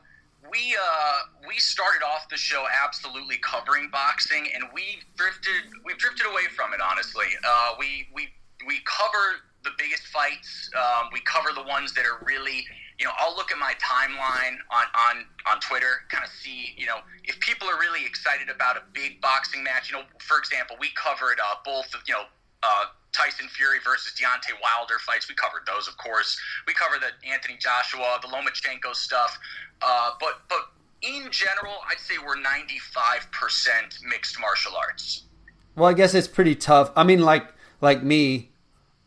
we 0.54 0.76
uh, 0.78 1.18
we 1.48 1.58
started 1.58 2.04
off 2.04 2.28
the 2.28 2.36
show 2.36 2.64
absolutely 2.70 3.38
covering 3.38 3.90
boxing, 3.90 4.46
and 4.54 4.64
we 4.72 5.02
drifted 5.16 5.66
we've 5.84 5.98
drifted 5.98 6.26
away 6.26 6.46
from 6.54 6.72
it. 6.72 6.80
Honestly, 6.80 7.26
uh, 7.44 7.74
we 7.78 8.06
we 8.14 8.28
we 8.66 8.78
cover 8.86 9.42
the 9.64 9.70
biggest 9.76 10.06
fights. 10.06 10.70
Um, 10.76 11.08
we 11.12 11.20
cover 11.22 11.50
the 11.54 11.64
ones 11.64 11.92
that 11.94 12.04
are 12.06 12.24
really. 12.24 12.64
You 12.96 13.06
know, 13.06 13.12
I'll 13.18 13.34
look 13.34 13.50
at 13.50 13.58
my 13.58 13.74
timeline 13.82 14.54
on, 14.70 14.86
on, 14.94 15.24
on 15.50 15.58
Twitter, 15.58 16.06
kind 16.10 16.22
of 16.22 16.30
see, 16.30 16.74
you 16.76 16.86
know, 16.86 16.98
if 17.24 17.40
people 17.40 17.66
are 17.66 17.76
really 17.76 18.06
excited 18.06 18.48
about 18.48 18.76
a 18.76 18.82
big 18.92 19.20
boxing 19.20 19.64
match. 19.64 19.90
You 19.90 19.96
know, 19.98 20.04
for 20.20 20.38
example, 20.38 20.76
we 20.78 20.90
covered 20.94 21.40
uh, 21.42 21.56
both 21.64 21.92
of, 21.92 22.02
you 22.06 22.14
know, 22.14 22.22
uh, 22.62 22.84
Tyson 23.14 23.48
Fury 23.48 23.78
versus 23.84 24.12
Deontay 24.12 24.60
Wilder 24.62 24.98
fights. 24.98 25.28
We 25.28 25.34
covered 25.34 25.62
those, 25.66 25.88
of 25.88 25.96
course. 25.96 26.38
We 26.66 26.74
covered 26.74 27.00
the 27.00 27.28
Anthony 27.28 27.56
Joshua, 27.58 28.18
the 28.20 28.28
Lomachenko 28.28 28.94
stuff. 28.94 29.38
Uh, 29.80 30.10
but 30.20 30.42
but 30.48 30.70
in 31.02 31.30
general, 31.30 31.74
I'd 31.90 32.00
say 32.00 32.14
we're 32.24 32.40
ninety 32.40 32.78
five 32.78 33.26
percent 33.32 33.98
mixed 34.08 34.38
martial 34.40 34.72
arts. 34.76 35.24
Well, 35.76 35.88
I 35.88 35.92
guess 35.92 36.14
it's 36.14 36.28
pretty 36.28 36.54
tough. 36.54 36.92
I 36.96 37.02
mean, 37.04 37.20
like, 37.20 37.52
like 37.80 38.02
me, 38.02 38.50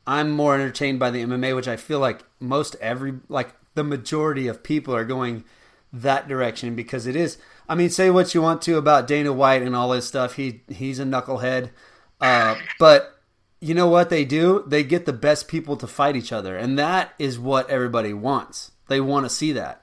I'm 0.06 0.32
more 0.32 0.56
entertained 0.56 1.00
by 1.00 1.12
the 1.12 1.24
MMA, 1.24 1.56
which 1.56 1.68
I 1.68 1.78
feel 1.78 2.00
like 2.00 2.24
most 2.40 2.76
every, 2.82 3.14
like, 3.30 3.54
the 3.76 3.84
majority 3.84 4.48
of 4.48 4.64
people 4.64 4.94
are 4.94 5.06
going 5.06 5.46
that 5.94 6.28
direction 6.28 6.76
because 6.76 7.08
it 7.08 7.16
is. 7.16 7.38
I 7.70 7.76
mean, 7.76 7.90
say 7.90 8.10
what 8.10 8.34
you 8.34 8.42
want 8.42 8.62
to 8.64 8.78
about 8.78 9.08
Dana 9.08 9.32
White 9.32 9.62
and 9.62 9.76
all 9.76 9.92
his 9.94 10.06
stuff. 10.06 10.36
He 10.36 10.62
he's 10.68 11.00
a 11.00 11.04
knucklehead, 11.04 11.72
uh, 12.20 12.56
but 12.80 13.17
you 13.60 13.74
know 13.74 13.88
what 13.88 14.10
they 14.10 14.26
do? 14.26 14.64
They 14.68 14.84
get 14.84 15.06
the 15.06 15.14
best 15.14 15.48
people 15.48 15.78
to 15.78 15.88
fight 15.88 16.16
each 16.16 16.32
other, 16.32 16.56
and 16.58 16.78
that 16.78 17.14
is 17.18 17.40
what 17.40 17.70
everybody 17.70 18.14
wants. 18.14 18.72
They 18.88 19.02
want 19.02 19.26
to 19.26 19.30
see 19.30 19.52
that. 19.54 19.82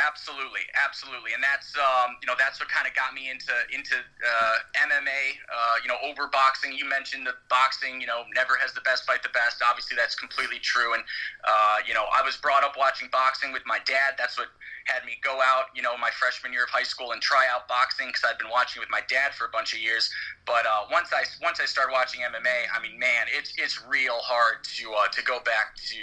Absolutely, 0.00 0.64
absolutely, 0.72 1.36
and 1.36 1.44
that's 1.44 1.76
um, 1.76 2.16
you 2.22 2.26
know 2.26 2.32
that's 2.38 2.56
what 2.56 2.72
kind 2.72 2.88
of 2.88 2.94
got 2.96 3.12
me 3.12 3.28
into 3.28 3.52
into 3.68 4.00
uh, 4.00 4.56
MMA. 4.88 5.36
Uh, 5.44 5.76
you 5.84 5.88
know, 5.88 6.00
over 6.00 6.24
boxing. 6.32 6.72
You 6.72 6.88
mentioned 6.88 7.26
the 7.26 7.36
boxing. 7.52 8.00
You 8.00 8.06
know, 8.06 8.24
never 8.34 8.56
has 8.56 8.72
the 8.72 8.80
best 8.80 9.04
fight 9.04 9.22
the 9.22 9.34
best. 9.36 9.60
Obviously, 9.60 9.96
that's 10.00 10.14
completely 10.16 10.58
true. 10.58 10.94
And 10.94 11.04
uh, 11.44 11.84
you 11.84 11.92
know, 11.92 12.08
I 12.16 12.24
was 12.24 12.36
brought 12.40 12.64
up 12.64 12.80
watching 12.80 13.08
boxing 13.12 13.52
with 13.52 13.62
my 13.66 13.78
dad. 13.84 14.16
That's 14.16 14.38
what 14.38 14.48
had 14.88 15.04
me 15.04 15.20
go 15.22 15.40
out. 15.44 15.68
You 15.74 15.82
know, 15.82 15.96
my 16.00 16.10
freshman 16.16 16.52
year 16.52 16.64
of 16.64 16.70
high 16.70 16.88
school 16.88 17.12
and 17.12 17.20
try 17.20 17.46
out 17.52 17.68
boxing 17.68 18.08
because 18.08 18.24
I'd 18.24 18.38
been 18.38 18.50
watching 18.50 18.80
with 18.80 18.90
my 18.90 19.04
dad 19.08 19.34
for 19.36 19.44
a 19.44 19.52
bunch 19.52 19.74
of 19.74 19.80
years. 19.80 20.08
But 20.46 20.64
uh, 20.64 20.88
once 20.90 21.12
I 21.12 21.28
once 21.42 21.60
I 21.60 21.66
started 21.66 21.92
watching 21.92 22.22
MMA, 22.24 22.72
I 22.72 22.80
mean, 22.80 22.98
man, 22.98 23.28
it's 23.28 23.52
it's 23.58 23.84
real 23.84 24.18
hard 24.24 24.64
to 24.80 24.84
uh, 24.96 25.08
to 25.12 25.20
go 25.22 25.40
back 25.44 25.76
to 25.92 26.00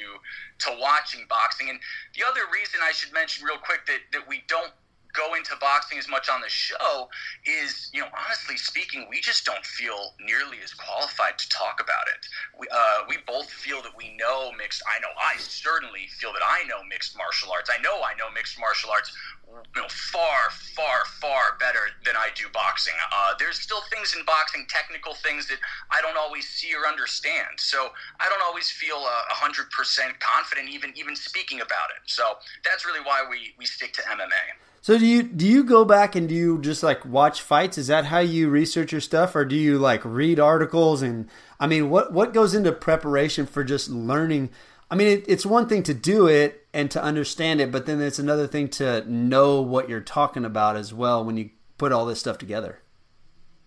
to 0.60 0.78
watching 0.80 1.26
boxing. 1.30 1.70
And 1.70 1.80
the 2.16 2.26
other 2.26 2.42
reason 2.54 2.80
I 2.84 2.92
should 2.92 3.14
mention 3.14 3.46
real 3.46 3.58
quick 3.58 3.86
that, 3.88 4.00
that 4.14 4.28
we 4.28 4.44
don't 4.48 4.72
go 5.18 5.34
into 5.34 5.56
boxing 5.60 5.98
as 5.98 6.08
much 6.08 6.30
on 6.30 6.40
the 6.42 6.50
show 6.50 7.10
is, 7.46 7.90
you 7.92 8.02
know, 8.02 8.08
honestly 8.14 8.56
speaking, 8.56 9.08
we 9.10 9.20
just 9.20 9.46
don't 9.46 9.66
feel 9.66 10.14
nearly 10.22 10.62
as 10.64 10.74
qualified 10.74 11.38
to 11.40 11.50
talk 11.50 11.82
about 11.82 12.06
it. 12.14 12.22
We, 12.60 12.68
uh, 12.70 13.10
we 13.10 13.18
both 13.26 13.50
feel 13.50 13.82
that 13.82 13.98
we 13.98 14.16
know 14.16 14.52
mixed. 14.58 14.84
I 14.86 15.00
know 15.00 15.10
I 15.18 15.38
certainly 15.40 16.08
feel 16.20 16.32
that 16.34 16.46
I 16.46 16.64
know 16.70 16.86
mixed 16.88 17.18
martial 17.18 17.52
arts. 17.52 17.72
I 17.74 17.82
know 17.82 18.06
I 18.06 18.14
know 18.14 18.30
mixed 18.34 18.60
martial 18.60 18.92
arts 18.92 19.12
you 19.76 19.82
know, 19.82 19.88
far, 19.90 20.52
far, 20.76 21.06
far 21.20 21.58
better 21.60 21.90
than 22.06 22.16
I 22.16 22.30
do 22.36 22.46
boxing. 22.54 22.94
Uh, 23.14 23.34
there's 23.40 23.60
still 23.60 23.82
things 23.90 24.14
in 24.16 24.26
boxing, 24.26 24.66
technical 24.70 25.14
things 25.16 25.48
that 25.48 25.58
I 25.90 26.02
don't 26.02 26.18
always 26.18 26.48
see 26.48 26.76
or 26.76 26.86
understand. 26.88 27.58
So 27.58 27.90
I 28.20 28.30
don't 28.30 28.44
always 28.46 28.70
feel 28.70 28.98
a 28.98 29.34
hundred 29.34 29.72
percent 29.72 30.20
confident, 30.20 30.70
even 30.70 30.92
even 30.96 31.16
speaking 31.16 31.62
about 31.62 31.90
it. 31.96 32.04
So 32.06 32.38
that's 32.64 32.86
really 32.86 33.02
why 33.02 33.26
we 33.30 33.56
we 33.58 33.66
stick 33.66 33.94
to 33.94 34.02
MMA. 34.02 34.67
So 34.88 34.98
do 34.98 35.06
you 35.06 35.22
do 35.22 35.46
you 35.46 35.66
go 35.66 35.84
back 35.84 36.16
and 36.16 36.30
do 36.30 36.34
you 36.34 36.62
just 36.62 36.82
like 36.82 37.04
watch 37.04 37.42
fights? 37.42 37.78
Is 37.78 37.88
that 37.88 38.06
how 38.06 38.20
you 38.20 38.48
research 38.48 38.94
your 38.94 39.02
stuff, 39.02 39.36
or 39.36 39.44
do 39.44 39.54
you 39.54 39.78
like 39.78 40.00
read 40.06 40.40
articles? 40.40 41.02
And 41.02 41.28
I 41.60 41.68
mean, 41.68 41.90
what 41.90 42.14
what 42.14 42.34
goes 42.34 42.56
into 42.56 42.72
preparation 42.72 43.48
for 43.48 43.66
just 43.66 43.90
learning? 43.90 44.50
I 44.90 44.96
mean, 44.96 45.10
it, 45.10 45.26
it's 45.28 45.46
one 45.46 45.68
thing 45.68 45.84
to 45.84 45.94
do 45.94 46.28
it 46.28 46.66
and 46.74 46.90
to 46.92 47.04
understand 47.04 47.60
it, 47.60 47.70
but 47.70 47.86
then 47.86 48.00
it's 48.00 48.18
another 48.18 48.48
thing 48.48 48.70
to 48.80 49.04
know 49.12 49.60
what 49.60 49.90
you're 49.90 50.00
talking 50.00 50.46
about 50.46 50.78
as 50.78 50.94
well 50.94 51.22
when 51.22 51.36
you 51.36 51.50
put 51.78 51.92
all 51.92 52.06
this 52.06 52.22
stuff 52.22 52.38
together. 52.38 52.80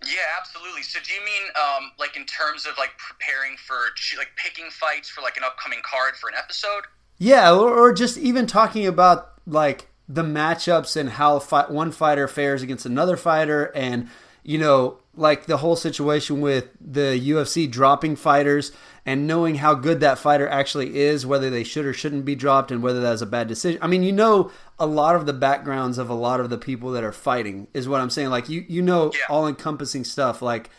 Yeah, 0.06 0.22
absolutely. 0.38 0.85
So, 0.85 1.00
do 1.04 1.12
you 1.12 1.20
mean 1.20 1.42
um, 1.54 1.92
like 1.98 2.16
in 2.16 2.24
terms 2.24 2.64
of 2.64 2.78
like 2.78 2.92
preparing 2.96 3.59
for 3.59 3.76
like 4.16 4.30
picking 4.37 4.70
fights 4.70 5.11
for 5.11 5.20
like 5.20 5.37
an 5.37 5.44
upcoming 5.44 5.80
card 5.85 6.16
for 6.16 6.30
an 6.30 6.37
episode? 6.38 6.85
Yeah, 7.18 7.52
or, 7.52 7.78
or 7.78 7.92
just 7.92 8.16
even 8.16 8.46
talking 8.46 8.87
about 8.87 9.33
like 9.46 9.89
the 10.11 10.23
matchups 10.25 10.96
and 10.96 11.11
how 11.11 11.38
one 11.68 11.92
fighter 11.92 12.27
fares 12.27 12.62
against 12.62 12.85
another 12.85 13.16
fighter 13.16 13.66
and 13.77 14.09
you 14.42 14.59
know 14.59 14.99
like 15.14 15.46
the 15.46 15.59
whole 15.59 15.77
situation 15.77 16.40
with 16.40 16.68
the 16.81 17.20
UFC 17.31 17.70
dropping 17.70 18.16
fighters 18.16 18.73
and 19.07 19.27
knowing 19.27 19.57
how 19.57 19.75
good 19.75 20.01
that 20.01 20.18
fighter 20.18 20.49
actually 20.49 20.99
is 20.99 21.25
whether 21.25 21.49
they 21.49 21.62
should 21.62 21.87
or 21.87 21.92
shouldn't 21.92 22.25
be 22.25 22.35
dropped 22.35 22.73
and 22.73 22.83
whether 22.83 23.01
that's 23.01 23.23
a 23.23 23.27
bad 23.27 23.46
decision. 23.46 23.79
I 23.83 23.87
mean, 23.87 24.03
you 24.03 24.12
know 24.12 24.51
a 24.81 24.87
lot 24.87 25.14
of 25.14 25.27
the 25.27 25.33
backgrounds 25.33 25.96
of 25.96 26.11
a 26.11 26.14
lot 26.14 26.40
of 26.40 26.51
the 26.51 26.59
people 26.59 26.90
that 26.92 27.05
are 27.05 27.12
fighting 27.12 27.68
is 27.73 27.88
what 27.88 28.01
I'm 28.01 28.11
saying 28.11 28.31
like 28.31 28.49
you 28.49 28.64
you 28.68 28.83
know 28.83 29.12
yeah. 29.14 29.27
all 29.29 29.46
encompassing 29.46 30.03
stuff 30.03 30.42
like 30.42 30.70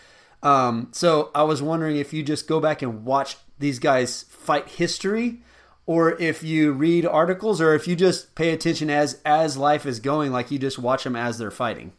um 0.43 0.89
so 0.91 1.31
I 1.33 1.43
was 1.43 1.61
wondering 1.61 1.97
if 1.97 2.11
you 2.11 2.21
just 2.21 2.47
go 2.47 2.59
back 2.59 2.81
and 2.81 3.05
watch 3.05 3.37
these 3.59 3.79
guys 3.79 4.23
fight 4.23 4.67
history 4.67 5.41
or 5.85 6.19
if 6.21 6.43
you 6.43 6.71
read 6.71 7.05
articles 7.05 7.59
or 7.59 7.73
if 7.73 7.87
you 7.87 7.95
just 7.95 8.35
pay 8.35 8.51
attention 8.51 8.89
as 8.89 9.19
as 9.25 9.57
life 9.57 9.85
is 9.85 9.99
going 9.99 10.31
like 10.31 10.51
you 10.51 10.59
just 10.59 10.79
watch 10.79 11.03
them 11.03 11.15
as 11.15 11.37
they're 11.37 11.51
fighting. 11.51 11.93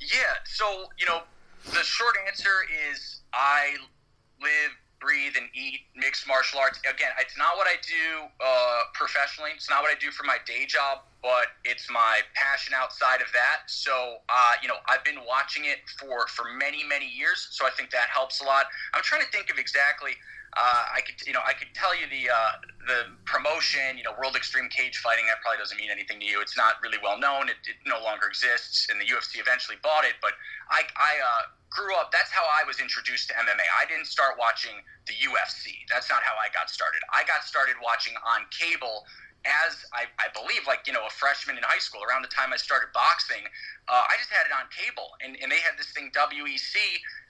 Yeah 0.00 0.34
so 0.44 0.84
you 0.98 1.06
know 1.06 1.20
the 1.66 1.82
short 1.82 2.16
answer 2.26 2.64
is 2.90 3.20
i 3.32 3.74
live 4.42 4.72
breathe 5.00 5.32
and 5.34 5.48
eat 5.54 5.80
mixed 5.96 6.28
martial 6.28 6.58
arts. 6.58 6.78
Again 6.80 7.08
it's 7.18 7.38
not 7.38 7.56
what 7.56 7.66
i 7.66 7.76
do 7.80 8.28
uh, 8.44 8.80
professionally. 8.92 9.50
It's 9.54 9.70
not 9.70 9.80
what 9.82 9.90
i 9.90 9.98
do 9.98 10.10
for 10.10 10.24
my 10.24 10.36
day 10.46 10.66
job 10.66 11.00
but 11.22 11.48
it's 11.64 11.90
my 11.90 12.20
passion 12.34 12.72
outside 12.76 13.20
of 13.20 13.28
that. 13.32 13.68
So 13.68 14.16
uh, 14.28 14.52
you 14.62 14.68
know 14.68 14.76
i've 14.88 15.04
been 15.04 15.20
watching 15.26 15.64
it 15.64 15.78
for 15.98 16.26
for 16.28 16.44
many 16.58 16.84
many 16.84 17.08
years 17.08 17.48
so 17.50 17.66
i 17.66 17.70
think 17.70 17.90
that 17.90 18.08
helps 18.08 18.40
a 18.40 18.44
lot. 18.44 18.66
I'm 18.92 19.02
trying 19.02 19.22
to 19.22 19.30
think 19.30 19.50
of 19.50 19.58
exactly 19.58 20.12
uh, 20.56 20.82
I 20.96 21.00
could, 21.00 21.14
you 21.26 21.32
know, 21.32 21.44
I 21.46 21.54
could 21.54 21.70
tell 21.74 21.94
you 21.94 22.10
the 22.10 22.26
uh, 22.26 22.52
the 22.86 23.00
promotion, 23.24 23.94
you 23.94 24.02
know, 24.02 24.10
World 24.18 24.34
Extreme 24.34 24.68
Cage 24.70 24.98
Fighting. 24.98 25.26
That 25.30 25.38
probably 25.42 25.62
doesn't 25.62 25.78
mean 25.78 25.90
anything 25.90 26.18
to 26.18 26.26
you. 26.26 26.40
It's 26.42 26.56
not 26.56 26.82
really 26.82 26.98
well 26.98 27.18
known. 27.18 27.48
It, 27.48 27.62
it 27.70 27.78
no 27.86 28.02
longer 28.02 28.26
exists, 28.26 28.90
and 28.90 29.00
the 29.00 29.06
UFC 29.06 29.38
eventually 29.38 29.78
bought 29.82 30.02
it. 30.02 30.18
But 30.18 30.34
I, 30.68 30.82
I 30.98 31.12
uh, 31.22 31.42
grew 31.70 31.94
up. 31.94 32.10
That's 32.10 32.34
how 32.34 32.42
I 32.42 32.66
was 32.66 32.82
introduced 32.82 33.30
to 33.30 33.34
MMA. 33.38 33.62
I 33.78 33.86
didn't 33.86 34.10
start 34.10 34.34
watching 34.38 34.82
the 35.06 35.14
UFC. 35.22 35.86
That's 35.86 36.10
not 36.10 36.26
how 36.26 36.34
I 36.34 36.50
got 36.50 36.68
started. 36.68 36.98
I 37.14 37.22
got 37.30 37.46
started 37.46 37.78
watching 37.78 38.18
on 38.26 38.42
cable 38.50 39.06
as 39.44 39.84
I, 39.96 40.04
I, 40.20 40.28
believe, 40.36 40.66
like, 40.66 40.84
you 40.86 40.92
know, 40.92 41.06
a 41.06 41.10
freshman 41.10 41.56
in 41.56 41.64
high 41.64 41.80
school, 41.80 42.04
around 42.04 42.22
the 42.22 42.32
time 42.32 42.52
I 42.52 42.60
started 42.60 42.92
boxing, 42.92 43.40
uh, 43.88 44.04
I 44.04 44.14
just 44.20 44.28
had 44.28 44.44
it 44.44 44.52
on 44.52 44.68
cable. 44.68 45.16
And, 45.24 45.36
and 45.40 45.50
they 45.50 45.60
had 45.64 45.80
this 45.80 45.92
thing, 45.92 46.12
WEC. 46.12 46.76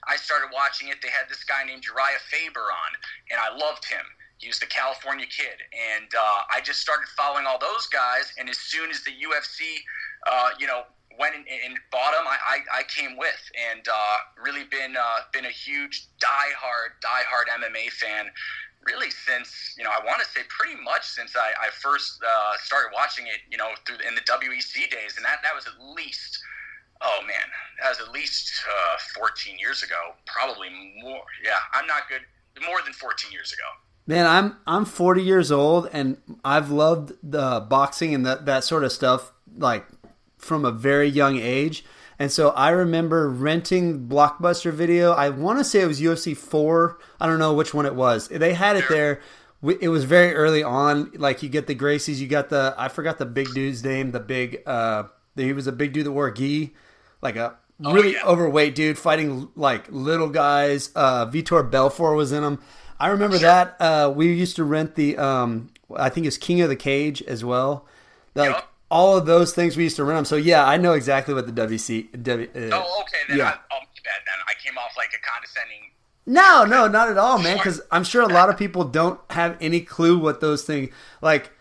I 0.07 0.15
started 0.17 0.51
watching 0.51 0.89
it. 0.89 0.99
They 1.01 1.13
had 1.13 1.29
this 1.29 1.43
guy 1.43 1.63
named 1.63 1.85
Uriah 1.87 2.19
Faber 2.27 2.67
on, 2.67 2.91
and 3.31 3.39
I 3.39 3.55
loved 3.55 3.85
him. 3.85 4.03
He 4.39 4.49
was 4.49 4.59
the 4.59 4.67
California 4.67 5.25
kid. 5.25 5.61
And 5.71 6.09
uh, 6.11 6.49
I 6.51 6.59
just 6.59 6.81
started 6.81 7.07
following 7.15 7.45
all 7.45 7.59
those 7.59 7.87
guys. 7.87 8.33
And 8.37 8.49
as 8.49 8.57
soon 8.57 8.89
as 8.89 9.03
the 9.03 9.11
UFC, 9.11 9.79
uh, 10.27 10.49
you 10.59 10.67
know, 10.67 10.83
went 11.19 11.35
and, 11.35 11.45
and 11.47 11.77
bought 11.91 12.13
him, 12.13 12.25
I, 12.25 12.37
I, 12.41 12.79
I, 12.79 12.83
came 12.83 13.17
with, 13.17 13.39
and 13.53 13.85
uh, 13.87 14.17
really 14.41 14.63
been 14.63 14.95
uh, 14.97 15.27
been 15.31 15.45
a 15.45 15.53
huge 15.53 16.07
diehard 16.17 16.97
diehard 17.03 17.47
MMA 17.51 17.91
fan 17.91 18.31
really 18.85 19.11
since 19.11 19.75
you 19.77 19.83
know 19.83 19.91
I 19.91 20.03
want 20.05 20.21
to 20.21 20.27
say 20.29 20.41
pretty 20.49 20.81
much 20.81 21.05
since 21.05 21.35
I, 21.35 21.67
I 21.67 21.69
first 21.69 22.21
uh, 22.23 22.53
started 22.63 22.89
watching 22.93 23.27
it 23.27 23.41
you 23.49 23.57
know 23.57 23.69
through 23.85 23.97
in 24.07 24.15
the 24.15 24.21
WEC 24.21 24.89
days 24.89 25.17
and 25.17 25.25
that 25.25 25.39
that 25.43 25.55
was 25.55 25.67
at 25.67 25.73
least 25.95 26.39
oh 27.01 27.19
man 27.27 27.47
that 27.81 27.89
was 27.89 27.99
at 27.99 28.11
least 28.11 28.51
uh, 28.65 29.19
14 29.19 29.57
years 29.59 29.83
ago 29.83 30.15
probably 30.25 30.69
more 31.01 31.21
yeah 31.43 31.59
I'm 31.73 31.87
not 31.87 32.09
good 32.09 32.21
more 32.65 32.81
than 32.83 32.93
14 32.93 33.31
years 33.31 33.53
ago. 33.53 33.63
Man 34.07 34.25
I'm 34.25 34.57
I'm 34.65 34.85
40 34.85 35.21
years 35.21 35.51
old 35.51 35.89
and 35.93 36.17
I've 36.43 36.71
loved 36.71 37.13
the 37.23 37.65
boxing 37.69 38.13
and 38.13 38.25
that 38.25 38.45
that 38.45 38.63
sort 38.63 38.83
of 38.83 38.91
stuff 38.91 39.31
like 39.57 39.85
from 40.37 40.65
a 40.65 40.71
very 40.71 41.07
young 41.07 41.37
age 41.37 41.85
and 42.21 42.31
so 42.31 42.49
I 42.51 42.69
remember 42.69 43.27
renting 43.27 44.07
Blockbuster 44.07 44.71
Video. 44.71 45.11
I 45.11 45.29
want 45.29 45.57
to 45.57 45.63
say 45.63 45.81
it 45.81 45.87
was 45.87 45.99
UFC 45.99 46.37
4. 46.37 46.99
I 47.19 47.25
don't 47.25 47.39
know 47.39 47.55
which 47.55 47.73
one 47.73 47.87
it 47.87 47.95
was. 47.95 48.27
They 48.27 48.53
had 48.53 48.75
it 48.75 48.85
there. 48.89 49.21
It 49.63 49.89
was 49.89 50.03
very 50.03 50.35
early 50.35 50.61
on. 50.61 51.13
Like 51.15 51.41
you 51.41 51.49
get 51.49 51.65
the 51.65 51.73
Gracies, 51.73 52.19
you 52.19 52.27
got 52.27 52.49
the 52.49 52.75
I 52.77 52.89
forgot 52.89 53.17
the 53.17 53.25
big 53.25 53.51
dude's 53.55 53.83
name. 53.83 54.11
The 54.11 54.19
big 54.19 54.61
uh, 54.67 55.05
he 55.35 55.51
was 55.51 55.65
a 55.65 55.71
big 55.71 55.93
dude 55.93 56.05
that 56.05 56.11
wore 56.11 56.27
a 56.27 56.33
gi, 56.33 56.75
like 57.23 57.37
a 57.37 57.57
oh, 57.83 57.91
really 57.91 58.13
yeah. 58.13 58.23
overweight 58.23 58.75
dude 58.75 58.99
fighting 58.99 59.49
like 59.55 59.87
little 59.89 60.29
guys. 60.29 60.91
Uh, 60.95 61.25
Vitor 61.25 61.71
Belfort 61.71 62.15
was 62.15 62.31
in 62.31 62.43
them. 62.43 62.61
I 62.99 63.07
remember 63.07 63.39
sure. 63.39 63.49
that. 63.49 63.81
Uh, 63.81 64.13
we 64.15 64.31
used 64.31 64.57
to 64.57 64.63
rent 64.63 64.93
the 64.93 65.17
um, 65.17 65.71
I 65.95 66.09
think 66.09 66.27
it's 66.27 66.37
King 66.37 66.61
of 66.61 66.69
the 66.69 66.75
Cage 66.75 67.23
as 67.23 67.43
well. 67.43 67.87
Like 68.35 68.51
yep 68.51 68.70
all 68.91 69.17
of 69.17 69.25
those 69.25 69.53
things 69.53 69.77
we 69.77 69.83
used 69.83 69.95
to 69.95 70.03
run 70.03 70.17
them. 70.17 70.25
So 70.25 70.35
yeah, 70.35 70.65
I 70.67 70.77
know 70.77 70.93
exactly 70.93 71.33
what 71.33 71.47
the 71.47 71.53
WEC. 71.53 72.21
W, 72.23 72.49
uh, 72.53 72.59
oh, 72.73 73.01
okay. 73.01 73.17
Then 73.29 73.37
yeah. 73.37 73.45
I, 73.45 73.53
oh, 73.71 73.79
bad. 74.03 74.21
Then 74.25 74.35
I 74.47 74.53
came 74.61 74.77
off 74.77 74.91
like 74.97 75.09
a 75.17 75.21
condescending. 75.27 75.91
No, 76.25 76.65
no, 76.65 76.87
not 76.87 77.09
at 77.09 77.17
all, 77.17 77.39
man. 77.39 77.57
Because 77.57 77.81
I'm 77.89 78.03
sure 78.03 78.21
a 78.21 78.27
lot 78.27 78.49
of 78.49 78.57
people 78.57 78.83
don't 78.83 79.19
have 79.31 79.57
any 79.59 79.81
clue 79.81 80.19
what 80.19 80.41
those 80.41 80.63
things 80.63 80.93
like. 81.21 81.51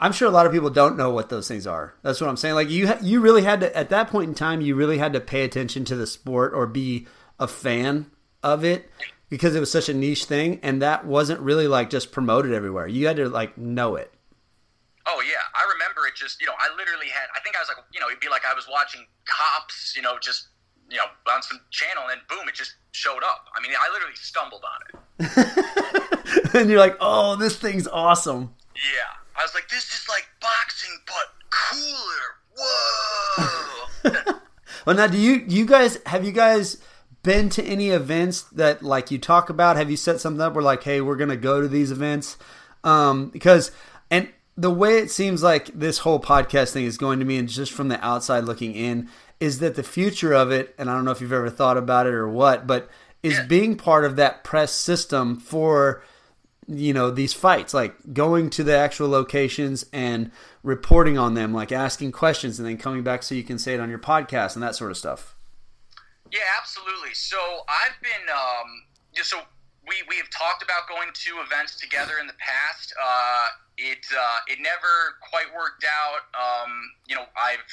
I'm 0.00 0.12
sure 0.12 0.28
a 0.28 0.32
lot 0.32 0.46
of 0.46 0.52
people 0.52 0.70
don't 0.70 0.96
know 0.96 1.10
what 1.10 1.28
those 1.28 1.48
things 1.48 1.66
are. 1.66 1.94
That's 2.02 2.20
what 2.20 2.30
I'm 2.30 2.36
saying. 2.36 2.54
Like 2.54 2.70
you, 2.70 2.92
you 3.02 3.20
really 3.20 3.42
had 3.42 3.60
to 3.60 3.76
at 3.76 3.90
that 3.90 4.08
point 4.08 4.28
in 4.28 4.34
time, 4.34 4.60
you 4.60 4.74
really 4.74 4.98
had 4.98 5.12
to 5.12 5.20
pay 5.20 5.42
attention 5.42 5.84
to 5.86 5.96
the 5.96 6.06
sport 6.06 6.52
or 6.54 6.66
be 6.66 7.06
a 7.38 7.48
fan 7.48 8.10
of 8.42 8.64
it 8.64 8.90
because 9.28 9.54
it 9.54 9.60
was 9.60 9.70
such 9.70 9.88
a 9.88 9.94
niche 9.94 10.24
thing, 10.24 10.60
and 10.62 10.80
that 10.82 11.04
wasn't 11.04 11.40
really 11.40 11.68
like 11.68 11.90
just 11.90 12.12
promoted 12.12 12.52
everywhere. 12.52 12.86
You 12.86 13.06
had 13.08 13.16
to 13.16 13.28
like 13.28 13.58
know 13.58 13.96
it. 13.96 14.12
Oh 15.08 15.22
yeah, 15.24 15.40
I 15.54 15.64
remember 15.72 16.06
it. 16.06 16.14
Just 16.14 16.40
you 16.40 16.46
know, 16.46 16.52
I 16.58 16.68
literally 16.76 17.08
had. 17.08 17.28
I 17.34 17.40
think 17.40 17.56
I 17.56 17.60
was 17.60 17.68
like, 17.68 17.78
you 17.92 18.00
know, 18.00 18.08
it'd 18.08 18.20
be 18.20 18.28
like 18.28 18.42
I 18.44 18.52
was 18.52 18.68
watching 18.70 19.06
Cops, 19.24 19.96
you 19.96 20.02
know, 20.02 20.18
just 20.20 20.48
you 20.90 20.98
know, 20.98 21.04
on 21.32 21.42
some 21.42 21.60
channel, 21.70 22.02
and 22.04 22.12
then 22.12 22.18
boom, 22.28 22.46
it 22.48 22.54
just 22.54 22.74
showed 22.92 23.22
up. 23.24 23.46
I 23.56 23.62
mean, 23.62 23.72
I 23.78 23.90
literally 23.92 24.16
stumbled 24.16 24.62
on 24.64 24.80
it. 24.88 26.54
and 26.54 26.68
you're 26.70 26.78
like, 26.78 26.96
oh, 27.00 27.36
this 27.36 27.56
thing's 27.56 27.88
awesome. 27.88 28.54
Yeah, 28.76 29.16
I 29.36 29.42
was 29.42 29.54
like, 29.54 29.68
this 29.68 29.84
is 29.94 30.06
like 30.08 30.26
boxing, 30.40 30.98
but 31.06 31.24
cooler. 31.50 32.36
Whoa. 32.58 34.38
well, 34.86 34.96
now, 34.96 35.06
do 35.06 35.16
you 35.16 35.44
you 35.48 35.64
guys 35.64 35.98
have 36.06 36.24
you 36.24 36.32
guys? 36.32 36.78
been 37.24 37.48
to 37.48 37.62
any 37.64 37.90
events 37.90 38.42
that 38.42 38.80
like 38.80 39.10
you 39.10 39.18
talk 39.18 39.50
about 39.50 39.76
have 39.76 39.90
you 39.90 39.96
set 39.96 40.20
something 40.20 40.40
up 40.40 40.54
where 40.54 40.62
like 40.62 40.84
hey 40.84 41.00
we're 41.00 41.16
gonna 41.16 41.36
go 41.36 41.60
to 41.60 41.66
these 41.66 41.90
events 41.90 42.38
um 42.84 43.28
because 43.30 43.72
the 44.60 44.70
way 44.70 44.98
it 44.98 45.10
seems 45.10 45.42
like 45.42 45.66
this 45.72 45.98
whole 45.98 46.18
podcast 46.20 46.72
thing 46.72 46.84
is 46.84 46.98
going 46.98 47.18
to 47.20 47.24
me, 47.24 47.38
and 47.38 47.48
just 47.48 47.72
from 47.72 47.88
the 47.88 48.04
outside 48.04 48.44
looking 48.44 48.74
in, 48.74 49.08
is 49.40 49.60
that 49.60 49.76
the 49.76 49.82
future 49.84 50.32
of 50.34 50.50
it, 50.50 50.74
and 50.78 50.90
I 50.90 50.94
don't 50.94 51.04
know 51.04 51.12
if 51.12 51.20
you've 51.20 51.32
ever 51.32 51.48
thought 51.48 51.76
about 51.76 52.06
it 52.06 52.12
or 52.14 52.28
what, 52.28 52.66
but 52.66 52.90
is 53.22 53.34
Yeah. 53.34 53.46
being 53.46 53.76
part 53.76 54.04
of 54.04 54.16
that 54.16 54.42
press 54.44 54.72
system 54.72 55.38
for 55.38 56.02
you 56.70 56.92
know 56.92 57.10
these 57.10 57.32
fights 57.32 57.72
like 57.72 57.94
going 58.12 58.50
to 58.50 58.62
the 58.62 58.76
actual 58.76 59.08
locations 59.08 59.86
and 59.90 60.30
reporting 60.62 61.16
on 61.16 61.32
them 61.32 61.54
like 61.54 61.72
asking 61.72 62.12
questions 62.12 62.58
and 62.58 62.68
then 62.68 62.76
coming 62.76 63.02
back 63.02 63.22
so 63.22 63.34
you 63.34 63.42
can 63.42 63.58
say 63.58 63.72
it 63.72 63.80
on 63.80 63.88
your 63.88 63.98
podcast 63.98 64.52
and 64.54 64.62
that 64.62 64.74
sort 64.74 64.90
of 64.90 64.96
stuff 64.98 65.34
Yeah, 66.30 66.40
absolutely. 66.60 67.14
So 67.14 67.38
I've 67.66 67.98
been, 68.02 68.28
um, 68.28 68.68
so 69.22 69.38
we 69.88 69.96
we 70.10 70.16
have 70.16 70.28
talked 70.28 70.62
about 70.62 70.86
going 70.88 71.08
to 71.14 71.40
events 71.40 71.80
together 71.80 72.12
in 72.20 72.26
the 72.26 72.34
past. 72.38 72.92
Uh, 73.02 73.46
it 73.78 74.04
uh, 74.10 74.38
it 74.48 74.58
never 74.60 75.16
quite 75.22 75.46
worked 75.54 75.86
out. 75.86 76.26
Um, 76.34 76.70
you 77.06 77.14
know, 77.14 77.24
I've 77.38 77.64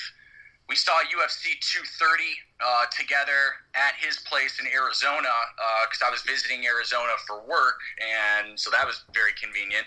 we 0.69 0.75
saw 0.75 0.93
UFC 1.13 1.57
230 1.61 2.25
uh, 2.57 2.85
together 2.89 3.61
at 3.75 3.93
his 4.01 4.17
place 4.25 4.57
in 4.57 4.65
Arizona 4.65 5.29
because 5.85 6.01
I 6.01 6.09
was 6.09 6.21
visiting 6.25 6.65
Arizona 6.65 7.13
for 7.27 7.45
work, 7.45 7.77
and 8.01 8.57
so 8.57 8.71
that 8.71 8.85
was 8.85 9.05
very 9.13 9.33
convenient. 9.37 9.85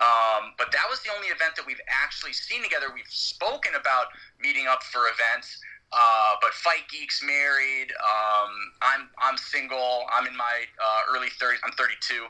Um, 0.00 0.56
but 0.58 0.72
that 0.72 0.88
was 0.90 1.00
the 1.00 1.12
only 1.14 1.28
event 1.28 1.54
that 1.56 1.66
we've 1.66 1.80
actually 1.88 2.32
seen 2.32 2.62
together. 2.62 2.88
We've 2.92 3.08
spoken 3.08 3.76
about 3.78 4.10
meeting 4.40 4.66
up 4.66 4.82
for 4.82 5.06
events, 5.12 5.60
uh, 5.92 6.34
but 6.42 6.50
Fight 6.50 6.88
Geek's 6.90 7.22
married. 7.22 7.92
Um, 8.02 8.50
I'm 8.82 9.02
I'm 9.22 9.36
single. 9.36 10.08
I'm 10.10 10.26
in 10.26 10.36
my 10.36 10.66
uh, 10.82 11.14
early 11.14 11.28
30s. 11.38 11.62
I'm 11.62 11.72
32. 11.76 12.26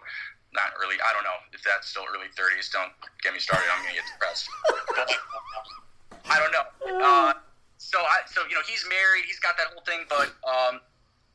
Not 0.54 0.70
early. 0.78 0.94
I 1.02 1.10
don't 1.12 1.26
know 1.26 1.38
if 1.52 1.62
that's 1.66 1.90
still 1.90 2.06
early 2.06 2.30
30s. 2.30 2.70
Don't 2.70 2.94
get 3.22 3.34
me 3.34 3.42
started. 3.42 3.66
I'm 3.74 3.82
gonna 3.82 3.98
get 3.98 4.06
depressed. 4.06 4.46
But, 4.94 5.10
I 6.30 6.38
don't 6.38 6.54
know. 6.54 6.66
Uh, 7.04 7.34
so 7.78 7.98
I 7.98 8.22
so 8.30 8.46
you 8.48 8.54
know 8.54 8.62
he's 8.66 8.86
married. 8.88 9.26
He's 9.26 9.40
got 9.40 9.58
that 9.58 9.74
whole 9.74 9.82
thing, 9.82 10.06
but 10.08 10.30
um, 10.46 10.80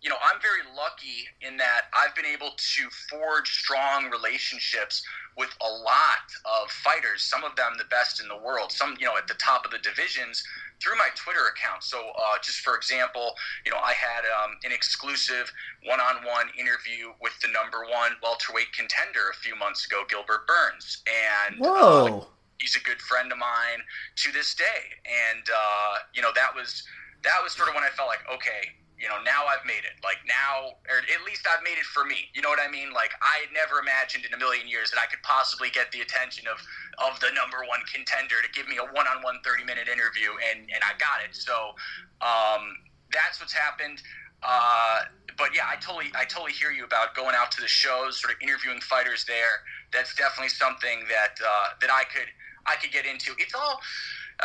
you 0.01 0.09
know 0.09 0.17
I'm 0.23 0.41
very 0.41 0.62
lucky 0.75 1.27
in 1.41 1.57
that 1.57 1.83
I've 1.93 2.15
been 2.15 2.25
able 2.25 2.51
to 2.57 2.89
forge 3.09 3.49
strong 3.49 4.09
relationships 4.09 5.03
with 5.38 5.49
a 5.62 5.69
lot 5.69 6.27
of 6.45 6.69
fighters. 6.69 7.21
Some 7.21 7.43
of 7.43 7.55
them 7.55 7.73
the 7.77 7.85
best 7.85 8.21
in 8.21 8.27
the 8.27 8.38
world. 8.38 8.71
Some 8.71 8.95
you 8.99 9.05
know 9.05 9.17
at 9.17 9.27
the 9.27 9.35
top 9.35 9.65
of 9.65 9.71
the 9.71 9.79
divisions 9.79 10.43
through 10.81 10.95
my 10.95 11.09
Twitter 11.13 11.51
account. 11.51 11.83
So, 11.83 11.99
uh, 11.99 12.38
just 12.41 12.59
for 12.59 12.77
example, 12.77 13.33
you 13.65 13.71
know, 13.71 13.79
I 13.79 13.91
had 13.91 14.23
um, 14.23 14.55
an 14.63 14.71
exclusive 14.71 15.51
one-on-one 15.83 16.47
interview 16.57 17.12
with 17.21 17.33
the 17.41 17.49
number 17.49 17.83
one 17.91 18.13
welterweight 18.23 18.71
contender 18.71 19.27
a 19.29 19.35
few 19.35 19.57
months 19.57 19.85
ago, 19.85 20.03
Gilbert 20.07 20.47
Burns, 20.47 21.03
and 21.03 21.59
uh, 21.62 21.67
whoa 21.67 22.27
he's 22.59 22.75
a 22.75 22.79
good 22.81 23.01
friend 23.01 23.31
of 23.31 23.38
mine 23.38 23.81
to 24.17 24.31
this 24.31 24.53
day. 24.53 24.99
And 25.05 25.43
uh, 25.43 25.95
you 26.13 26.21
know, 26.21 26.31
that 26.35 26.53
was 26.55 26.83
that 27.23 27.39
was 27.43 27.53
sort 27.53 27.69
of 27.69 27.75
when 27.75 27.83
I 27.83 27.89
felt 27.89 28.07
like, 28.07 28.23
okay, 28.31 28.71
you 28.99 29.07
know, 29.07 29.15
now 29.23 29.47
I've 29.47 29.63
made 29.63 29.88
it. 29.88 29.95
Like 30.03 30.19
now, 30.27 30.75
or 30.91 30.99
at 30.99 31.21
least 31.23 31.47
I've 31.47 31.63
made 31.63 31.79
it 31.79 31.88
for 31.88 32.03
me. 32.03 32.27
You 32.35 32.43
know 32.43 32.51
what 32.51 32.59
I 32.59 32.67
mean? 32.67 32.91
Like 32.91 33.15
I 33.23 33.47
had 33.47 33.55
never 33.55 33.79
imagined 33.79 34.27
in 34.27 34.35
a 34.35 34.39
million 34.39 34.67
years 34.67 34.91
that 34.91 34.99
I 34.99 35.07
could 35.07 35.23
possibly 35.23 35.71
get 35.71 35.88
the 35.95 36.03
attention 36.03 36.45
of 36.51 36.59
of 36.99 37.15
the 37.23 37.31
number 37.31 37.63
one 37.63 37.79
contender 37.88 38.43
to 38.43 38.49
give 38.51 38.67
me 38.67 38.75
a 38.75 38.83
one-on-one 38.83 39.39
30-minute 39.47 39.88
interview, 39.88 40.35
and 40.51 40.67
and 40.67 40.83
I 40.83 40.99
got 40.99 41.23
it. 41.23 41.31
So 41.31 41.73
um, 42.19 42.75
that's 43.15 43.39
what's 43.39 43.55
happened. 43.55 44.03
Uh, 44.43 45.07
but 45.39 45.55
yeah, 45.55 45.63
I 45.67 45.75
totally, 45.79 46.12
I 46.15 46.25
totally 46.25 46.51
hear 46.51 46.71
you 46.71 46.83
about 46.83 47.15
going 47.15 47.35
out 47.35 47.51
to 47.55 47.62
the 47.62 47.67
shows, 47.67 48.19
sort 48.19 48.33
of 48.33 48.41
interviewing 48.41 48.81
fighters 48.81 49.23
there. 49.25 49.63
That's 49.91 50.13
definitely 50.15 50.49
something 50.49 51.07
that 51.07 51.39
uh, 51.39 51.67
that 51.81 51.89
I 51.89 52.03
could, 52.03 52.27
I 52.67 52.75
could 52.75 52.91
get 52.91 53.05
into. 53.05 53.31
It's 53.39 53.55
all, 53.55 53.79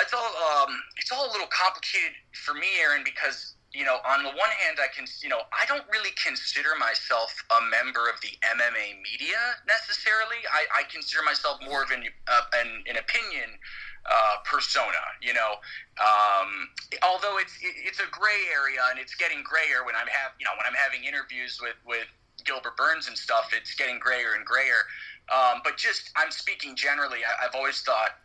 it's 0.00 0.14
all, 0.14 0.30
um, 0.30 0.70
it's 0.96 1.10
all 1.10 1.26
a 1.28 1.32
little 1.32 1.50
complicated 1.50 2.14
for 2.46 2.54
me, 2.54 2.78
Aaron, 2.80 3.02
because 3.04 3.53
you 3.74 3.84
know, 3.84 3.98
on 4.06 4.22
the 4.22 4.30
one 4.30 4.50
hand, 4.62 4.78
I 4.78 4.86
can, 4.94 5.04
you 5.22 5.28
know, 5.28 5.42
I 5.50 5.66
don't 5.66 5.84
really 5.90 6.14
consider 6.14 6.70
myself 6.78 7.34
a 7.50 7.60
member 7.66 8.08
of 8.08 8.20
the 8.22 8.30
MMA 8.46 9.02
media 9.02 9.58
necessarily. 9.66 10.38
I, 10.46 10.80
I 10.80 10.82
consider 10.86 11.22
myself 11.26 11.58
more 11.66 11.82
of 11.82 11.90
an, 11.90 12.04
uh, 12.28 12.40
an, 12.54 12.84
an 12.86 12.96
opinion 12.96 13.58
uh, 14.06 14.36
persona, 14.44 15.02
you 15.20 15.34
know. 15.34 15.58
Um, 15.98 16.68
although 17.02 17.38
it's 17.38 17.56
it, 17.62 17.74
it's 17.76 18.00
a 18.00 18.08
gray 18.10 18.52
area 18.52 18.80
and 18.90 18.98
it's 18.98 19.14
getting 19.14 19.42
grayer 19.42 19.84
when 19.84 19.94
I'm 19.96 20.06
have 20.08 20.32
you 20.38 20.44
know 20.44 20.52
when 20.56 20.66
I'm 20.66 20.76
having 20.76 21.04
interviews 21.04 21.58
with 21.60 21.76
with 21.86 22.06
Gilbert 22.44 22.76
Burns 22.76 23.08
and 23.08 23.16
stuff, 23.16 23.50
it's 23.56 23.74
getting 23.74 23.98
grayer 23.98 24.34
and 24.36 24.44
grayer. 24.44 24.84
Um, 25.32 25.62
but 25.64 25.76
just 25.76 26.10
I'm 26.16 26.30
speaking 26.30 26.76
generally. 26.76 27.20
I, 27.24 27.46
I've 27.46 27.54
always 27.54 27.80
thought, 27.80 28.20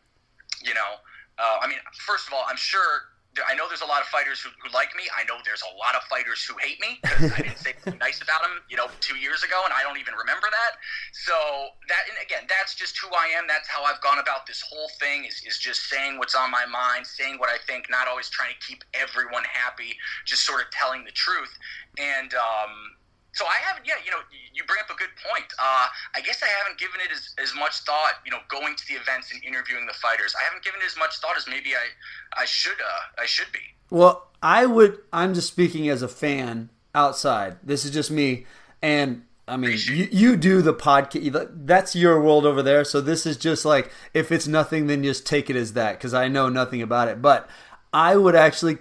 you 0.61 0.73
know, 0.73 0.99
uh, 1.37 1.59
I 1.61 1.67
mean, 1.67 1.79
first 2.05 2.27
of 2.27 2.33
all, 2.33 2.45
I'm 2.47 2.57
sure. 2.57 3.09
I 3.37 3.53
know 3.53 3.69
there's 3.69 3.85
a 3.85 3.89
lot 3.89 4.01
of 4.01 4.07
fighters 4.09 4.41
who, 4.41 4.49
who 4.57 4.73
like 4.73 4.95
me. 4.97 5.05
I 5.13 5.23
know 5.29 5.37
there's 5.45 5.61
a 5.61 5.73
lot 5.77 5.93
of 5.93 6.01
fighters 6.09 6.43
who 6.43 6.57
hate 6.57 6.81
me. 6.81 6.97
I 7.05 7.45
didn't 7.45 7.61
say 7.61 7.77
anything 7.77 8.01
nice 8.01 8.21
about 8.21 8.41
them, 8.41 8.57
you 8.69 8.75
know, 8.75 8.89
two 8.99 9.15
years 9.17 9.43
ago, 9.43 9.61
and 9.63 9.73
I 9.73 9.85
don't 9.85 10.01
even 10.01 10.17
remember 10.17 10.49
that. 10.49 10.81
So 11.13 11.37
that, 11.87 12.09
and 12.09 12.17
again, 12.25 12.49
that's 12.49 12.73
just 12.73 12.97
who 12.97 13.07
I 13.13 13.29
am. 13.37 13.45
That's 13.45 13.69
how 13.69 13.85
I've 13.85 14.01
gone 14.01 14.17
about 14.17 14.49
this 14.49 14.61
whole 14.65 14.89
thing. 14.99 15.25
Is 15.25 15.41
is 15.45 15.57
just 15.61 15.87
saying 15.89 16.17
what's 16.17 16.33
on 16.33 16.49
my 16.49 16.65
mind, 16.65 17.05
saying 17.05 17.37
what 17.37 17.49
I 17.49 17.61
think, 17.69 17.85
not 17.89 18.07
always 18.09 18.29
trying 18.29 18.49
to 18.49 18.59
keep 18.65 18.83
everyone 18.97 19.43
happy, 19.45 19.93
just 20.25 20.45
sort 20.45 20.61
of 20.61 20.71
telling 20.71 21.05
the 21.05 21.13
truth. 21.13 21.53
And 21.97 22.33
um, 22.33 22.97
so 23.33 23.45
I 23.45 23.57
haven't, 23.61 23.85
yet. 23.85 23.97
you 24.05 24.11
know, 24.11 24.19
you 24.53 24.63
bring 24.65 24.79
up 24.81 24.89
a 24.89 24.97
good 24.97 25.13
point. 25.29 25.45
Uh, 25.57 25.87
I 26.15 26.21
guess 26.21 26.41
I 26.41 26.47
haven't 26.47 26.79
given 26.79 26.99
it 27.01 27.11
as, 27.11 27.35
as 27.41 27.55
much 27.55 27.79
thought, 27.81 28.13
you 28.25 28.31
know, 28.31 28.39
going 28.49 28.75
to 28.75 28.87
the 28.87 28.95
events 28.95 29.31
and 29.31 29.43
interviewing 29.43 29.85
the 29.85 29.93
fighters. 29.93 30.33
I 30.39 30.43
haven't 30.43 30.63
given 30.63 30.81
it 30.81 30.85
as 30.85 30.97
much 30.97 31.17
thought 31.19 31.37
as 31.37 31.47
maybe 31.47 31.75
I, 31.75 32.41
I 32.41 32.45
should, 32.45 32.79
uh, 32.81 33.21
I 33.21 33.25
should 33.25 33.51
be. 33.51 33.59
Well, 33.89 34.27
I 34.41 34.65
would. 34.65 34.99
I'm 35.11 35.33
just 35.33 35.47
speaking 35.47 35.89
as 35.89 36.01
a 36.01 36.07
fan 36.07 36.69
outside. 36.95 37.57
This 37.63 37.85
is 37.85 37.91
just 37.91 38.11
me, 38.11 38.45
and 38.81 39.23
I 39.47 39.57
mean, 39.57 39.77
you, 39.87 40.07
you 40.11 40.37
do 40.37 40.61
the 40.61 40.73
podcast. 40.73 41.49
That's 41.65 41.95
your 41.95 42.21
world 42.21 42.45
over 42.45 42.61
there. 42.61 42.83
So 42.83 43.01
this 43.01 43.25
is 43.25 43.35
just 43.37 43.65
like 43.65 43.91
if 44.13 44.31
it's 44.31 44.47
nothing, 44.47 44.87
then 44.87 45.03
just 45.03 45.25
take 45.25 45.49
it 45.49 45.55
as 45.55 45.73
that 45.73 45.93
because 45.93 46.13
I 46.13 46.27
know 46.27 46.49
nothing 46.49 46.81
about 46.81 47.07
it. 47.07 47.21
But 47.21 47.49
I 47.91 48.15
would 48.15 48.35
actually, 48.35 48.77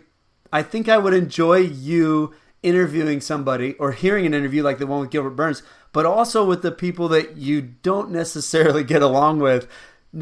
I 0.52 0.62
think 0.62 0.88
I 0.88 0.98
would 0.98 1.14
enjoy 1.14 1.58
you 1.58 2.34
interviewing 2.62 3.20
somebody 3.20 3.74
or 3.74 3.92
hearing 3.92 4.26
an 4.26 4.34
interview 4.34 4.62
like 4.62 4.78
the 4.78 4.86
one 4.86 5.00
with 5.00 5.10
Gilbert 5.10 5.30
Burns, 5.30 5.62
but 5.92 6.06
also 6.06 6.44
with 6.44 6.62
the 6.62 6.72
people 6.72 7.08
that 7.08 7.36
you 7.36 7.60
don't 7.60 8.10
necessarily 8.10 8.84
get 8.84 9.02
along 9.02 9.40
with, 9.40 9.68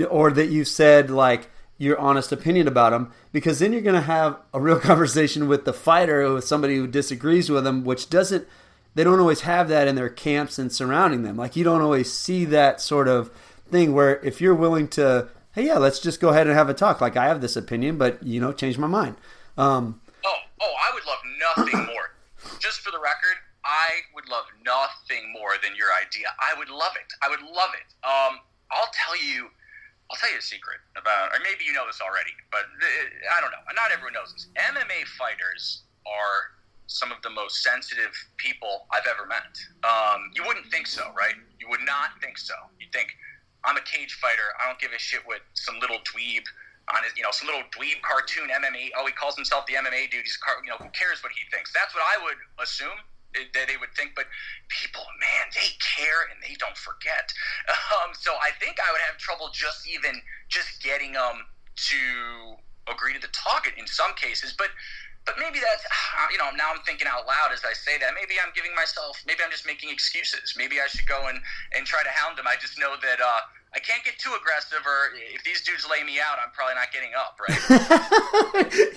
or 0.08 0.30
that 0.32 0.46
you've 0.46 0.68
said 0.68 1.10
like 1.10 1.48
your 1.78 1.98
honest 1.98 2.32
opinion 2.32 2.66
about 2.66 2.90
them 2.90 3.12
because 3.32 3.58
then 3.58 3.72
you're 3.72 3.82
going 3.82 3.94
to 3.94 4.00
have 4.00 4.38
a 4.54 4.60
real 4.60 4.80
conversation 4.80 5.46
with 5.46 5.64
the 5.64 5.72
fighter 5.72 6.22
or 6.22 6.34
with 6.34 6.44
somebody 6.44 6.76
who 6.76 6.86
disagrees 6.86 7.50
with 7.50 7.64
them 7.64 7.84
which 7.84 8.08
doesn't 8.08 8.48
they 8.94 9.04
don't 9.04 9.20
always 9.20 9.42
have 9.42 9.68
that 9.68 9.86
in 9.86 9.94
their 9.94 10.08
camps 10.08 10.58
and 10.58 10.72
surrounding 10.72 11.22
them. 11.22 11.36
Like 11.36 11.54
you 11.54 11.64
don't 11.64 11.82
always 11.82 12.10
see 12.10 12.46
that 12.46 12.80
sort 12.80 13.08
of 13.08 13.30
thing 13.70 13.92
where 13.92 14.24
if 14.24 14.40
you're 14.40 14.54
willing 14.54 14.88
to 14.88 15.28
hey 15.52 15.66
yeah 15.66 15.76
let's 15.76 15.98
just 15.98 16.18
go 16.20 16.30
ahead 16.30 16.46
and 16.46 16.56
have 16.56 16.70
a 16.70 16.74
talk. 16.74 17.00
Like 17.00 17.16
i 17.16 17.26
have 17.26 17.42
this 17.42 17.56
opinion 17.56 17.98
but 17.98 18.22
you 18.22 18.40
know 18.40 18.52
change 18.52 18.78
my 18.78 18.86
mind. 18.86 19.16
Um, 19.58 20.00
Oh, 20.24 20.36
oh, 20.60 20.74
I 20.80 20.94
would 20.94 21.06
love 21.06 21.18
nothing 21.56 21.86
more. 21.94 22.10
Just 22.66 22.82
for 22.82 22.90
the 22.90 22.98
record, 22.98 23.38
I 23.62 24.02
would 24.10 24.26
love 24.26 24.50
nothing 24.66 25.30
more 25.30 25.54
than 25.62 25.78
your 25.78 25.94
idea. 26.02 26.26
I 26.42 26.58
would 26.58 26.66
love 26.66 26.98
it. 26.98 27.06
I 27.22 27.30
would 27.30 27.38
love 27.46 27.70
it. 27.78 27.86
Um, 28.02 28.42
I'll 28.74 28.90
tell 28.90 29.14
you. 29.14 29.46
I'll 30.10 30.18
tell 30.18 30.34
you 30.34 30.42
a 30.42 30.42
secret 30.42 30.82
about, 30.98 31.30
or 31.30 31.38
maybe 31.46 31.62
you 31.62 31.70
know 31.70 31.86
this 31.86 32.02
already, 32.02 32.34
but 32.50 32.66
uh, 32.66 33.38
I 33.38 33.40
don't 33.40 33.54
know. 33.54 33.62
Not 33.70 33.94
everyone 33.94 34.18
knows 34.18 34.34
this. 34.34 34.50
MMA 34.58 35.06
fighters 35.14 35.86
are 36.10 36.58
some 36.90 37.14
of 37.14 37.22
the 37.22 37.30
most 37.30 37.62
sensitive 37.62 38.10
people 38.36 38.90
I've 38.90 39.06
ever 39.06 39.30
met. 39.30 39.54
Um, 39.86 40.34
you 40.34 40.42
wouldn't 40.42 40.66
think 40.66 40.90
so, 40.90 41.14
right? 41.14 41.38
You 41.62 41.70
would 41.70 41.86
not 41.86 42.18
think 42.18 42.34
so. 42.34 42.54
You'd 42.82 42.90
think 42.90 43.14
I'm 43.62 43.78
a 43.78 43.86
cage 43.86 44.18
fighter. 44.18 44.58
I 44.58 44.66
don't 44.66 44.78
give 44.82 44.90
a 44.90 44.98
shit 44.98 45.22
what 45.22 45.46
some 45.54 45.78
little 45.78 46.02
dweeb 46.02 46.42
on 46.94 47.02
his, 47.02 47.16
you 47.18 47.22
know, 47.22 47.34
some 47.34 47.50
little 47.50 47.66
dweeb 47.74 47.98
cartoon 48.02 48.46
MMA. 48.46 48.94
Oh, 48.94 49.06
he 49.06 49.12
calls 49.12 49.34
himself 49.34 49.66
the 49.66 49.74
MMA 49.74 50.10
dude. 50.10 50.22
He's, 50.22 50.38
you 50.62 50.70
know, 50.70 50.78
who 50.78 50.90
cares 50.94 51.22
what 51.22 51.32
he 51.34 51.42
thinks? 51.50 51.74
That's 51.74 51.94
what 51.94 52.06
I 52.06 52.22
would 52.22 52.38
assume 52.62 52.94
that 53.34 53.66
they 53.66 53.76
would 53.76 53.90
think. 53.98 54.14
But 54.14 54.30
people, 54.70 55.02
man, 55.18 55.50
they 55.52 55.74
care 55.82 56.30
and 56.30 56.38
they 56.42 56.54
don't 56.58 56.76
forget. 56.76 57.32
Um, 58.02 58.12
so 58.18 58.34
I 58.42 58.50
think 58.58 58.78
I 58.82 58.90
would 58.90 59.00
have 59.06 59.16
trouble 59.16 59.48
just 59.54 59.86
even 59.86 60.20
just 60.48 60.82
getting 60.82 61.12
them 61.12 61.46
to 61.76 62.58
agree 62.90 63.14
to 63.14 63.20
the 63.22 63.30
target 63.30 63.74
in 63.78 63.86
some 63.86 64.14
cases. 64.14 64.54
But 64.56 64.70
but 65.24 65.34
maybe 65.38 65.58
that's 65.58 65.82
you 66.34 66.38
know 66.38 66.50
now 66.54 66.74
I'm 66.74 66.82
thinking 66.82 67.06
out 67.06 67.26
loud 67.26 67.54
as 67.54 67.62
I 67.62 67.74
say 67.74 67.98
that. 67.98 68.14
Maybe 68.14 68.34
I'm 68.42 68.50
giving 68.54 68.74
myself. 68.74 69.22
Maybe 69.26 69.42
I'm 69.42 69.50
just 69.50 69.66
making 69.66 69.90
excuses. 69.90 70.54
Maybe 70.58 70.78
I 70.82 70.86
should 70.86 71.06
go 71.06 71.26
and 71.30 71.38
and 71.74 71.86
try 71.86 72.02
to 72.02 72.10
hound 72.10 72.38
them. 72.38 72.46
I 72.46 72.56
just 72.58 72.78
know 72.78 72.94
that. 73.02 73.18
Uh, 73.22 73.42
I 73.76 73.78
can't 73.78 74.02
get 74.02 74.18
too 74.18 74.32
aggressive, 74.40 74.78
or 74.86 75.18
if 75.34 75.44
these 75.44 75.60
dudes 75.60 75.86
lay 75.90 76.02
me 76.02 76.18
out, 76.18 76.38
I'm 76.42 76.50
probably 76.54 76.76
not 76.76 76.92
getting 76.92 77.12
up, 77.14 77.38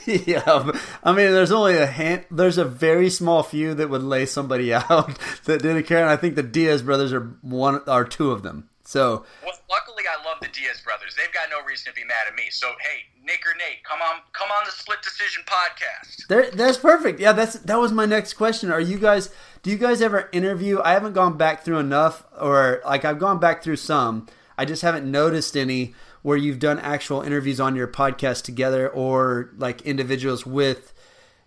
right? 0.07 0.27
yeah, 0.27 0.39
um, 0.49 0.71
I 1.03 1.11
mean, 1.11 1.33
there's 1.33 1.51
only 1.51 1.75
a 1.75 1.85
hand. 1.85 2.23
There's 2.31 2.57
a 2.57 2.63
very 2.63 3.09
small 3.09 3.43
few 3.43 3.73
that 3.73 3.89
would 3.89 4.03
lay 4.03 4.25
somebody 4.25 4.73
out 4.89 5.19
that 5.43 5.61
didn't 5.61 5.83
care, 5.83 5.99
and 6.01 6.09
I 6.09 6.15
think 6.15 6.35
the 6.35 6.43
Diaz 6.43 6.81
brothers 6.81 7.11
are 7.11 7.35
one, 7.41 7.81
are 7.87 8.05
two 8.05 8.31
of 8.31 8.41
them. 8.41 8.69
So, 8.85 9.25
well, 9.43 9.53
luckily, 9.69 10.03
I 10.09 10.25
love 10.25 10.37
the 10.41 10.47
Diaz 10.47 10.81
brothers. 10.81 11.13
They've 11.15 11.31
got 11.33 11.49
no 11.51 11.61
reason 11.67 11.91
to 11.91 11.95
be 11.95 12.05
mad 12.05 12.25
at 12.27 12.33
me. 12.33 12.45
So, 12.49 12.69
hey, 12.79 13.01
Nick 13.23 13.41
or 13.45 13.55
Nate, 13.57 13.83
come 13.83 13.99
on, 14.01 14.21
come 14.31 14.47
on 14.49 14.63
the 14.65 14.71
Split 14.71 15.01
Decision 15.03 15.43
podcast. 15.45 16.25
There, 16.27 16.49
that's 16.51 16.77
perfect. 16.77 17.19
Yeah, 17.19 17.33
that's 17.33 17.55
that 17.55 17.77
was 17.79 17.91
my 17.91 18.05
next 18.05 18.33
question. 18.33 18.71
Are 18.71 18.79
you 18.79 18.97
guys? 18.97 19.29
Do 19.61 19.69
you 19.71 19.77
guys 19.77 20.01
ever 20.01 20.29
interview? 20.31 20.79
I 20.81 20.93
haven't 20.93 21.13
gone 21.13 21.37
back 21.37 21.65
through 21.65 21.79
enough, 21.79 22.23
or 22.39 22.81
like 22.85 23.03
I've 23.03 23.19
gone 23.19 23.39
back 23.39 23.61
through 23.61 23.75
some. 23.75 24.25
I 24.59 24.65
just 24.65 24.81
haven't 24.81 25.09
noticed 25.09 25.55
any 25.55 25.93
where 26.21 26.35
you've 26.35 26.59
done 26.59 26.79
actual 26.79 27.21
interviews 27.21 27.61
on 27.61 27.77
your 27.77 27.87
podcast 27.87 28.43
together, 28.43 28.89
or 28.89 29.51
like 29.57 29.81
individuals 29.83 30.45
with 30.45 30.93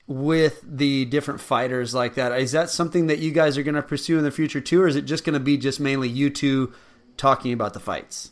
with 0.07 0.65
the 0.67 1.05
different 1.05 1.41
fighters 1.41 1.95
like 1.95 2.15
that. 2.15 2.33
Is 2.33 2.53
that 2.53 2.71
something 2.71 3.07
that 3.07 3.19
you 3.19 3.31
guys 3.31 3.57
are 3.57 3.63
going 3.63 3.75
to 3.75 3.83
pursue 3.83 4.19
in 4.19 4.25
the 4.25 4.31
future 4.31 4.61
too, 4.61 4.83
or 4.83 4.89
is 4.89 4.97
it 4.97 5.03
just 5.03 5.25
going 5.25 5.35
to 5.35 5.41
be 5.41 5.57
just 5.57 5.79
mainly 5.79 6.09
you 6.09 6.31
two 6.31 6.73
talking 7.17 7.53
about 7.53 7.75
the 7.75 7.81
fights? 7.81 8.32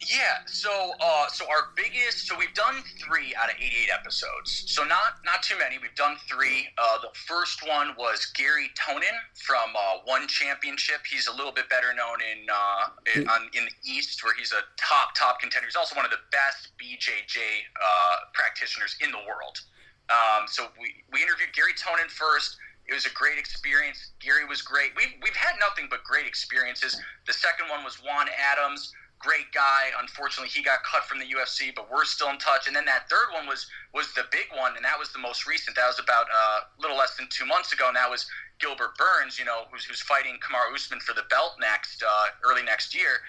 Yeah, 0.00 0.40
so 0.46 0.92
uh, 0.98 1.28
so 1.28 1.44
our 1.50 1.76
biggest, 1.76 2.26
so 2.26 2.34
we've 2.38 2.54
done 2.54 2.76
three 3.04 3.34
out 3.36 3.50
of 3.50 3.56
eighty-eight 3.56 3.92
episodes. 3.92 4.64
So 4.66 4.82
not 4.82 5.20
not 5.26 5.42
too 5.42 5.58
many. 5.58 5.76
We've 5.76 5.94
done 5.94 6.16
three. 6.26 6.68
Uh, 6.78 6.98
the 7.02 7.12
first 7.28 7.60
one 7.68 7.92
was 7.98 8.24
Garry 8.34 8.70
Tonon 8.72 9.12
from 9.44 9.76
uh, 9.76 10.00
One 10.06 10.26
Championship. 10.26 11.04
He's 11.04 11.26
a 11.26 11.32
little 11.32 11.52
bit 11.52 11.68
better 11.68 11.92
known 11.92 12.16
in 12.24 12.46
uh, 12.48 12.84
in, 13.14 13.28
on, 13.28 13.50
in 13.52 13.64
the 13.66 13.76
East, 13.84 14.24
where 14.24 14.32
he's 14.38 14.52
a 14.52 14.64
top 14.80 15.14
top 15.14 15.38
contender. 15.38 15.66
He's 15.66 15.76
also 15.76 15.94
one 15.94 16.06
of 16.06 16.10
the 16.10 16.24
best 16.32 16.72
BJJ 16.80 17.36
uh, 17.36 18.16
practitioners 18.32 18.96
in 19.04 19.10
the 19.10 19.20
world. 19.28 19.60
Um, 20.08 20.48
so 20.48 20.68
we, 20.80 21.04
we 21.12 21.22
interviewed 21.22 21.52
Garry 21.52 21.74
Tonon 21.74 22.08
first. 22.08 22.56
It 22.88 22.94
was 22.94 23.06
a 23.06 23.14
great 23.14 23.38
experience. 23.38 24.10
Garry 24.18 24.44
was 24.44 24.62
great. 24.62 24.90
We've, 24.96 25.14
we've 25.22 25.36
had 25.36 25.54
nothing 25.60 25.86
but 25.88 26.02
great 26.02 26.26
experiences. 26.26 26.98
The 27.26 27.32
second 27.32 27.68
one 27.70 27.84
was 27.84 28.02
Juan 28.02 28.26
Adams. 28.34 28.92
Great 29.20 29.52
guy. 29.52 29.92
Unfortunately, 30.00 30.48
he 30.48 30.62
got 30.62 30.80
cut 30.82 31.04
from 31.04 31.18
the 31.18 31.26
UFC, 31.26 31.74
but 31.74 31.90
we're 31.92 32.04
still 32.04 32.30
in 32.30 32.38
touch. 32.38 32.66
And 32.66 32.74
then 32.74 32.86
that 32.86 33.08
third 33.10 33.28
one 33.34 33.46
was 33.46 33.66
was 33.92 34.12
the 34.14 34.24
big 34.32 34.48
one, 34.56 34.76
and 34.76 34.84
that 34.84 34.98
was 34.98 35.12
the 35.12 35.18
most 35.18 35.46
recent. 35.46 35.76
That 35.76 35.86
was 35.86 36.00
about 36.00 36.26
uh, 36.32 36.60
a 36.64 36.80
little 36.80 36.96
less 36.96 37.16
than 37.16 37.28
two 37.28 37.44
months 37.44 37.72
ago, 37.72 37.86
and 37.86 37.96
that 37.96 38.08
was 38.08 38.24
Gilbert 38.58 38.96
Burns. 38.96 39.38
You 39.38 39.44
know, 39.44 39.68
who's, 39.70 39.84
who's 39.84 40.00
fighting 40.00 40.38
Kamaru 40.40 40.74
Usman 40.74 41.00
for 41.00 41.12
the 41.12 41.24
belt 41.28 41.60
next 41.60 42.02
uh, 42.02 42.26
early 42.48 42.62
next 42.62 42.96
year. 42.96 43.20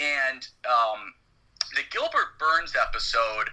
And 0.00 0.48
um, 0.64 1.12
the 1.76 1.82
Gilbert 1.92 2.40
Burns 2.40 2.72
episode 2.74 3.52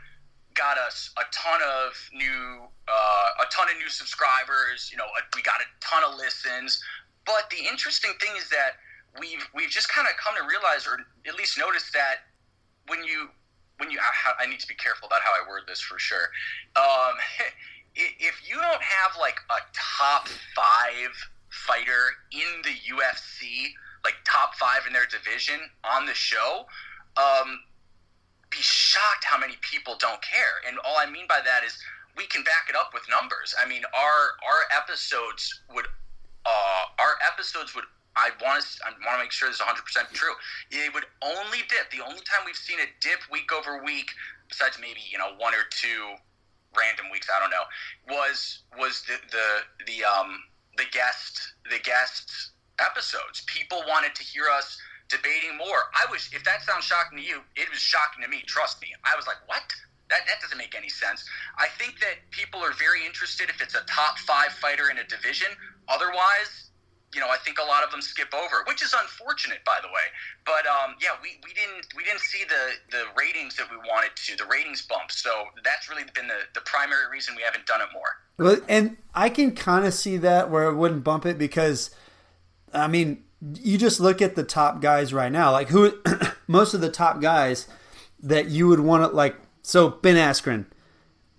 got 0.53 0.77
us 0.77 1.11
a 1.17 1.23
ton 1.31 1.59
of 1.61 1.91
new 2.13 2.67
uh, 2.87 3.43
a 3.43 3.51
ton 3.51 3.69
of 3.69 3.77
new 3.77 3.89
subscribers. 3.89 4.89
You 4.91 4.97
know, 4.97 5.07
we 5.35 5.41
got 5.41 5.59
a 5.59 5.67
ton 5.81 6.03
of 6.07 6.17
listens. 6.17 6.81
But 7.25 7.49
the 7.51 7.67
interesting 7.67 8.11
thing 8.19 8.31
is 8.37 8.49
that 8.49 8.79
we've 9.19 9.47
we've 9.55 9.69
just 9.69 9.89
kind 9.89 10.07
of 10.07 10.13
come 10.17 10.35
to 10.35 10.47
realize, 10.47 10.87
or 10.87 10.99
at 11.27 11.35
least 11.35 11.57
notice 11.57 11.91
that 11.91 12.27
when 12.87 13.03
you 13.03 13.29
when 13.77 13.89
you 13.89 13.99
I, 14.39 14.45
need 14.45 14.59
to 14.59 14.67
be 14.67 14.75
careful 14.75 15.07
about 15.07 15.21
how 15.21 15.31
I 15.31 15.47
word 15.49 15.63
this 15.67 15.81
for 15.81 15.97
sure. 15.97 16.29
Um, 16.75 17.17
if 17.95 18.47
you 18.47 18.55
don't 18.55 18.81
have 18.81 19.17
like 19.19 19.39
a 19.49 19.57
top 19.73 20.27
five 20.55 21.11
fighter 21.49 22.13
in 22.31 22.61
the 22.63 22.75
UFC, 22.93 23.73
like 24.03 24.15
top 24.23 24.55
five 24.55 24.85
in 24.87 24.93
their 24.93 25.07
division 25.07 25.59
on 25.83 26.05
the 26.05 26.13
show, 26.13 26.65
um, 27.17 27.59
be 28.51 28.59
shocked 28.61 29.25
how 29.25 29.37
many 29.37 29.55
people 29.61 29.95
don't 29.99 30.21
care. 30.21 30.61
And 30.67 30.77
all 30.85 30.95
I 30.97 31.09
mean 31.09 31.25
by 31.27 31.39
that 31.43 31.63
is 31.65 31.77
we 32.15 32.27
can 32.27 32.43
back 32.43 32.67
it 32.69 32.75
up 32.75 32.91
with 32.93 33.03
numbers. 33.09 33.55
I 33.59 33.67
mean, 33.67 33.81
our 33.95 34.21
our 34.45 34.77
episodes 34.77 35.61
would 35.73 35.87
uh, 36.45 36.83
our 36.99 37.17
episodes 37.25 37.73
would 37.75 37.85
I 38.15 38.31
want 38.41 38.63
to 38.63 38.67
I 38.85 38.91
want 39.05 39.19
to 39.19 39.23
make 39.23 39.31
sure 39.31 39.47
this 39.47 39.57
is 39.57 39.65
100 39.65 39.81
percent 39.83 40.07
true. 40.13 40.33
It 40.71 40.93
would 40.93 41.05
only 41.21 41.63
dip. 41.69 41.91
The 41.91 42.03
only 42.03 42.21
time 42.27 42.43
we've 42.45 42.55
seen 42.55 42.79
it 42.79 42.89
dip 42.99 43.19
week 43.31 43.51
over 43.51 43.83
week, 43.83 44.11
besides 44.49 44.77
maybe 44.79 44.99
you 45.09 45.17
know 45.17 45.35
one 45.37 45.53
or 45.53 45.63
two 45.69 46.15
random 46.75 47.11
weeks, 47.11 47.27
I 47.31 47.39
don't 47.39 47.51
know, 47.51 47.67
was 48.07 48.63
was 48.77 49.03
the 49.07 49.17
the 49.31 49.47
the 49.85 50.03
um 50.03 50.43
the 50.77 50.85
guest 50.91 51.53
the 51.69 51.79
guest 51.79 52.51
episodes. 52.79 53.43
People 53.47 53.83
wanted 53.87 54.15
to 54.15 54.23
hear 54.23 54.45
us 54.51 54.77
debating 55.11 55.57
more. 55.57 55.91
I 55.93 56.09
was, 56.09 56.29
if 56.33 56.43
that 56.45 56.63
sounds 56.63 56.85
shocking 56.85 57.19
to 57.19 57.23
you, 57.23 57.41
it 57.55 57.69
was 57.69 57.79
shocking 57.79 58.23
to 58.23 58.29
me. 58.29 58.43
Trust 58.47 58.81
me. 58.81 58.95
I 59.03 59.15
was 59.15 59.27
like, 59.27 59.37
what? 59.45 59.61
That, 60.09 60.25
that 60.27 60.41
doesn't 60.41 60.57
make 60.57 60.75
any 60.75 60.89
sense. 60.89 61.23
I 61.59 61.67
think 61.77 61.99
that 61.99 62.23
people 62.31 62.59
are 62.59 62.73
very 62.73 63.05
interested 63.05 63.49
if 63.49 63.61
it's 63.61 63.75
a 63.75 63.83
top 63.87 64.17
five 64.19 64.51
fighter 64.51 64.89
in 64.89 64.97
a 64.97 65.03
division. 65.03 65.47
Otherwise, 65.87 66.70
you 67.13 67.19
know, 67.19 67.27
I 67.27 67.37
think 67.37 67.57
a 67.59 67.67
lot 67.67 67.83
of 67.83 67.91
them 67.91 68.01
skip 68.01 68.33
over, 68.33 68.63
which 68.67 68.81
is 68.81 68.93
unfortunate, 68.93 69.59
by 69.65 69.77
the 69.81 69.87
way. 69.87 70.07
But 70.45 70.65
um, 70.65 70.95
yeah, 71.01 71.09
we, 71.21 71.39
we 71.43 71.53
didn't 71.53 71.87
we 71.95 72.03
didn't 72.03 72.21
see 72.21 72.43
the 72.47 72.97
the 72.97 73.03
ratings 73.17 73.55
that 73.57 73.69
we 73.69 73.77
wanted 73.77 74.11
to, 74.15 74.37
the 74.37 74.45
ratings 74.45 74.81
bump. 74.81 75.11
So 75.11 75.29
that's 75.63 75.89
really 75.89 76.03
been 76.15 76.27
the 76.27 76.47
the 76.53 76.61
primary 76.61 77.09
reason 77.11 77.35
we 77.35 77.43
haven't 77.43 77.65
done 77.65 77.81
it 77.81 77.87
more. 77.93 78.21
Well, 78.37 78.61
and 78.67 78.97
I 79.13 79.29
can 79.29 79.53
kind 79.55 79.85
of 79.85 79.93
see 79.93 80.17
that 80.17 80.49
where 80.49 80.69
it 80.69 80.75
wouldn't 80.75 81.03
bump 81.03 81.25
it 81.25 81.37
because, 81.37 81.91
I 82.73 82.87
mean, 82.87 83.23
you 83.55 83.77
just 83.77 83.99
look 83.99 84.21
at 84.21 84.35
the 84.35 84.43
top 84.43 84.81
guys 84.81 85.13
right 85.13 85.31
now. 85.31 85.51
Like 85.51 85.69
who, 85.69 85.93
most 86.47 86.73
of 86.73 86.81
the 86.81 86.89
top 86.89 87.21
guys 87.21 87.67
that 88.23 88.47
you 88.47 88.67
would 88.67 88.79
want 88.79 89.03
to 89.03 89.15
like. 89.15 89.35
So 89.63 89.89
Ben 89.89 90.15
Askren, 90.15 90.65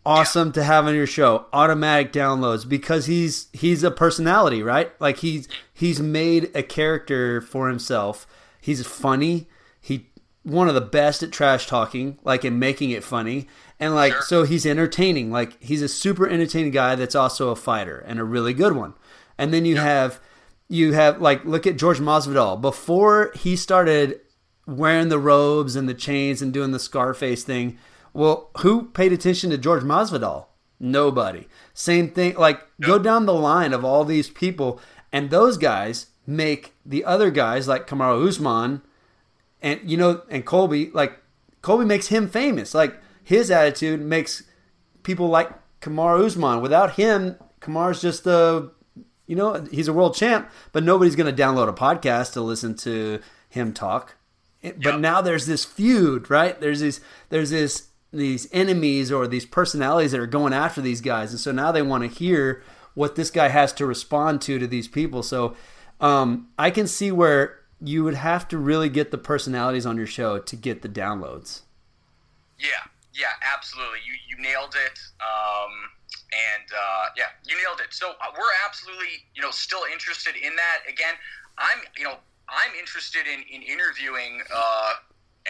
awesome 0.04 0.48
yeah. 0.48 0.52
to 0.54 0.64
have 0.64 0.86
on 0.86 0.94
your 0.94 1.06
show. 1.06 1.46
Automatic 1.52 2.12
downloads 2.12 2.68
because 2.68 3.06
he's 3.06 3.48
he's 3.52 3.82
a 3.82 3.90
personality, 3.90 4.62
right? 4.62 4.92
Like 5.00 5.18
he's 5.18 5.48
he's 5.72 6.00
made 6.00 6.50
a 6.54 6.62
character 6.62 7.40
for 7.40 7.68
himself. 7.68 8.26
He's 8.60 8.86
funny. 8.86 9.48
He 9.80 10.08
one 10.42 10.68
of 10.68 10.74
the 10.74 10.80
best 10.80 11.22
at 11.22 11.32
trash 11.32 11.66
talking, 11.66 12.18
like 12.24 12.44
in 12.44 12.58
making 12.58 12.90
it 12.90 13.04
funny. 13.04 13.48
And 13.78 13.94
like 13.94 14.12
sure. 14.12 14.22
so 14.22 14.42
he's 14.44 14.66
entertaining. 14.66 15.30
Like 15.30 15.60
he's 15.62 15.82
a 15.82 15.88
super 15.88 16.28
entertaining 16.28 16.72
guy 16.72 16.94
that's 16.94 17.14
also 17.14 17.50
a 17.50 17.56
fighter 17.56 17.98
and 17.98 18.18
a 18.18 18.24
really 18.24 18.54
good 18.54 18.76
one. 18.76 18.94
And 19.38 19.52
then 19.52 19.64
you 19.64 19.76
yeah. 19.76 19.84
have 19.84 20.20
you 20.68 20.92
have 20.92 21.20
like 21.20 21.44
look 21.44 21.66
at 21.66 21.76
George 21.76 21.98
Masvidal 21.98 22.60
before 22.60 23.32
he 23.34 23.56
started 23.56 24.20
wearing 24.66 25.08
the 25.08 25.18
robes 25.18 25.76
and 25.76 25.88
the 25.88 25.94
chains 25.94 26.40
and 26.40 26.52
doing 26.52 26.70
the 26.70 26.78
Scarface 26.78 27.42
thing. 27.44 27.78
Well, 28.12 28.50
who 28.58 28.84
paid 28.90 29.12
attention 29.12 29.50
to 29.50 29.58
George 29.58 29.82
Masvidal? 29.82 30.46
Nobody. 30.78 31.46
Same 31.74 32.10
thing. 32.10 32.34
Like 32.36 32.60
go 32.80 32.98
down 32.98 33.26
the 33.26 33.34
line 33.34 33.72
of 33.72 33.84
all 33.84 34.04
these 34.04 34.28
people, 34.28 34.80
and 35.12 35.30
those 35.30 35.56
guys 35.56 36.06
make 36.26 36.74
the 36.84 37.04
other 37.04 37.30
guys 37.30 37.68
like 37.68 37.86
Kamaru 37.86 38.28
Usman, 38.28 38.82
and 39.60 39.80
you 39.84 39.96
know, 39.96 40.22
and 40.28 40.44
Colby. 40.44 40.90
Like 40.92 41.18
Colby 41.62 41.84
makes 41.84 42.08
him 42.08 42.28
famous. 42.28 42.74
Like 42.74 43.00
his 43.22 43.50
attitude 43.50 44.00
makes 44.00 44.42
people 45.02 45.28
like 45.28 45.50
Kamaru 45.80 46.26
Usman. 46.26 46.60
Without 46.60 46.94
him, 46.94 47.36
Kamaru's 47.60 48.02
just 48.02 48.26
a 48.26 48.70
you 49.26 49.36
know, 49.36 49.64
he's 49.70 49.88
a 49.88 49.92
world 49.92 50.14
champ, 50.14 50.50
but 50.72 50.82
nobody's 50.82 51.16
going 51.16 51.34
to 51.34 51.42
download 51.42 51.68
a 51.68 51.72
podcast 51.72 52.34
to 52.34 52.40
listen 52.40 52.74
to 52.74 53.20
him 53.48 53.72
talk. 53.72 54.16
But 54.62 54.84
yep. 54.84 55.00
now 55.00 55.22
there's 55.22 55.46
this 55.46 55.64
feud, 55.64 56.30
right? 56.30 56.60
There's 56.60 56.80
these, 56.80 57.00
there's 57.30 57.50
this, 57.50 57.88
these 58.12 58.48
enemies 58.52 59.10
or 59.10 59.26
these 59.26 59.46
personalities 59.46 60.12
that 60.12 60.20
are 60.20 60.26
going 60.26 60.52
after 60.52 60.80
these 60.80 61.00
guys, 61.00 61.30
and 61.30 61.40
so 61.40 61.52
now 61.52 61.72
they 61.72 61.82
want 61.82 62.02
to 62.02 62.08
hear 62.08 62.62
what 62.94 63.16
this 63.16 63.30
guy 63.30 63.48
has 63.48 63.72
to 63.72 63.86
respond 63.86 64.42
to 64.42 64.58
to 64.58 64.66
these 64.66 64.86
people. 64.86 65.22
So 65.22 65.56
um, 66.00 66.48
I 66.58 66.70
can 66.70 66.86
see 66.86 67.10
where 67.10 67.60
you 67.80 68.04
would 68.04 68.14
have 68.14 68.46
to 68.48 68.58
really 68.58 68.88
get 68.88 69.10
the 69.10 69.18
personalities 69.18 69.86
on 69.86 69.96
your 69.96 70.06
show 70.06 70.38
to 70.38 70.56
get 70.56 70.82
the 70.82 70.88
downloads. 70.88 71.62
Yeah, 72.58 72.68
yeah, 73.14 73.32
absolutely. 73.52 73.98
You 74.06 74.14
you 74.28 74.42
nailed 74.42 74.74
it. 74.74 74.98
Um, 75.20 75.72
and 76.32 76.68
uh, 76.72 77.06
yeah, 77.16 77.36
you 77.44 77.56
nailed 77.56 77.80
it. 77.80 77.92
So 77.92 78.10
uh, 78.20 78.32
we're 78.32 78.56
absolutely, 78.66 79.28
you 79.34 79.42
know, 79.42 79.50
still 79.50 79.84
interested 79.92 80.34
in 80.36 80.56
that. 80.56 80.80
Again, 80.88 81.14
I'm, 81.58 81.84
you 81.96 82.04
know, 82.04 82.16
I'm 82.48 82.72
interested 82.78 83.26
in, 83.28 83.44
in 83.52 83.62
interviewing 83.62 84.40
uh, 84.52 84.92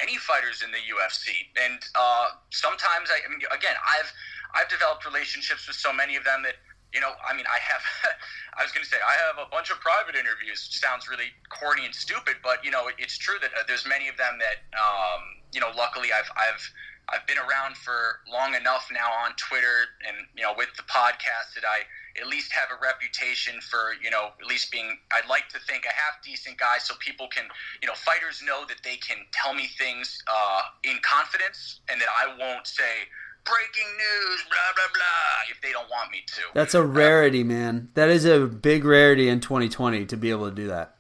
any 0.01 0.17
fighters 0.17 0.63
in 0.63 0.71
the 0.71 0.83
UFC, 0.89 1.49
and 1.57 1.79
uh, 1.95 2.39
sometimes 2.51 3.11
I, 3.11 3.21
I 3.25 3.29
mean, 3.29 3.41
again, 3.53 3.77
I've 3.83 4.11
I've 4.55 4.69
developed 4.69 5.05
relationships 5.05 5.67
with 5.67 5.77
so 5.77 5.93
many 5.93 6.17
of 6.17 6.25
them 6.25 6.43
that 6.45 6.57
you 6.93 7.01
know, 7.01 7.17
I 7.25 7.33
mean, 7.33 7.49
I 7.49 7.57
have, 7.57 7.81
I 8.59 8.63
was 8.63 8.71
going 8.71 8.85
to 8.85 8.91
say, 8.91 9.01
I 9.01 9.17
have 9.17 9.41
a 9.41 9.49
bunch 9.49 9.73
of 9.73 9.81
private 9.81 10.13
interviews. 10.13 10.61
Sounds 10.77 11.09
really 11.09 11.33
corny 11.49 11.87
and 11.89 11.95
stupid, 11.95 12.37
but 12.45 12.63
you 12.63 12.71
know, 12.71 12.93
it's 12.99 13.17
true 13.17 13.41
that 13.41 13.51
uh, 13.57 13.65
there's 13.67 13.89
many 13.89 14.09
of 14.09 14.17
them 14.21 14.37
that, 14.37 14.61
um, 14.77 15.41
you 15.57 15.61
know, 15.61 15.73
luckily 15.73 16.13
I've, 16.13 16.29
I've 16.37 16.61
I've 17.09 17.27
been 17.27 17.39
around 17.39 17.77
for 17.77 18.21
long 18.31 18.55
enough 18.55 18.89
now 18.93 19.11
on 19.25 19.33
Twitter 19.37 19.91
and 20.07 20.17
you 20.37 20.43
know 20.43 20.55
with 20.57 20.71
the 20.77 20.85
podcast 20.85 21.55
that 21.55 21.67
I 21.67 21.83
at 22.21 22.27
least 22.27 22.53
have 22.53 22.69
a 22.71 22.81
reputation 22.83 23.61
for 23.61 23.95
you 24.03 24.11
know 24.11 24.31
at 24.41 24.47
least 24.47 24.71
being 24.71 24.99
I'd 25.13 25.29
like 25.29 25.49
to 25.51 25.59
think 25.61 25.85
a 25.85 25.93
half 25.93 26.23
decent 26.25 26.59
guy 26.59 26.79
so 26.79 26.95
people 27.01 27.29
can 27.29 27.45
you 27.81 27.89
know 27.89 27.95
fighters 27.95 28.43
know 28.45 28.65
that 28.69 28.83
they 28.85 28.97
can 28.97 29.19
tell 29.33 29.55
me 29.55 29.69
things 29.79 30.23
uh, 30.27 30.63
in 30.85 30.99
confidence 31.03 31.81
and 31.89 32.01
that 32.01 32.09
I 32.09 32.29
won't 32.39 32.67
say 32.67 33.09
breaking 33.45 33.91
news 33.97 34.45
blah 34.49 34.73
blah 34.77 34.93
blah 34.95 35.51
if 35.51 35.61
they 35.61 35.73
don't 35.73 35.91
want 35.91 36.11
me 36.11 36.23
to. 36.27 36.43
That's 36.55 36.75
a 36.75 36.85
rarity, 36.85 37.45
man. 37.45 37.89
That 37.95 38.09
is 38.09 38.25
a 38.25 38.47
big 38.47 38.85
rarity 38.85 39.29
in 39.29 39.41
2020 39.41 40.07
to 40.07 40.17
be 40.17 40.31
able 40.31 40.49
to 40.49 40.55
do 40.55 40.69
that. 40.69 40.97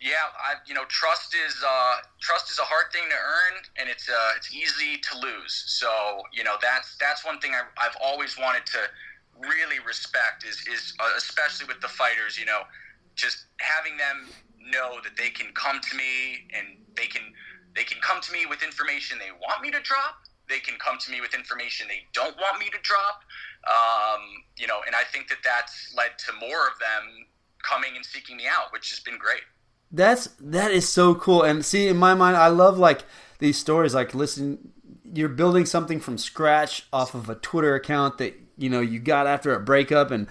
yeah, 0.00 0.30
I, 0.38 0.54
you 0.66 0.74
know, 0.74 0.84
trust 0.88 1.34
is 1.34 1.56
uh, 1.66 1.94
trust 2.20 2.50
is 2.50 2.58
a 2.58 2.64
hard 2.64 2.92
thing 2.92 3.04
to 3.08 3.16
earn, 3.16 3.62
and 3.78 3.88
it's 3.88 4.08
uh, 4.08 4.32
it's 4.36 4.54
easy 4.54 4.98
to 4.98 5.18
lose. 5.18 5.64
So 5.66 6.22
you 6.32 6.44
know, 6.44 6.56
that's 6.60 6.96
that's 7.00 7.24
one 7.24 7.40
thing 7.40 7.52
I, 7.52 7.62
I've 7.82 7.96
always 8.02 8.38
wanted 8.38 8.66
to 8.66 8.78
really 9.40 9.78
respect 9.86 10.44
is 10.44 10.64
is 10.68 10.94
uh, 11.00 11.10
especially 11.16 11.66
with 11.66 11.80
the 11.80 11.88
fighters. 11.88 12.38
You 12.38 12.46
know, 12.46 12.62
just 13.14 13.46
having 13.60 13.96
them 13.96 14.28
know 14.70 14.98
that 15.02 15.16
they 15.16 15.30
can 15.30 15.52
come 15.54 15.80
to 15.80 15.96
me 15.96 16.48
and 16.54 16.78
they 16.96 17.06
can 17.06 17.22
they 17.74 17.84
can 17.84 17.98
come 18.00 18.20
to 18.20 18.32
me 18.32 18.46
with 18.46 18.62
information 18.62 19.18
they 19.18 19.30
want 19.30 19.62
me 19.62 19.70
to 19.70 19.80
drop. 19.80 20.16
They 20.48 20.58
can 20.60 20.74
come 20.78 20.96
to 20.98 21.10
me 21.10 21.20
with 21.20 21.34
information 21.34 21.86
they 21.88 22.06
don't 22.14 22.34
want 22.36 22.58
me 22.58 22.66
to 22.70 22.78
drop. 22.82 23.20
Um, 23.68 24.22
you 24.56 24.66
know, 24.66 24.80
and 24.86 24.96
I 24.96 25.04
think 25.04 25.28
that 25.28 25.38
that's 25.44 25.94
led 25.96 26.18
to 26.26 26.32
more 26.40 26.66
of 26.66 26.78
them 26.80 27.26
coming 27.62 27.96
and 27.96 28.04
seeking 28.04 28.36
me 28.36 28.46
out, 28.46 28.72
which 28.72 28.90
has 28.90 29.00
been 29.00 29.18
great. 29.18 29.42
That's 29.90 30.28
that 30.40 30.70
is 30.70 30.88
so 30.88 31.14
cool. 31.14 31.42
And 31.42 31.64
see, 31.64 31.88
in 31.88 31.96
my 31.96 32.14
mind, 32.14 32.36
I 32.36 32.48
love 32.48 32.78
like 32.78 33.04
these 33.38 33.58
stories. 33.58 33.94
Like, 33.94 34.14
listen, 34.14 34.72
you're 35.04 35.28
building 35.28 35.66
something 35.66 36.00
from 36.00 36.18
scratch 36.18 36.86
off 36.92 37.14
of 37.14 37.28
a 37.28 37.34
Twitter 37.34 37.74
account 37.74 38.18
that 38.18 38.34
you 38.58 38.68
know 38.68 38.80
you 38.80 38.98
got 38.98 39.26
after 39.26 39.54
a 39.54 39.60
breakup, 39.60 40.10
and 40.10 40.26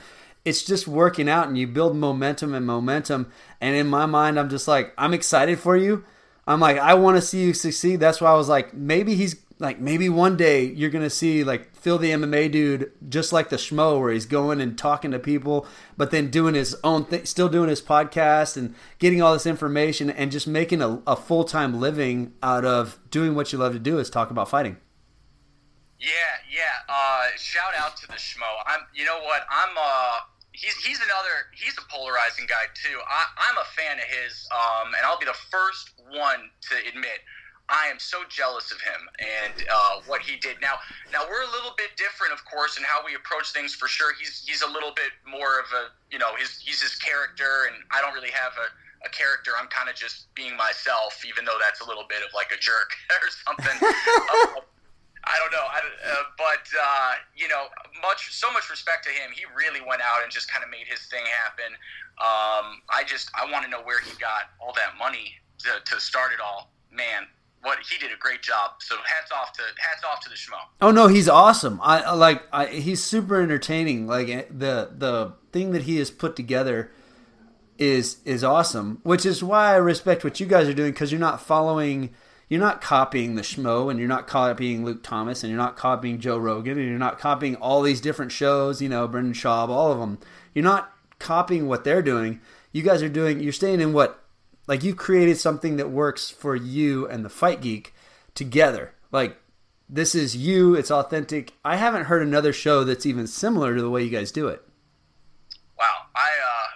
it's 0.45 0.63
just 0.63 0.87
working 0.87 1.27
out. 1.27 1.47
And 1.47 1.57
you 1.57 1.67
build 1.67 1.95
momentum 1.95 2.53
and 2.53 2.65
momentum. 2.65 3.31
And 3.59 3.75
in 3.75 3.87
my 3.87 4.05
mind, 4.05 4.39
I'm 4.39 4.49
just 4.49 4.67
like, 4.67 4.93
I'm 4.97 5.13
excited 5.13 5.59
for 5.59 5.75
you. 5.75 6.05
I'm 6.45 6.59
like, 6.59 6.77
I 6.77 6.93
want 6.93 7.17
to 7.17 7.21
see 7.21 7.43
you 7.43 7.53
succeed. 7.53 7.99
That's 7.99 8.21
why 8.21 8.31
I 8.31 8.35
was 8.35 8.47
like, 8.47 8.73
maybe 8.73 9.15
he's 9.15 9.35
like 9.59 9.79
maybe 9.79 10.07
one 10.07 10.37
day 10.37 10.63
you're 10.63 10.89
gonna 10.89 11.09
see 11.09 11.43
like 11.43 11.75
Phil 11.75 11.97
the 11.97 12.11
MMA 12.11 12.51
dude 12.51 12.91
just 13.09 13.33
like 13.33 13.49
the 13.49 13.55
schmo 13.55 13.99
where 13.99 14.11
he's 14.11 14.25
going 14.25 14.61
and 14.61 14.77
talking 14.77 15.11
to 15.11 15.19
people, 15.19 15.65
but 15.95 16.11
then 16.11 16.29
doing 16.29 16.53
his 16.53 16.75
own 16.83 17.05
thing, 17.05 17.25
still 17.25 17.49
doing 17.49 17.69
his 17.69 17.81
podcast 17.81 18.55
and 18.55 18.75
getting 18.99 19.21
all 19.21 19.33
this 19.33 19.45
information 19.45 20.09
and 20.09 20.31
just 20.31 20.47
making 20.47 20.81
a, 20.81 21.01
a 21.07 21.15
full 21.15 21.43
time 21.43 21.79
living 21.79 22.33
out 22.43 22.65
of 22.65 22.99
doing 23.09 23.35
what 23.35 23.51
you 23.51 23.57
love 23.57 23.73
to 23.73 23.79
do 23.79 23.97
is 23.97 24.09
talk 24.09 24.29
about 24.29 24.49
fighting. 24.49 24.77
Yeah, 25.99 26.09
yeah. 26.49 26.85
Uh, 26.89 27.33
shout 27.37 27.73
out 27.77 27.97
to 27.97 28.07
the 28.07 28.19
schmo. 28.21 28.47
I'm. 28.65 28.81
You 28.93 29.05
know 29.05 29.19
what? 29.21 29.45
I'm. 29.49 29.73
Uh, 29.77 30.19
he's 30.51 30.75
he's 30.85 30.97
another. 30.97 31.49
He's 31.53 31.77
a 31.77 31.85
polarizing 31.89 32.45
guy 32.47 32.69
too. 32.73 32.99
I, 33.07 33.25
I'm 33.49 33.57
a 33.57 33.67
fan 33.73 33.97
of 33.97 34.05
his. 34.05 34.47
Um, 34.53 34.93
and 34.93 35.05
I'll 35.05 35.19
be 35.19 35.25
the 35.25 35.41
first 35.49 35.93
one 36.13 36.49
to 36.69 36.75
admit 36.87 37.25
I 37.69 37.87
am 37.87 37.99
so 37.99 38.23
jealous 38.29 38.71
of 38.71 38.79
him 38.79 39.09
and 39.19 39.67
uh, 39.67 39.99
what 40.07 40.21
he 40.21 40.37
did. 40.37 40.61
Now, 40.61 40.79
now 41.11 41.27
we're 41.27 41.43
a 41.43 41.51
little 41.51 41.75
bit 41.75 41.97
different, 41.97 42.31
of 42.31 42.43
course, 42.45 42.77
in 42.77 42.83
how 42.83 43.03
we 43.03 43.15
approach 43.15 43.51
things. 43.51 43.75
For 43.75 43.87
sure, 43.87 44.13
he's 44.15 44.43
he's 44.47 44.61
a 44.61 44.71
little 44.71 44.91
bit 44.95 45.11
more 45.27 45.59
of 45.59 45.67
a 45.75 45.91
you 46.09 46.19
know 46.19 46.35
his 46.39 46.59
he's 46.63 46.81
his 46.81 46.95
character, 46.95 47.67
and 47.67 47.83
I 47.91 48.01
don't 48.01 48.13
really 48.13 48.31
have 48.31 48.53
a, 48.55 48.71
a 49.05 49.09
character. 49.09 49.51
I'm 49.59 49.67
kind 49.67 49.89
of 49.89 49.95
just 49.95 50.33
being 50.33 50.55
myself, 50.55 51.19
even 51.27 51.43
though 51.43 51.59
that's 51.59 51.81
a 51.81 51.87
little 51.87 52.05
bit 52.07 52.23
of 52.23 52.31
like 52.33 52.51
a 52.55 52.59
jerk 52.59 52.95
or 53.11 53.29
something. 53.43 53.77
uh, 53.83 54.61
I 55.23 55.37
don't 55.39 55.51
know, 55.51 55.65
I, 55.65 55.79
uh, 55.79 56.23
but 56.37 56.63
uh, 56.71 57.11
you 57.35 57.47
know, 57.47 57.65
much 58.01 58.31
so 58.31 58.51
much 58.51 58.69
respect 58.69 59.03
to 59.05 59.09
him. 59.09 59.31
He 59.33 59.43
really 59.55 59.81
went 59.81 60.01
out 60.01 60.23
and 60.23 60.31
just 60.31 60.49
kind 60.51 60.63
of 60.63 60.69
made 60.69 60.87
his 60.87 61.01
thing 61.07 61.23
happen. 61.43 61.73
Um, 62.19 62.81
I 62.89 63.03
just 63.05 63.29
I 63.35 63.51
want 63.51 63.65
to 63.65 63.69
know 63.69 63.81
where 63.81 63.99
he 63.99 64.11
got 64.19 64.49
all 64.59 64.73
that 64.73 64.97
money 64.97 65.35
to, 65.59 65.69
to 65.83 65.99
start 65.99 66.31
it 66.33 66.39
all. 66.39 66.71
Man, 66.91 67.27
what 67.61 67.79
he 67.89 67.97
did 67.97 68.11
a 68.11 68.17
great 68.17 68.41
job. 68.41 68.71
So 68.79 68.95
hats 69.03 69.31
off 69.31 69.53
to 69.53 69.61
hats 69.77 70.03
off 70.03 70.21
to 70.21 70.29
the 70.29 70.35
schmo. 70.35 70.57
Oh 70.81 70.91
no, 70.91 71.07
he's 71.07 71.27
awesome. 71.27 71.79
I 71.83 72.13
like 72.13 72.43
I, 72.51 72.67
he's 72.67 73.03
super 73.03 73.41
entertaining. 73.41 74.07
Like 74.07 74.29
eh, 74.29 74.43
the 74.49 74.91
the 74.95 75.33
thing 75.51 75.71
that 75.71 75.83
he 75.83 75.97
has 75.97 76.11
put 76.11 76.35
together 76.35 76.91
is 77.77 78.17
is 78.25 78.43
awesome. 78.43 78.99
Which 79.03 79.25
is 79.25 79.43
why 79.43 79.73
I 79.73 79.77
respect 79.77 80.23
what 80.23 80.39
you 80.39 80.45
guys 80.45 80.67
are 80.67 80.73
doing 80.73 80.91
because 80.91 81.11
you're 81.11 81.19
not 81.19 81.41
following. 81.41 82.13
You're 82.49 82.61
not 82.61 82.81
copying 82.81 83.35
the 83.35 83.41
schmo, 83.41 83.91
and 83.91 83.99
you're 83.99 84.07
not 84.07 84.27
copying 84.27 84.85
Luke 84.85 85.03
Thomas, 85.03 85.43
and 85.43 85.49
you're 85.51 85.61
not 85.61 85.75
copying 85.75 86.19
Joe 86.19 86.37
Rogan, 86.37 86.77
and 86.77 86.87
you're 86.87 86.97
not 86.97 87.19
copying 87.19 87.55
all 87.55 87.81
these 87.81 87.99
different 87.99 88.31
shows. 88.31 88.81
You 88.81 88.89
know, 88.89 89.07
Brendan 89.07 89.33
Schaub, 89.33 89.69
all 89.69 89.91
of 89.91 89.99
them. 89.99 90.19
You're 90.53 90.63
not 90.63 90.91
copying 91.19 91.67
what 91.67 91.83
they're 91.83 92.01
doing. 92.01 92.39
You 92.71 92.83
guys 92.83 93.03
are 93.03 93.09
doing. 93.09 93.41
You're 93.41 93.51
staying 93.51 93.81
in 93.81 93.91
what 93.91 94.23
like 94.67 94.83
you've 94.83 94.97
created 94.97 95.37
something 95.37 95.77
that 95.77 95.89
works 95.89 96.29
for 96.29 96.55
you 96.55 97.07
and 97.07 97.25
the 97.25 97.29
fight 97.29 97.61
geek 97.61 97.93
together. 98.35 98.93
Like 99.11 99.37
this 99.89 100.13
is 100.13 100.35
you, 100.35 100.75
it's 100.75 100.91
authentic. 100.91 101.53
I 101.63 101.77
haven't 101.77 102.05
heard 102.05 102.21
another 102.21 102.53
show 102.53 102.83
that's 102.83 103.05
even 103.05 103.27
similar 103.27 103.75
to 103.75 103.81
the 103.81 103.89
way 103.89 104.03
you 104.03 104.09
guys 104.09 104.31
do 104.31 104.47
it. 104.47 104.61
Wow, 105.79 105.95
I 106.15 106.29
uh 106.29 106.67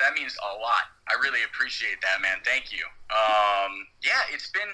that 0.00 0.14
means 0.14 0.36
a 0.36 0.58
lot. 0.60 0.82
I 1.08 1.17
really 1.28 1.44
appreciate 1.44 2.00
that, 2.00 2.24
man. 2.24 2.38
Thank 2.44 2.72
you. 2.72 2.84
Um 3.12 3.86
yeah, 4.00 4.24
it's 4.32 4.48
been 4.50 4.72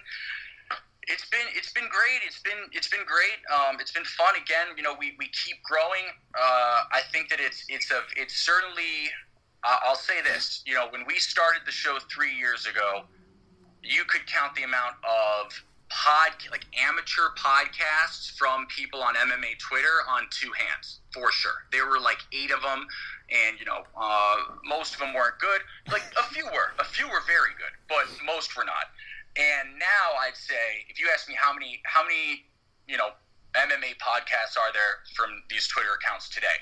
it's 1.06 1.28
been 1.28 1.46
it's 1.54 1.72
been 1.72 1.88
great. 1.90 2.20
It's 2.26 2.40
been 2.40 2.70
it's 2.72 2.88
been 2.88 3.04
great. 3.04 3.40
Um, 3.52 3.76
it's 3.80 3.92
been 3.92 4.04
fun. 4.04 4.34
Again, 4.36 4.72
you 4.76 4.82
know, 4.82 4.94
we, 4.98 5.14
we 5.18 5.28
keep 5.28 5.62
growing. 5.62 6.08
Uh, 6.34 6.88
I 6.92 7.00
think 7.12 7.28
that 7.30 7.40
it's 7.40 7.64
it's 7.68 7.90
a 7.90 8.00
it's 8.16 8.36
certainly 8.36 9.10
uh, 9.64 9.76
I'll 9.84 9.96
say 9.96 10.22
this: 10.22 10.62
you 10.66 10.74
know, 10.74 10.86
when 10.90 11.04
we 11.06 11.18
started 11.18 11.62
the 11.66 11.72
show 11.72 11.98
three 12.10 12.34
years 12.34 12.66
ago, 12.66 13.04
you 13.82 14.04
could 14.04 14.26
count 14.26 14.54
the 14.54 14.62
amount 14.62 14.96
of 15.04 15.52
pod 15.90 16.32
like 16.50 16.64
amateur 16.80 17.28
podcasts 17.36 18.30
from 18.36 18.66
people 18.66 19.02
on 19.02 19.14
MMA 19.14 19.58
Twitter 19.58 20.02
on 20.08 20.24
two 20.30 20.50
hands 20.56 21.00
for 21.12 21.30
sure. 21.30 21.68
There 21.70 21.86
were 21.86 22.00
like 22.00 22.18
eight 22.32 22.50
of 22.50 22.62
them, 22.62 22.86
and 23.30 23.58
you 23.58 23.66
know, 23.66 23.82
uh, 23.96 24.36
most 24.64 24.94
of 24.94 25.00
them 25.00 25.14
weren't 25.14 25.38
good. 25.38 25.60
Like 25.90 26.04
a 26.18 26.24
few 26.34 26.44
were, 26.46 26.72
a 26.78 26.84
few 26.84 27.06
were 27.08 27.22
very 27.26 27.52
good, 27.56 27.74
but 27.88 28.04
most 28.24 28.56
were 28.56 28.64
not. 28.64 28.92
And 29.36 29.78
now 29.78 30.14
I'd 30.22 30.36
say, 30.36 30.86
if 30.88 31.00
you 31.00 31.08
ask 31.12 31.28
me 31.28 31.34
how 31.34 31.52
many, 31.52 31.82
how 31.84 32.02
many, 32.02 32.46
you 32.86 32.96
know, 32.96 33.10
MMA 33.54 33.98
podcasts 33.98 34.58
are 34.58 34.72
there 34.72 35.02
from 35.14 35.42
these 35.50 35.66
Twitter 35.66 35.94
accounts 35.98 36.28
today? 36.28 36.58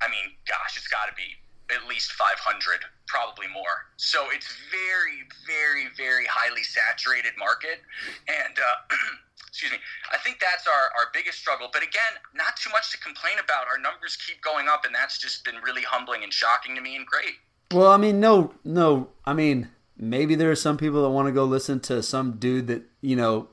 I 0.00 0.08
mean, 0.08 0.36
gosh, 0.48 0.76
it's 0.76 0.88
got 0.88 1.08
to 1.08 1.14
be 1.14 1.36
at 1.72 1.86
least 1.88 2.12
500, 2.12 2.84
probably 3.06 3.48
more. 3.48 3.88
So 3.96 4.28
it's 4.30 4.48
very, 4.70 5.24
very, 5.46 5.88
very 5.96 6.26
highly 6.26 6.62
saturated 6.62 7.32
market, 7.38 7.80
and 8.28 8.56
uh, 8.58 8.96
excuse 9.54 9.70
me, 9.70 9.78
I 10.12 10.18
think 10.18 10.40
that's 10.40 10.66
our 10.66 10.90
our 10.98 11.10
biggest 11.12 11.38
struggle. 11.38 11.68
But 11.72 11.84
again, 11.84 12.18
not 12.34 12.56
too 12.56 12.70
much 12.70 12.90
to 12.90 12.98
complain 12.98 13.34
about. 13.42 13.68
Our 13.68 13.78
numbers 13.78 14.16
keep 14.16 14.42
going 14.42 14.66
up, 14.68 14.84
and 14.84 14.92
that's 14.92 15.16
just 15.18 15.44
been 15.44 15.56
really 15.62 15.82
humbling 15.82 16.24
and 16.24 16.32
shocking 16.32 16.74
to 16.74 16.80
me, 16.80 16.96
and 16.96 17.06
great. 17.06 17.34
Well, 17.72 17.90
I 17.90 17.96
mean, 17.96 18.18
no, 18.18 18.52
no, 18.64 19.10
I 19.24 19.32
mean, 19.32 19.68
maybe 19.96 20.34
there 20.34 20.50
are 20.50 20.56
some 20.56 20.76
people 20.76 21.04
that 21.04 21.10
want 21.10 21.28
to 21.28 21.32
go 21.32 21.44
listen 21.44 21.78
to 21.80 22.02
some 22.02 22.32
dude 22.32 22.66
that 22.66 22.82
you 23.00 23.14
know 23.14 23.48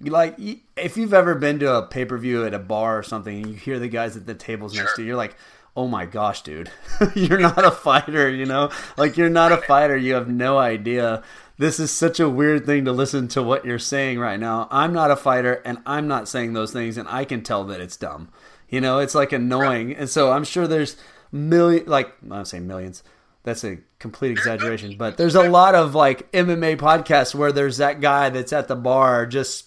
like 0.00 0.36
if 0.38 0.96
you've 0.96 1.14
ever 1.14 1.34
been 1.34 1.58
to 1.58 1.76
a 1.76 1.86
pay 1.86 2.06
per 2.06 2.16
view 2.16 2.46
at 2.46 2.54
a 2.54 2.58
bar 2.58 2.98
or 2.98 3.02
something, 3.02 3.36
and 3.36 3.46
you 3.48 3.54
hear 3.54 3.78
the 3.78 3.88
guys 3.88 4.16
at 4.16 4.24
the 4.24 4.34
tables 4.34 4.72
sure. 4.72 4.84
next 4.84 4.96
to 4.96 5.02
you, 5.02 5.08
you're 5.08 5.16
like, 5.16 5.36
oh 5.76 5.88
my 5.88 6.06
gosh, 6.06 6.42
dude, 6.42 6.70
you're 7.14 7.40
not 7.40 7.64
a 7.64 7.70
fighter, 7.70 8.28
you 8.28 8.46
know? 8.46 8.70
Like, 8.96 9.16
you're 9.16 9.30
not 9.30 9.52
a 9.52 9.56
fighter. 9.56 9.96
You 9.96 10.14
have 10.14 10.28
no 10.28 10.58
idea. 10.58 11.22
This 11.58 11.78
is 11.78 11.90
such 11.90 12.18
a 12.18 12.28
weird 12.28 12.66
thing 12.66 12.84
to 12.86 12.92
listen 12.92 13.28
to 13.28 13.42
what 13.42 13.64
you're 13.64 13.78
saying 13.78 14.18
right 14.18 14.40
now. 14.40 14.68
I'm 14.70 14.92
not 14.92 15.10
a 15.10 15.16
fighter, 15.16 15.62
and 15.64 15.78
I'm 15.84 16.08
not 16.08 16.28
saying 16.28 16.52
those 16.52 16.72
things, 16.72 16.96
and 16.96 17.08
I 17.08 17.24
can 17.24 17.42
tell 17.42 17.64
that 17.64 17.80
it's 17.80 17.96
dumb. 17.96 18.30
You 18.68 18.80
know, 18.80 18.98
it's 18.98 19.14
like 19.14 19.32
annoying. 19.32 19.94
And 19.94 20.08
so 20.08 20.32
I'm 20.32 20.44
sure 20.44 20.66
there's 20.66 20.96
million, 21.30 21.86
like, 21.86 22.12
I'm 22.30 22.44
saying 22.44 22.66
millions. 22.66 23.02
That's 23.42 23.64
a 23.64 23.78
complete 23.98 24.32
exaggeration, 24.32 24.94
but 24.98 25.16
there's 25.16 25.34
a 25.34 25.48
lot 25.48 25.74
of 25.74 25.94
like 25.94 26.30
MMA 26.32 26.78
podcasts 26.78 27.34
where 27.34 27.52
there's 27.52 27.76
that 27.76 28.00
guy 28.00 28.30
that's 28.30 28.52
at 28.52 28.68
the 28.68 28.76
bar 28.76 29.26
just 29.26 29.66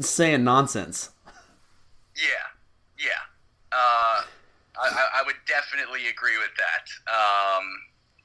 saying 0.00 0.44
nonsense. 0.44 1.10
Yeah, 2.16 3.04
yeah. 3.04 3.10
Uh, 3.72 4.22
I, 4.80 5.08
I 5.16 5.22
would 5.26 5.36
definitely 5.46 6.06
agree 6.06 6.38
with 6.38 6.50
that. 6.56 7.12
Um, 7.12 7.64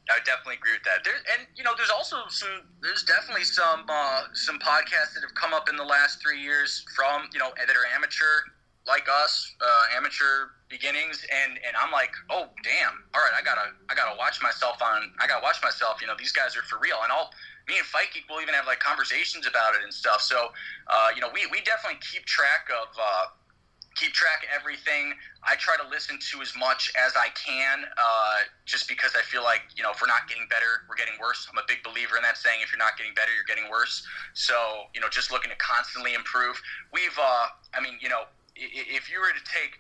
I 0.09 0.17
definitely 0.25 0.55
agree 0.55 0.73
with 0.73 0.83
that. 0.83 1.05
There, 1.05 1.13
and 1.37 1.47
you 1.55 1.63
know, 1.63 1.73
there's 1.77 1.93
also 1.93 2.17
some. 2.29 2.65
There's 2.81 3.03
definitely 3.03 3.45
some 3.45 3.85
uh, 3.87 4.23
some 4.33 4.57
podcasts 4.59 5.13
that 5.13 5.21
have 5.21 5.35
come 5.35 5.53
up 5.53 5.69
in 5.69 5.75
the 5.75 5.85
last 5.85 6.21
three 6.21 6.41
years 6.41 6.83
from 6.95 7.29
you 7.31 7.39
know 7.39 7.53
that 7.55 7.69
are 7.69 7.87
amateur 7.93 8.49
like 8.87 9.05
us, 9.05 9.53
uh, 9.61 9.95
amateur 9.95 10.49
beginnings, 10.69 11.21
and 11.29 11.59
and 11.61 11.77
I'm 11.77 11.91
like, 11.91 12.11
oh 12.29 12.49
damn, 12.63 13.05
all 13.13 13.21
right, 13.21 13.37
I 13.37 13.45
gotta 13.45 13.69
I 13.89 13.93
gotta 13.93 14.17
watch 14.17 14.41
myself 14.41 14.81
on. 14.81 15.13
I 15.21 15.27
gotta 15.27 15.43
watch 15.43 15.61
myself. 15.61 16.01
You 16.01 16.07
know, 16.07 16.17
these 16.17 16.31
guys 16.33 16.57
are 16.57 16.63
for 16.63 16.79
real, 16.79 16.97
and 17.03 17.11
I'll 17.11 17.29
me 17.69 17.77
and 17.77 17.85
Fight 17.85 18.09
Geek 18.11 18.25
will 18.27 18.41
even 18.41 18.55
have 18.55 18.65
like 18.65 18.79
conversations 18.79 19.45
about 19.45 19.75
it 19.75 19.85
and 19.85 19.93
stuff. 19.93 20.21
So, 20.25 20.49
uh, 20.87 21.09
you 21.13 21.21
know, 21.21 21.29
we 21.33 21.45
we 21.53 21.61
definitely 21.61 22.01
keep 22.01 22.25
track 22.25 22.67
of. 22.73 22.89
Keep 23.99 24.13
track 24.13 24.43
of 24.43 24.49
everything. 24.55 25.13
I 25.43 25.55
try 25.55 25.75
to 25.75 25.87
listen 25.89 26.17
to 26.31 26.41
as 26.41 26.55
much 26.55 26.91
as 26.95 27.13
I 27.19 27.27
can, 27.35 27.83
uh, 27.97 28.47
just 28.65 28.87
because 28.87 29.11
I 29.17 29.21
feel 29.21 29.43
like 29.43 29.61
you 29.75 29.83
know 29.83 29.91
if 29.91 29.99
we're 30.01 30.07
not 30.07 30.27
getting 30.29 30.47
better, 30.47 30.87
we're 30.87 30.95
getting 30.95 31.19
worse. 31.19 31.47
I'm 31.51 31.57
a 31.57 31.67
big 31.67 31.83
believer 31.83 32.15
in 32.15 32.23
that 32.23 32.37
saying: 32.37 32.61
if 32.63 32.71
you're 32.71 32.79
not 32.79 32.97
getting 32.97 33.13
better, 33.13 33.35
you're 33.35 33.47
getting 33.47 33.69
worse. 33.69 34.07
So 34.33 34.87
you 34.95 35.01
know, 35.01 35.09
just 35.11 35.31
looking 35.31 35.51
to 35.51 35.57
constantly 35.57 36.13
improve. 36.13 36.61
We've, 36.93 37.17
uh, 37.19 37.51
I 37.75 37.81
mean, 37.83 37.99
you 37.99 38.07
know, 38.07 38.23
if 38.55 39.11
you 39.11 39.19
were 39.19 39.35
to 39.35 39.43
take 39.43 39.75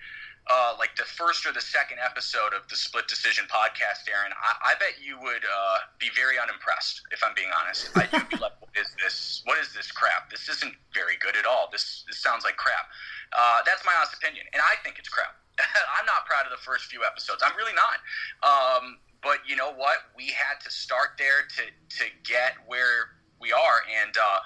uh, 0.49 0.73
like 0.81 0.95
the 0.97 1.05
first 1.05 1.45
or 1.45 1.53
the 1.53 1.61
second 1.61 2.01
episode 2.01 2.57
of 2.57 2.65
the 2.69 2.75
Split 2.75 3.07
Decision 3.07 3.45
podcast, 3.45 4.09
Aaron, 4.09 4.33
I, 4.33 4.73
I 4.73 4.81
bet 4.81 4.97
you 4.97 5.13
would 5.21 5.45
uh, 5.45 5.77
be 6.01 6.09
very 6.17 6.41
unimpressed. 6.41 7.05
If 7.13 7.21
I'm 7.23 7.37
being 7.37 7.53
honest, 7.53 7.93
I, 7.93 8.09
you'd 8.09 8.29
be 8.29 8.41
like, 8.41 8.57
"What 8.57 8.73
is 8.73 8.89
this? 8.97 9.41
What 9.45 9.61
is 9.61 9.73
this 9.73 9.91
crap? 9.91 10.29
This 10.33 10.49
isn't 10.49 10.73
very 10.93 11.21
good 11.21 11.37
at 11.37 11.45
all. 11.45 11.69
This 11.71 12.03
this 12.09 12.17
sounds 12.17 12.43
like 12.43 12.57
crap." 12.57 12.89
Uh, 13.31 13.61
that's 13.65 13.85
my 13.85 13.93
honest 13.93 14.17
opinion, 14.17 14.45
and 14.53 14.61
I 14.61 14.73
think 14.81 14.97
it's 14.97 15.09
crap. 15.09 15.37
I'm 15.61 16.05
not 16.09 16.25
proud 16.25 16.49
of 16.49 16.51
the 16.51 16.63
first 16.65 16.89
few 16.89 17.05
episodes. 17.05 17.45
I'm 17.45 17.55
really 17.55 17.77
not. 17.77 18.01
Um, 18.41 18.97
but 19.21 19.45
you 19.45 19.55
know 19.55 19.69
what? 19.73 20.09
We 20.17 20.33
had 20.33 20.57
to 20.65 20.71
start 20.73 21.21
there 21.21 21.45
to 21.45 21.63
to 21.69 22.05
get 22.25 22.57
where 22.65 23.21
we 23.37 23.53
are, 23.53 23.85
and 24.01 24.17
uh, 24.17 24.39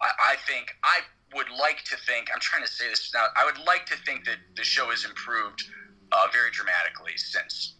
I, 0.00 0.32
I 0.32 0.34
think 0.48 0.72
I 0.82 1.04
would 1.34 1.50
like 1.58 1.84
to 1.84 1.96
think 2.06 2.28
I'm 2.32 2.40
trying 2.40 2.62
to 2.62 2.70
say 2.70 2.88
this 2.88 3.10
now. 3.14 3.26
I 3.36 3.44
would 3.44 3.58
like 3.66 3.86
to 3.86 3.96
think 4.04 4.24
that 4.24 4.36
the 4.56 4.64
show 4.64 4.90
has 4.90 5.04
improved 5.04 5.64
uh, 6.12 6.26
very 6.32 6.50
dramatically 6.50 7.12
since. 7.16 7.74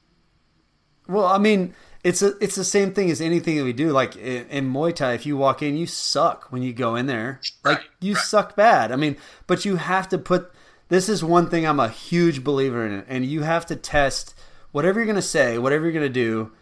Well, 1.08 1.26
I 1.26 1.38
mean, 1.38 1.74
it's 2.04 2.22
a 2.22 2.36
it's 2.38 2.54
the 2.54 2.64
same 2.64 2.92
thing 2.92 3.10
as 3.10 3.20
anything 3.20 3.56
that 3.56 3.64
we 3.64 3.72
do. 3.72 3.90
Like 3.90 4.16
in, 4.16 4.46
in 4.48 4.72
Muay 4.72 4.94
Thai, 4.94 5.14
if 5.14 5.26
you 5.26 5.36
walk 5.36 5.62
in, 5.62 5.76
you 5.76 5.86
suck 5.86 6.50
when 6.52 6.62
you 6.62 6.72
go 6.72 6.94
in 6.96 7.06
there. 7.06 7.40
Like 7.64 7.78
Right, 7.78 7.86
you 8.00 8.14
right. 8.14 8.22
suck 8.22 8.56
bad. 8.56 8.92
I 8.92 8.96
mean, 8.96 9.16
but 9.46 9.64
you 9.64 9.76
have 9.76 10.08
to 10.10 10.18
put. 10.18 10.52
This 10.88 11.08
is 11.08 11.22
one 11.22 11.48
thing 11.48 11.66
I'm 11.66 11.80
a 11.80 11.88
huge 11.88 12.42
believer 12.42 12.84
in, 12.86 13.04
and 13.08 13.24
you 13.24 13.42
have 13.42 13.66
to 13.66 13.76
test 13.76 14.34
whatever 14.72 14.98
you're 14.98 15.06
going 15.06 15.16
to 15.16 15.22
say, 15.22 15.58
whatever 15.58 15.84
you're 15.84 15.92
going 15.92 16.02
to 16.02 16.08
do. 16.08 16.52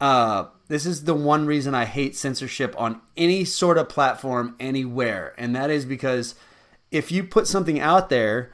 Uh, 0.00 0.46
this 0.68 0.86
is 0.86 1.04
the 1.04 1.14
one 1.14 1.46
reason 1.46 1.74
I 1.74 1.86
hate 1.86 2.14
censorship 2.14 2.74
on 2.78 3.00
any 3.16 3.44
sort 3.44 3.78
of 3.78 3.88
platform 3.88 4.54
anywhere, 4.60 5.34
and 5.38 5.56
that 5.56 5.70
is 5.70 5.84
because 5.84 6.34
if 6.90 7.10
you 7.10 7.24
put 7.24 7.46
something 7.46 7.80
out 7.80 8.08
there, 8.08 8.52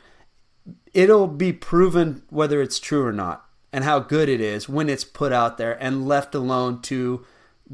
it'll 0.93 1.27
be 1.27 1.53
proven 1.53 2.23
whether 2.31 2.63
it's 2.63 2.79
true 2.79 3.05
or 3.05 3.13
not 3.13 3.45
and 3.73 3.85
how 3.85 3.99
good 3.99 4.29
it 4.29 4.41
is 4.41 4.69
when 4.69 4.89
it's 4.89 5.05
put 5.05 5.33
out 5.33 5.59
there 5.59 5.83
and 5.83 6.07
left 6.07 6.35
alone 6.35 6.81
to 6.81 7.27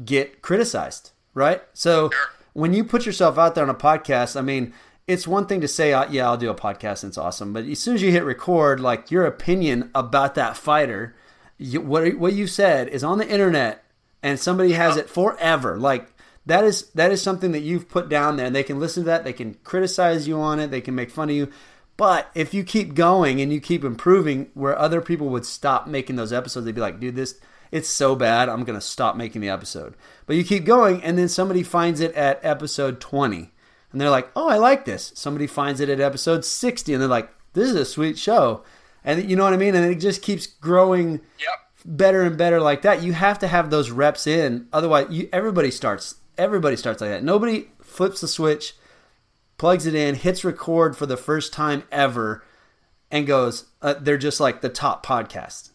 get 0.03 0.41
criticized, 0.41 1.11
right? 1.35 1.61
So 1.73 2.09
when 2.53 2.73
you 2.73 2.83
put 2.83 3.05
yourself 3.05 3.37
out 3.37 3.53
there 3.53 3.63
on 3.63 3.69
a 3.69 3.75
podcast, 3.75 4.35
I 4.35 4.41
mean, 4.41 4.73
it's 5.07 5.27
one 5.27 5.45
thing 5.45 5.61
to 5.61 5.67
say, 5.67 5.93
uh, 5.93 6.09
yeah, 6.09 6.25
I'll 6.25 6.37
do 6.37 6.49
a 6.49 6.55
podcast 6.55 7.03
and 7.03 7.11
it's 7.11 7.17
awesome. 7.17 7.53
But 7.53 7.65
as 7.65 7.79
soon 7.79 7.95
as 7.95 8.01
you 8.01 8.11
hit 8.11 8.23
record, 8.23 8.79
like 8.79 9.11
your 9.11 9.25
opinion 9.25 9.91
about 9.93 10.35
that 10.35 10.57
fighter, 10.57 11.15
you, 11.57 11.81
what, 11.81 12.15
what 12.17 12.33
you 12.33 12.47
said 12.47 12.87
is 12.87 13.03
on 13.03 13.19
the 13.19 13.29
internet 13.29 13.83
and 14.23 14.39
somebody 14.39 14.73
has 14.73 14.97
it 14.97 15.09
forever. 15.09 15.77
Like 15.77 16.13
that 16.45 16.63
is 16.63 16.89
that 16.91 17.11
is 17.11 17.21
something 17.21 17.51
that 17.51 17.61
you've 17.61 17.89
put 17.89 18.09
down 18.09 18.37
there 18.37 18.45
and 18.45 18.55
they 18.55 18.63
can 18.63 18.79
listen 18.79 19.03
to 19.03 19.07
that, 19.07 19.23
they 19.23 19.33
can 19.33 19.55
criticize 19.63 20.27
you 20.27 20.39
on 20.39 20.59
it, 20.59 20.71
they 20.71 20.81
can 20.81 20.95
make 20.95 21.11
fun 21.11 21.29
of 21.29 21.35
you. 21.35 21.51
But 21.97 22.31
if 22.33 22.53
you 22.53 22.63
keep 22.63 22.95
going 22.95 23.41
and 23.41 23.53
you 23.53 23.61
keep 23.61 23.83
improving, 23.83 24.49
where 24.53 24.77
other 24.77 25.01
people 25.01 25.29
would 25.29 25.45
stop 25.45 25.87
making 25.87 26.15
those 26.15 26.33
episodes, 26.33 26.65
they'd 26.65 26.73
be 26.73 26.81
like, 26.81 26.99
dude, 26.99 27.15
this 27.15 27.39
it's 27.71 27.87
so 27.89 28.15
bad, 28.15 28.49
I'm 28.49 28.63
gonna 28.63 28.81
stop 28.81 29.15
making 29.15 29.41
the 29.41 29.49
episode. 29.49 29.95
But 30.25 30.35
you 30.35 30.43
keep 30.43 30.65
going, 30.65 31.03
and 31.03 31.17
then 31.17 31.29
somebody 31.29 31.63
finds 31.63 32.01
it 32.01 32.13
at 32.15 32.43
episode 32.43 32.99
20, 32.99 33.51
and 33.91 34.01
they're 34.01 34.09
like, 34.09 34.29
oh, 34.35 34.49
I 34.49 34.57
like 34.57 34.85
this. 34.85 35.11
Somebody 35.15 35.47
finds 35.47 35.79
it 35.79 35.89
at 35.89 35.99
episode 35.99 36.43
60, 36.43 36.93
and 36.93 37.01
they're 37.01 37.09
like, 37.09 37.29
this 37.53 37.69
is 37.69 37.75
a 37.75 37.85
sweet 37.85 38.17
show. 38.17 38.63
And 39.03 39.29
you 39.29 39.35
know 39.35 39.43
what 39.43 39.53
I 39.53 39.57
mean? 39.57 39.75
And 39.75 39.85
it 39.85 39.95
just 39.95 40.21
keeps 40.21 40.45
growing 40.45 41.21
Yep. 41.39 41.60
Better 41.85 42.23
and 42.23 42.37
better 42.37 42.59
like 42.59 42.81
that. 42.83 43.01
You 43.03 43.13
have 43.13 43.39
to 43.39 43.47
have 43.47 43.69
those 43.69 43.91
reps 43.91 44.27
in. 44.27 44.67
Otherwise, 44.71 45.07
you, 45.09 45.29
everybody 45.31 45.71
starts. 45.71 46.15
Everybody 46.37 46.75
starts 46.75 47.01
like 47.01 47.09
that. 47.09 47.23
Nobody 47.23 47.69
flips 47.81 48.21
the 48.21 48.27
switch, 48.27 48.73
plugs 49.57 49.85
it 49.85 49.95
in, 49.95 50.15
hits 50.15 50.43
record 50.43 50.95
for 50.97 51.05
the 51.05 51.17
first 51.17 51.53
time 51.53 51.83
ever, 51.91 52.43
and 53.09 53.27
goes. 53.27 53.65
Uh, 53.81 53.95
they're 53.99 54.17
just 54.17 54.39
like 54.39 54.61
the 54.61 54.69
top 54.69 55.05
podcast. 55.05 55.71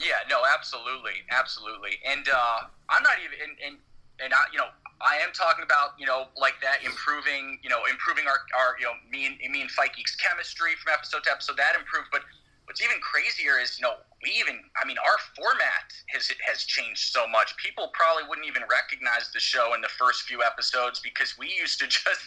Yeah, 0.00 0.22
no, 0.30 0.42
absolutely, 0.54 1.26
absolutely. 1.30 1.98
And 2.06 2.28
uh, 2.28 2.60
I'm 2.88 3.02
not 3.02 3.18
even, 3.24 3.38
and, 3.42 3.58
and, 3.66 3.76
and 4.22 4.32
I, 4.32 4.42
you 4.52 4.58
know, 4.58 4.70
I 5.00 5.16
am 5.22 5.30
talking 5.32 5.62
about, 5.62 5.94
you 5.98 6.06
know, 6.06 6.26
like 6.36 6.54
that 6.62 6.82
improving, 6.84 7.58
you 7.62 7.70
know, 7.70 7.82
improving 7.90 8.26
our, 8.26 8.38
our 8.58 8.74
you 8.78 8.86
know, 8.86 8.94
me 9.10 9.26
and 9.26 9.52
me 9.52 9.60
and 9.60 9.70
Fight 9.70 9.94
Geek's 9.94 10.16
chemistry 10.16 10.72
from 10.82 10.92
episode 10.92 11.22
to 11.24 11.30
episode. 11.30 11.56
That 11.56 11.74
improved, 11.78 12.08
but 12.10 12.22
what's 12.66 12.82
even 12.82 12.98
crazier 13.00 13.58
is, 13.58 13.78
you 13.78 13.82
know, 13.86 13.94
we 14.22 14.30
even, 14.34 14.58
I 14.74 14.86
mean, 14.86 14.98
our 14.98 15.18
format 15.38 15.94
has 16.10 16.30
has 16.42 16.64
changed 16.64 17.14
so 17.14 17.28
much. 17.28 17.54
People 17.56 17.90
probably 17.94 18.26
wouldn't 18.26 18.46
even 18.46 18.62
recognize 18.66 19.30
the 19.32 19.38
show 19.38 19.74
in 19.74 19.80
the 19.80 19.92
first 19.94 20.22
few 20.22 20.42
episodes 20.42 20.98
because 20.98 21.38
we 21.38 21.54
used 21.54 21.78
to 21.78 21.86
just, 22.00 22.26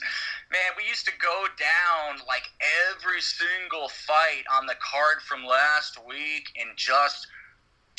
man, 0.52 0.72
we 0.78 0.88
used 0.88 1.06
to 1.06 1.16
go 1.20 1.48
down 1.60 2.24
like 2.28 2.48
every 2.96 3.20
single 3.20 3.90
fight 3.90 4.48
on 4.48 4.66
the 4.66 4.76
card 4.80 5.20
from 5.28 5.44
last 5.44 6.00
week 6.08 6.48
and 6.56 6.72
just 6.78 7.28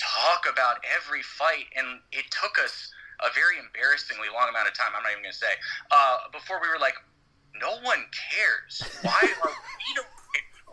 talk 0.00 0.48
about 0.50 0.80
every 0.88 1.22
fight, 1.22 1.68
and 1.76 2.00
it 2.12 2.24
took 2.32 2.56
us 2.64 2.88
a 3.20 3.28
very 3.36 3.60
embarrassingly 3.60 4.32
long 4.32 4.48
amount 4.48 4.66
of 4.66 4.74
time. 4.74 4.96
I'm 4.96 5.04
not 5.04 5.12
even 5.12 5.22
going 5.22 5.36
to 5.36 5.38
say 5.38 5.54
uh, 5.92 6.32
before 6.32 6.64
we 6.64 6.68
were 6.68 6.80
like, 6.80 6.96
no 7.60 7.76
one 7.84 8.08
cares. 8.10 8.80
Why 9.04 9.20
are 9.20 9.52
we 9.52 9.88
don't 9.94 10.08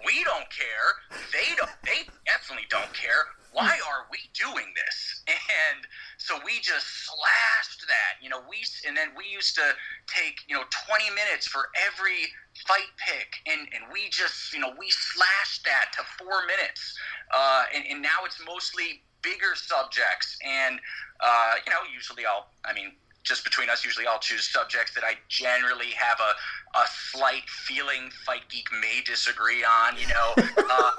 we 0.06 0.24
don't 0.24 0.48
care? 0.50 0.90
They 1.32 1.56
don't. 1.56 1.72
They 1.86 2.08
definitely 2.26 2.68
don't 2.70 2.94
care. 2.94 3.28
Why 3.52 3.80
are 3.90 4.06
we 4.12 4.20
doing 4.34 4.74
this? 4.78 5.24
And 5.28 5.82
so 6.18 6.38
we 6.46 6.60
just 6.62 6.86
slashed 7.10 7.82
that. 7.88 8.22
You 8.22 8.30
know, 8.30 8.42
we 8.48 8.58
and 8.88 8.96
then 8.96 9.10
we 9.18 9.26
used 9.26 9.56
to 9.56 9.74
take 10.08 10.42
you 10.48 10.56
know 10.56 10.64
20 10.88 11.10
minutes 11.16 11.48
for 11.48 11.70
every 11.88 12.30
fight 12.68 12.94
pick, 12.98 13.42
and 13.48 13.68
and 13.74 13.92
we 13.92 14.10
just 14.10 14.54
you 14.54 14.60
know 14.60 14.72
we 14.78 14.90
slashed 14.90 15.66
that 15.66 15.92
to 15.98 16.04
four 16.18 16.46
minutes. 16.46 16.98
Uh, 17.34 17.64
and, 17.74 17.86
and 17.90 18.02
now 18.02 18.26
it's 18.26 18.40
mostly 18.46 19.02
bigger 19.22 19.56
subjects, 19.56 20.38
and 20.46 20.80
uh, 21.20 21.56
you 21.66 21.72
know 21.72 21.80
usually 21.94 22.26
I'll 22.26 22.48
I 22.66 22.74
mean 22.74 22.94
just 23.30 23.46
between 23.46 23.70
us, 23.70 23.86
usually 23.86 24.10
I'll 24.10 24.20
choose 24.20 24.50
subjects 24.50 24.98
that 24.98 25.06
I 25.06 25.14
generally 25.30 25.94
have 25.94 26.18
a, 26.18 26.34
a 26.74 26.84
slight 27.14 27.46
feeling 27.46 28.10
Fight 28.26 28.50
Geek 28.50 28.66
may 28.74 29.06
disagree 29.06 29.62
on, 29.62 29.96
you 29.96 30.10
know. 30.10 30.34
Uh, 30.70 30.92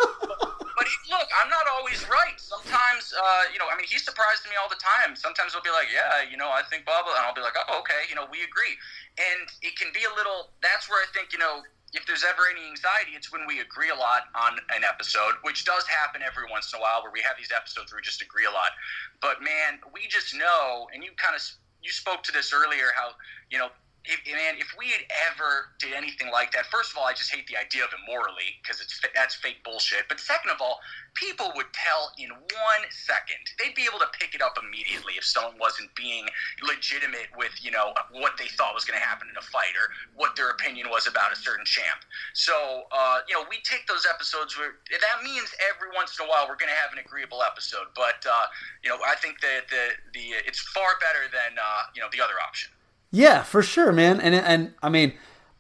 but 0.80 0.88
he, 0.88 0.96
look, 1.12 1.28
I'm 1.36 1.50
not 1.52 1.68
always 1.68 2.00
right. 2.08 2.34
Sometimes, 2.40 3.12
uh, 3.12 3.44
you 3.52 3.60
know, 3.60 3.68
I 3.70 3.76
mean, 3.76 3.86
he 3.86 4.00
surprises 4.00 4.48
me 4.48 4.56
all 4.56 4.66
the 4.66 4.80
time. 4.80 5.14
Sometimes 5.14 5.52
he'll 5.52 5.62
be 5.62 5.70
like, 5.70 5.92
yeah, 5.92 6.24
you 6.24 6.40
know, 6.40 6.48
I 6.48 6.64
think 6.66 6.88
blah, 6.88 7.04
blah, 7.04 7.14
and 7.20 7.22
I'll 7.22 7.36
be 7.36 7.44
like, 7.44 7.54
oh, 7.54 7.84
okay, 7.84 8.08
you 8.08 8.16
know, 8.16 8.24
we 8.32 8.42
agree. 8.42 8.74
And 9.20 9.46
it 9.60 9.76
can 9.76 9.92
be 9.92 10.08
a 10.08 10.12
little, 10.16 10.50
that's 10.64 10.88
where 10.88 10.98
I 10.98 11.06
think, 11.12 11.36
you 11.36 11.38
know, 11.38 11.62
if 11.92 12.06
there's 12.06 12.24
ever 12.24 12.48
any 12.50 12.66
anxiety, 12.66 13.12
it's 13.12 13.30
when 13.30 13.46
we 13.46 13.60
agree 13.60 13.90
a 13.90 13.98
lot 13.98 14.30
on 14.34 14.58
an 14.74 14.82
episode, 14.86 15.36
which 15.42 15.68
does 15.68 15.84
happen 15.86 16.22
every 16.24 16.48
once 16.50 16.72
in 16.72 16.78
a 16.78 16.82
while 16.82 17.02
where 17.02 17.12
we 17.12 17.20
have 17.20 17.36
these 17.36 17.52
episodes 17.54 17.92
where 17.92 17.98
we 17.98 18.04
just 18.06 18.22
agree 18.22 18.46
a 18.46 18.54
lot. 18.54 18.72
But 19.20 19.42
man, 19.42 19.82
we 19.92 20.08
just 20.08 20.34
know, 20.34 20.88
and 20.94 21.04
you 21.04 21.10
kind 21.18 21.34
of 21.36 21.42
you 21.82 21.90
spoke 21.90 22.22
to 22.24 22.32
this 22.32 22.52
earlier, 22.52 22.86
how 22.94 23.10
you 23.50 23.58
know, 23.58 23.68
if, 24.04 24.24
man, 24.24 24.56
if 24.56 24.72
we 24.78 24.88
had 24.88 25.04
ever 25.28 25.76
did 25.78 25.92
anything 25.92 26.32
like 26.32 26.52
that, 26.52 26.64
first 26.72 26.92
of 26.92 26.96
all, 26.96 27.04
I 27.04 27.12
just 27.12 27.28
hate 27.28 27.46
the 27.46 27.56
idea 27.56 27.84
of 27.84 27.92
it 27.92 28.00
morally 28.08 28.56
because 28.62 28.80
it's 28.80 28.98
that's 29.14 29.34
fake 29.34 29.60
bullshit. 29.62 30.08
But 30.08 30.18
second 30.18 30.50
of 30.50 30.60
all, 30.60 30.80
people 31.12 31.52
would 31.54 31.68
tell 31.76 32.08
in 32.16 32.32
one 32.32 32.82
second. 32.88 33.44
They'd 33.60 33.74
be 33.76 33.84
able 33.84 34.00
to 34.00 34.08
pick 34.16 34.34
it 34.34 34.40
up 34.40 34.56
immediately 34.56 35.20
if 35.20 35.24
someone 35.24 35.60
wasn't 35.60 35.92
being 35.94 36.24
legitimate 36.64 37.28
with 37.36 37.52
you 37.60 37.70
know 37.70 37.92
what 38.16 38.40
they 38.40 38.48
thought 38.48 38.72
was 38.72 38.88
going 38.88 38.98
to 38.98 39.04
happen 39.04 39.28
in 39.28 39.36
a 39.36 39.44
fight 39.44 39.76
or 39.76 39.92
what 40.16 40.32
their 40.32 40.48
opinion 40.48 40.88
was 40.88 41.06
about 41.06 41.32
a 41.32 41.36
certain 41.36 41.68
champ. 41.68 42.00
So 42.32 42.88
uh, 42.92 43.20
you 43.28 43.36
know, 43.36 43.44
we 43.52 43.60
take 43.68 43.84
those 43.84 44.08
episodes 44.08 44.56
where 44.56 44.80
that 44.88 45.20
means 45.20 45.52
every 45.68 45.92
once 45.92 46.16
in 46.16 46.24
a 46.24 46.28
while 46.28 46.48
we're 46.48 46.56
going 46.56 46.72
to 46.72 46.80
have 46.80 46.96
an 46.96 47.04
agreeable 47.04 47.44
episode. 47.44 47.92
But 47.92 48.24
uh, 48.24 48.48
you 48.80 48.88
know, 48.88 48.96
I 49.04 49.20
think 49.20 49.44
that 49.44 49.68
the 49.68 49.92
the 50.16 50.40
it's 50.48 50.60
far 50.72 50.96
better 51.04 51.28
than 51.28 51.60
uh, 51.60 51.92
you 51.92 52.00
know 52.00 52.08
the 52.08 52.24
other 52.24 52.40
option. 52.40 52.72
Yeah, 53.10 53.42
for 53.42 53.62
sure, 53.62 53.92
man. 53.92 54.20
And 54.20 54.34
and 54.34 54.74
I 54.82 54.88
mean, 54.88 55.14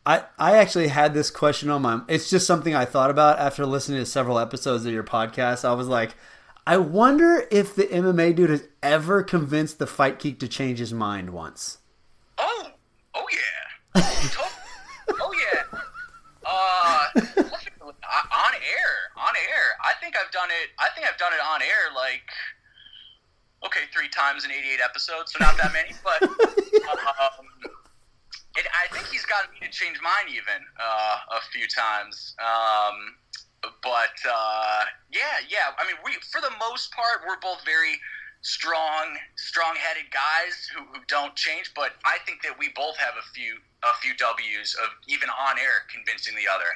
I 0.06 0.24
I 0.38 0.56
actually 0.56 0.88
had 0.88 1.14
this 1.14 1.30
question 1.30 1.70
on 1.70 1.82
my. 1.82 2.02
It's 2.08 2.30
just 2.30 2.46
something 2.46 2.74
I 2.74 2.84
thought 2.84 3.10
about 3.10 3.38
after 3.38 3.66
listening 3.66 3.98
to 3.98 4.06
several 4.06 4.38
episodes 4.38 4.86
of 4.86 4.92
your 4.92 5.02
podcast. 5.02 5.64
I 5.64 5.74
was 5.74 5.88
like, 5.88 6.14
I 6.66 6.76
wonder 6.76 7.46
if 7.50 7.74
the 7.74 7.84
MMA 7.84 8.36
dude 8.36 8.50
has 8.50 8.68
ever 8.82 9.22
convinced 9.22 9.78
the 9.78 9.86
Fight 9.86 10.18
Geek 10.20 10.38
to 10.40 10.48
change 10.48 10.78
his 10.78 10.92
mind 10.92 11.30
once. 11.30 11.78
Oh, 12.38 12.68
oh 13.14 13.26
yeah, 13.32 14.02
oh 15.20 15.32
yeah. 15.32 15.78
Uh, 16.46 17.06
on 17.16 18.52
air, 18.54 18.92
on 19.16 19.34
air. 19.36 19.66
I 19.82 19.92
think 20.00 20.16
I've 20.16 20.30
done 20.30 20.50
it. 20.50 20.70
I 20.78 20.88
think 20.94 21.06
I've 21.06 21.18
done 21.18 21.32
it 21.32 21.40
on 21.44 21.62
air 21.62 21.94
like 21.96 22.22
okay, 23.64 23.86
three 23.92 24.08
times 24.08 24.44
in 24.44 24.50
88 24.50 24.80
episodes, 24.82 25.32
so 25.32 25.38
not 25.40 25.56
that 25.58 25.72
many, 25.72 25.92
but 26.02 26.22
um, 26.24 27.46
it, 28.56 28.66
I 28.74 28.92
think 28.92 29.06
he's 29.08 29.26
gotten 29.26 29.52
me 29.52 29.66
to 29.66 29.72
change 29.72 29.98
mine 30.02 30.28
even 30.28 30.64
uh, 30.80 31.38
a 31.38 31.40
few 31.52 31.68
times. 31.68 32.34
Um, 32.40 33.16
but 33.82 34.16
uh, 34.24 34.84
yeah, 35.12 35.44
yeah. 35.48 35.76
I 35.78 35.86
mean, 35.86 35.96
we 36.04 36.16
for 36.32 36.40
the 36.40 36.52
most 36.58 36.92
part 36.92 37.22
we're 37.26 37.40
both 37.40 37.64
very 37.64 38.00
strong, 38.42 39.16
strong-headed 39.36 40.10
guys 40.10 40.68
who, 40.74 40.84
who 40.84 41.00
don't 41.08 41.36
change. 41.36 41.72
But 41.74 41.92
I 42.04 42.18
think 42.24 42.42
that 42.42 42.58
we 42.58 42.70
both 42.74 42.96
have 42.96 43.14
a 43.18 43.26
few 43.34 43.58
a 43.82 43.92
few 44.00 44.16
W's 44.16 44.74
of 44.74 44.88
even 45.08 45.28
on 45.28 45.58
air 45.58 45.84
convincing 45.92 46.34
the 46.36 46.48
other. 46.48 46.68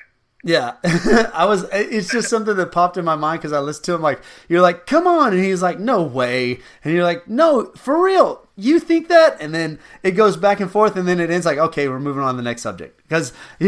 Yeah, 0.47 0.74
I 1.32 1.47
was. 1.47 1.64
It's 1.72 2.11
just 2.11 2.28
something 2.28 2.55
that 2.55 2.70
popped 2.70 2.99
in 2.99 3.05
my 3.05 3.16
mind 3.16 3.40
because 3.40 3.55
I 3.55 3.61
listened 3.61 3.86
to 3.86 3.95
him. 3.95 4.03
Like 4.03 4.20
you're 4.47 4.61
like, 4.61 4.84
come 4.84 5.07
on, 5.07 5.32
and 5.32 5.42
he's 5.42 5.62
like, 5.62 5.78
no 5.80 6.03
way, 6.03 6.61
and 6.84 6.92
you're 6.92 7.03
like, 7.03 7.26
no, 7.26 7.72
for 7.76 8.05
real, 8.05 8.47
you 8.55 8.78
think 8.78 9.09
that? 9.09 9.40
And 9.40 9.55
then 9.55 9.78
it 10.03 10.12
goes 10.12 10.36
back 10.36 10.61
and 10.61 10.70
forth, 10.70 10.97
and 10.97 11.09
then 11.09 11.18
it 11.18 11.30
ends 11.30 11.47
like, 11.47 11.57
okay, 11.57 11.88
we're 11.88 11.99
moving 11.99 12.22
on 12.22 12.34
to 12.34 12.36
the 12.36 12.42
next 12.42 12.61
subject. 12.61 13.01
Because, 13.03 13.32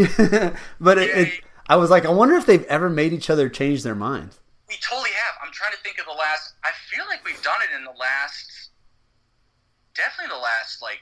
but 0.79 0.99
it, 0.99 1.09
it, 1.17 1.43
I 1.67 1.77
was 1.77 1.89
like, 1.89 2.05
I 2.05 2.11
wonder 2.11 2.35
if 2.35 2.45
they've 2.45 2.65
ever 2.65 2.91
made 2.91 3.11
each 3.11 3.31
other 3.31 3.49
change 3.49 3.81
their 3.81 3.95
minds. 3.95 4.39
We 4.69 4.75
totally 4.87 5.09
have. 5.09 5.33
I'm 5.43 5.51
trying 5.51 5.71
to 5.71 5.79
think 5.79 5.97
of 5.97 6.05
the 6.05 6.13
last. 6.13 6.53
I 6.63 6.69
feel 6.93 7.05
like 7.09 7.25
we've 7.25 7.41
done 7.41 7.57
it 7.67 7.75
in 7.75 7.85
the 7.85 7.97
last, 7.97 8.69
definitely 9.95 10.29
the 10.29 10.43
last 10.43 10.83
like, 10.83 11.01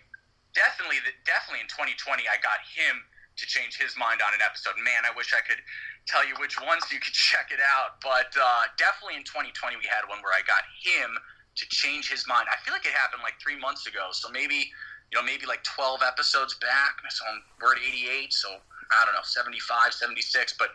definitely, 0.56 1.04
definitely 1.26 1.60
in 1.60 1.68
2020. 1.68 2.24
I 2.32 2.40
got 2.40 2.64
him 2.64 3.04
to 3.38 3.46
change 3.46 3.78
his 3.78 3.96
mind 4.00 4.24
on 4.24 4.34
an 4.34 4.40
episode. 4.40 4.76
Man, 4.80 5.04
I 5.04 5.12
wish 5.16 5.36
I 5.36 5.44
could 5.44 5.60
tell 6.08 6.24
you 6.24 6.36
which 6.40 6.56
ones 6.62 6.84
you 6.92 7.00
could 7.00 7.14
check 7.32 7.52
it 7.52 7.60
out. 7.60 8.00
But 8.02 8.32
uh, 8.36 8.72
definitely 8.80 9.20
in 9.20 9.26
2020, 9.28 9.78
we 9.78 9.88
had 9.88 10.08
one 10.08 10.24
where 10.24 10.34
I 10.34 10.44
got 10.48 10.64
him 10.80 11.18
to 11.56 11.66
change 11.72 12.12
his 12.12 12.28
mind. 12.28 12.48
I 12.52 12.60
feel 12.64 12.76
like 12.76 12.86
it 12.86 12.96
happened 12.96 13.24
like 13.24 13.40
three 13.40 13.60
months 13.60 13.88
ago. 13.88 14.12
So 14.12 14.28
maybe, 14.28 14.72
you 15.12 15.16
know, 15.16 15.24
maybe 15.24 15.48
like 15.48 15.64
12 15.64 16.04
episodes 16.04 16.56
back. 16.60 17.00
So 17.10 17.24
we're 17.64 17.76
at 17.76 17.82
88. 17.82 18.32
So 18.34 18.50
I 18.92 19.00
don't 19.08 19.16
know, 19.16 19.24
75, 19.24 19.94
76. 19.94 20.56
But, 20.60 20.70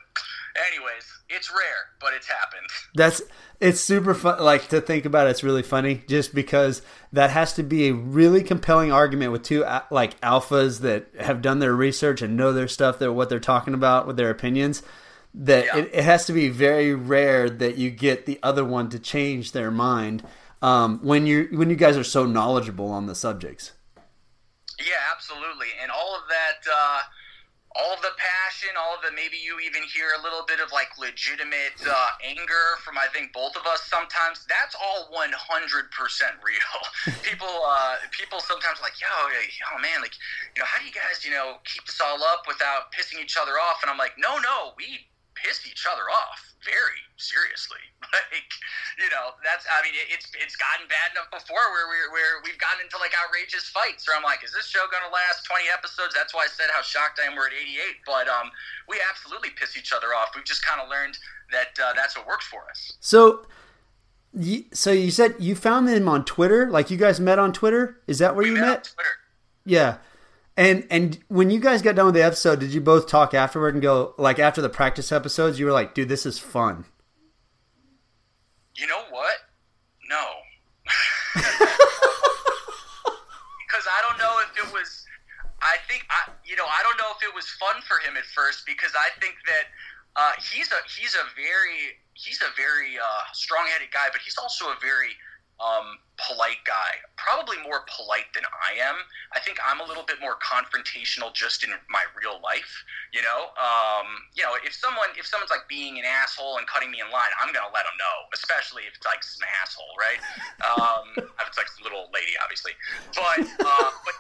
anyways, 0.56 1.04
it's 1.28 1.50
rare, 1.50 1.90
but 2.00 2.12
it's 2.14 2.26
happened. 2.26 2.66
That's 2.94 3.22
it's 3.60 3.80
super 3.80 4.14
fun. 4.14 4.42
Like 4.42 4.68
to 4.68 4.80
think 4.80 5.04
about 5.04 5.26
it, 5.26 5.30
it's 5.30 5.44
really 5.44 5.62
funny 5.62 6.02
just 6.08 6.34
because 6.34 6.82
that 7.12 7.30
has 7.30 7.52
to 7.54 7.62
be 7.62 7.88
a 7.88 7.94
really 7.94 8.42
compelling 8.42 8.92
argument 8.92 9.32
with 9.32 9.42
two 9.42 9.64
like 9.90 10.20
alphas 10.20 10.80
that 10.80 11.08
have 11.18 11.42
done 11.42 11.58
their 11.58 11.74
research 11.74 12.22
and 12.22 12.36
know 12.36 12.52
their 12.52 12.68
stuff, 12.68 12.98
that 12.98 13.12
what 13.12 13.28
they're 13.28 13.40
talking 13.40 13.74
about 13.74 14.06
with 14.06 14.16
their 14.16 14.30
opinions. 14.30 14.82
That 15.32 15.66
yeah. 15.66 15.76
it, 15.76 15.90
it, 15.92 16.04
has 16.04 16.26
to 16.26 16.32
be 16.32 16.48
very 16.48 16.92
rare 16.92 17.48
that 17.48 17.76
you 17.76 17.90
get 17.90 18.26
the 18.26 18.40
other 18.42 18.64
one 18.64 18.88
to 18.88 18.98
change 18.98 19.52
their 19.52 19.70
mind 19.70 20.24
um, 20.60 20.98
when 21.04 21.24
you 21.24 21.48
when 21.52 21.70
you 21.70 21.76
guys 21.76 21.96
are 21.96 22.02
so 22.02 22.26
knowledgeable 22.26 22.88
on 22.88 23.06
the 23.06 23.14
subjects. 23.14 23.70
Yeah, 24.80 24.98
absolutely, 25.14 25.68
and 25.80 25.92
all 25.92 26.16
of 26.16 26.22
that. 26.28 26.68
Uh 26.68 27.02
all 27.78 27.94
of 27.94 28.02
the 28.02 28.10
passion, 28.18 28.74
all 28.74 28.98
of 28.98 29.02
the 29.06 29.14
maybe 29.14 29.38
you 29.38 29.62
even 29.62 29.82
hear 29.86 30.10
a 30.18 30.20
little 30.22 30.42
bit 30.42 30.58
of 30.58 30.72
like 30.74 30.90
legitimate 30.98 31.78
uh, 31.86 32.10
anger 32.18 32.80
from 32.82 32.98
I 32.98 33.06
think 33.14 33.32
both 33.32 33.54
of 33.54 33.62
us 33.66 33.86
sometimes. 33.86 34.42
That's 34.50 34.74
all 34.74 35.06
100% 35.14 35.30
real. 36.42 36.74
people 37.22 37.46
uh, 37.46 38.02
people 38.10 38.40
sometimes 38.40 38.82
like, 38.82 38.98
yo, 38.98 39.06
oh 39.06 39.78
man, 39.78 40.02
like 40.02 40.18
you 40.56 40.62
know, 40.62 40.66
how 40.66 40.82
do 40.82 40.86
you 40.86 40.94
guys 40.94 41.22
you 41.22 41.30
know 41.30 41.62
keep 41.62 41.86
this 41.86 42.00
all 42.02 42.18
up 42.24 42.50
without 42.50 42.90
pissing 42.90 43.22
each 43.22 43.38
other 43.38 43.54
off? 43.62 43.82
And 43.82 43.90
I'm 43.90 43.98
like, 43.98 44.18
no, 44.18 44.38
no, 44.42 44.74
we 44.76 45.06
piss 45.42 45.66
each 45.66 45.86
other 45.90 46.04
off 46.08 46.50
very 46.64 47.02
seriously. 47.16 47.80
Like, 48.10 48.50
you 48.98 49.06
know, 49.14 49.38
that's 49.46 49.62
I 49.70 49.86
mean, 49.86 49.94
it's 50.10 50.26
it's 50.34 50.58
gotten 50.58 50.90
bad 50.90 51.14
enough 51.14 51.30
before 51.30 51.62
where 51.70 51.86
we 51.86 51.98
where 52.10 52.42
we've 52.42 52.58
gotten 52.58 52.82
into 52.82 52.98
like 52.98 53.14
outrageous 53.14 53.70
fights. 53.70 54.02
Where 54.08 54.18
I'm 54.18 54.26
like, 54.26 54.42
is 54.42 54.50
this 54.50 54.66
show 54.66 54.82
going 54.90 55.06
to 55.06 55.12
last 55.14 55.46
20 55.46 55.70
episodes? 55.70 56.10
That's 56.10 56.34
why 56.34 56.48
I 56.48 56.50
said 56.50 56.74
how 56.74 56.82
shocked 56.82 57.22
I 57.22 57.30
am 57.30 57.38
we're 57.38 57.46
at 57.46 57.54
88. 57.54 58.02
But 58.02 58.26
um, 58.26 58.50
we 58.90 58.98
absolutely 58.98 59.54
piss 59.54 59.78
each 59.78 59.94
other 59.94 60.10
off. 60.10 60.34
We've 60.34 60.48
just 60.48 60.66
kind 60.66 60.82
of 60.82 60.90
learned 60.90 61.22
that 61.54 61.70
uh, 61.78 61.94
that's 61.94 62.18
what 62.18 62.26
works 62.26 62.50
for 62.50 62.66
us. 62.66 62.98
So. 62.98 63.46
You, 64.32 64.64
so 64.72 64.92
you 64.92 65.10
said 65.10 65.34
you 65.40 65.54
found 65.54 65.88
them 65.88 66.08
on 66.08 66.24
Twitter, 66.24 66.70
like 66.70 66.88
you 66.90 66.96
guys 66.96 67.18
met 67.18 67.38
on 67.38 67.52
Twitter. 67.52 67.98
Is 68.06 68.18
that 68.18 68.34
where 68.34 68.44
we 68.44 68.50
you 68.50 68.54
met? 68.54 68.94
met? 68.96 69.06
Yeah. 69.66 69.96
And 70.60 70.84
and 70.90 71.18
when 71.28 71.48
you 71.48 71.58
guys 71.58 71.80
got 71.80 71.94
done 71.94 72.04
with 72.04 72.14
the 72.14 72.22
episode, 72.22 72.60
did 72.60 72.74
you 72.74 72.82
both 72.82 73.08
talk 73.08 73.32
afterward 73.32 73.72
and 73.72 73.80
go 73.80 74.12
like 74.18 74.38
after 74.38 74.60
the 74.60 74.68
practice 74.68 75.10
episodes, 75.10 75.58
you 75.58 75.64
were 75.64 75.72
like, 75.72 75.94
"Dude, 75.94 76.10
this 76.10 76.26
is 76.26 76.38
fun." 76.38 76.84
You 78.76 78.86
know 78.86 79.00
what? 79.08 79.38
No. 80.10 80.20
because 81.32 81.46
I 83.88 84.04
don't 84.04 84.18
know 84.18 84.36
if 84.44 84.52
it 84.68 84.70
was. 84.70 85.06
I 85.62 85.76
think 85.88 86.04
I, 86.10 86.28
you 86.44 86.56
know, 86.56 86.66
I 86.68 86.82
don't 86.82 86.98
know 86.98 87.08
if 87.16 87.26
it 87.26 87.34
was 87.34 87.48
fun 87.56 87.80
for 87.88 87.96
him 88.06 88.18
at 88.18 88.24
first 88.26 88.66
because 88.66 88.92
I 88.94 89.08
think 89.18 89.36
that 89.46 89.64
uh, 90.14 90.32
he's 90.52 90.70
a 90.72 90.80
he's 90.94 91.14
a 91.14 91.24
very 91.40 91.96
he's 92.12 92.42
a 92.42 92.52
very 92.54 92.98
uh, 92.98 93.22
strong-headed 93.32 93.90
guy, 93.92 94.08
but 94.12 94.20
he's 94.20 94.36
also 94.36 94.66
a 94.66 94.76
very 94.82 95.16
um, 95.60 96.00
polite 96.16 96.60
guy, 96.64 97.00
probably 97.16 97.56
more 97.62 97.84
polite 97.88 98.28
than 98.34 98.44
I 98.48 98.80
am. 98.80 98.96
I 99.32 99.40
think 99.40 99.60
I'm 99.60 99.80
a 99.80 99.86
little 99.86 100.02
bit 100.02 100.20
more 100.20 100.36
confrontational 100.40 101.32
just 101.32 101.64
in 101.64 101.70
my 101.88 102.04
real 102.16 102.40
life. 102.40 102.84
You 103.12 103.22
know, 103.22 103.52
um, 103.60 104.08
you 104.34 104.42
know, 104.42 104.56
if 104.64 104.72
someone 104.72 105.12
if 105.16 105.28
someone's 105.28 105.52
like 105.52 105.68
being 105.68 106.00
an 106.00 106.04
asshole 106.04 106.58
and 106.58 106.66
cutting 106.66 106.90
me 106.90 107.00
in 107.04 107.08
line, 107.12 107.32
I'm 107.40 107.52
gonna 107.52 107.72
let 107.72 107.84
them 107.84 107.96
know, 108.00 108.16
especially 108.32 108.88
if 108.88 108.96
it's 108.96 109.06
like 109.06 109.22
some 109.22 109.44
asshole, 109.62 109.94
right? 110.00 110.20
Um, 110.64 111.06
if 111.40 111.44
it's 111.48 111.58
like 111.60 111.68
some 111.68 111.84
little 111.84 112.08
lady, 112.12 112.34
obviously. 112.40 112.72
But 113.14 113.44
uh, 113.44 113.90
but 114.04 114.16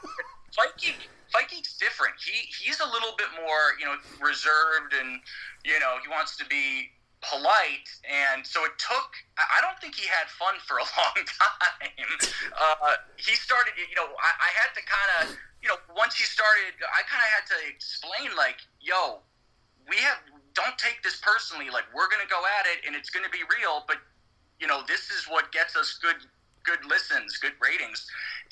Fight 1.32 1.48
Geek's 1.48 1.78
different. 1.78 2.14
He 2.18 2.50
he's 2.58 2.80
a 2.80 2.88
little 2.88 3.14
bit 3.16 3.28
more 3.38 3.78
you 3.78 3.86
know 3.86 3.96
reserved 4.20 4.92
and 4.98 5.20
you 5.64 5.78
know 5.78 5.96
he 6.02 6.08
wants 6.10 6.36
to 6.36 6.44
be 6.46 6.90
polite, 7.20 7.88
and 8.08 8.46
so 8.46 8.64
it 8.64 8.72
took. 8.80 9.12
I 9.36 9.60
don't 9.60 9.76
think 9.80 9.94
he 9.94 10.08
had 10.08 10.28
fun 10.32 10.56
for 10.64 10.80
a 10.80 10.86
long 10.98 11.20
time. 11.24 11.90
Uh, 12.56 12.96
he 13.16 13.36
started, 13.36 13.76
you 13.76 13.96
know, 13.96 14.08
I, 14.16 14.30
I 14.40 14.50
had 14.56 14.72
to 14.76 14.82
kind 14.84 15.10
of, 15.20 15.36
you 15.60 15.68
know, 15.68 15.76
once 15.92 16.16
he 16.16 16.24
started, 16.24 16.76
I 16.80 17.04
kind 17.04 17.20
of 17.20 17.30
had 17.32 17.44
to 17.52 17.58
explain, 17.68 18.32
like, 18.36 18.64
yo, 18.80 19.20
we 19.88 19.96
have, 20.00 20.24
don't 20.56 20.76
take 20.80 21.04
this 21.04 21.20
personally. 21.20 21.68
Like, 21.68 21.84
we're 21.92 22.08
gonna 22.08 22.28
go 22.28 22.40
at 22.60 22.64
it, 22.64 22.84
and 22.88 22.96
it's 22.96 23.10
gonna 23.12 23.32
be 23.32 23.44
real, 23.52 23.84
but 23.84 24.00
you 24.60 24.68
know, 24.68 24.84
this 24.84 25.08
is 25.08 25.24
what 25.24 25.52
gets 25.52 25.76
us 25.76 25.96
good, 26.00 26.20
good 26.64 26.84
listens, 26.84 27.36
good 27.40 27.56
ratings, 27.60 28.04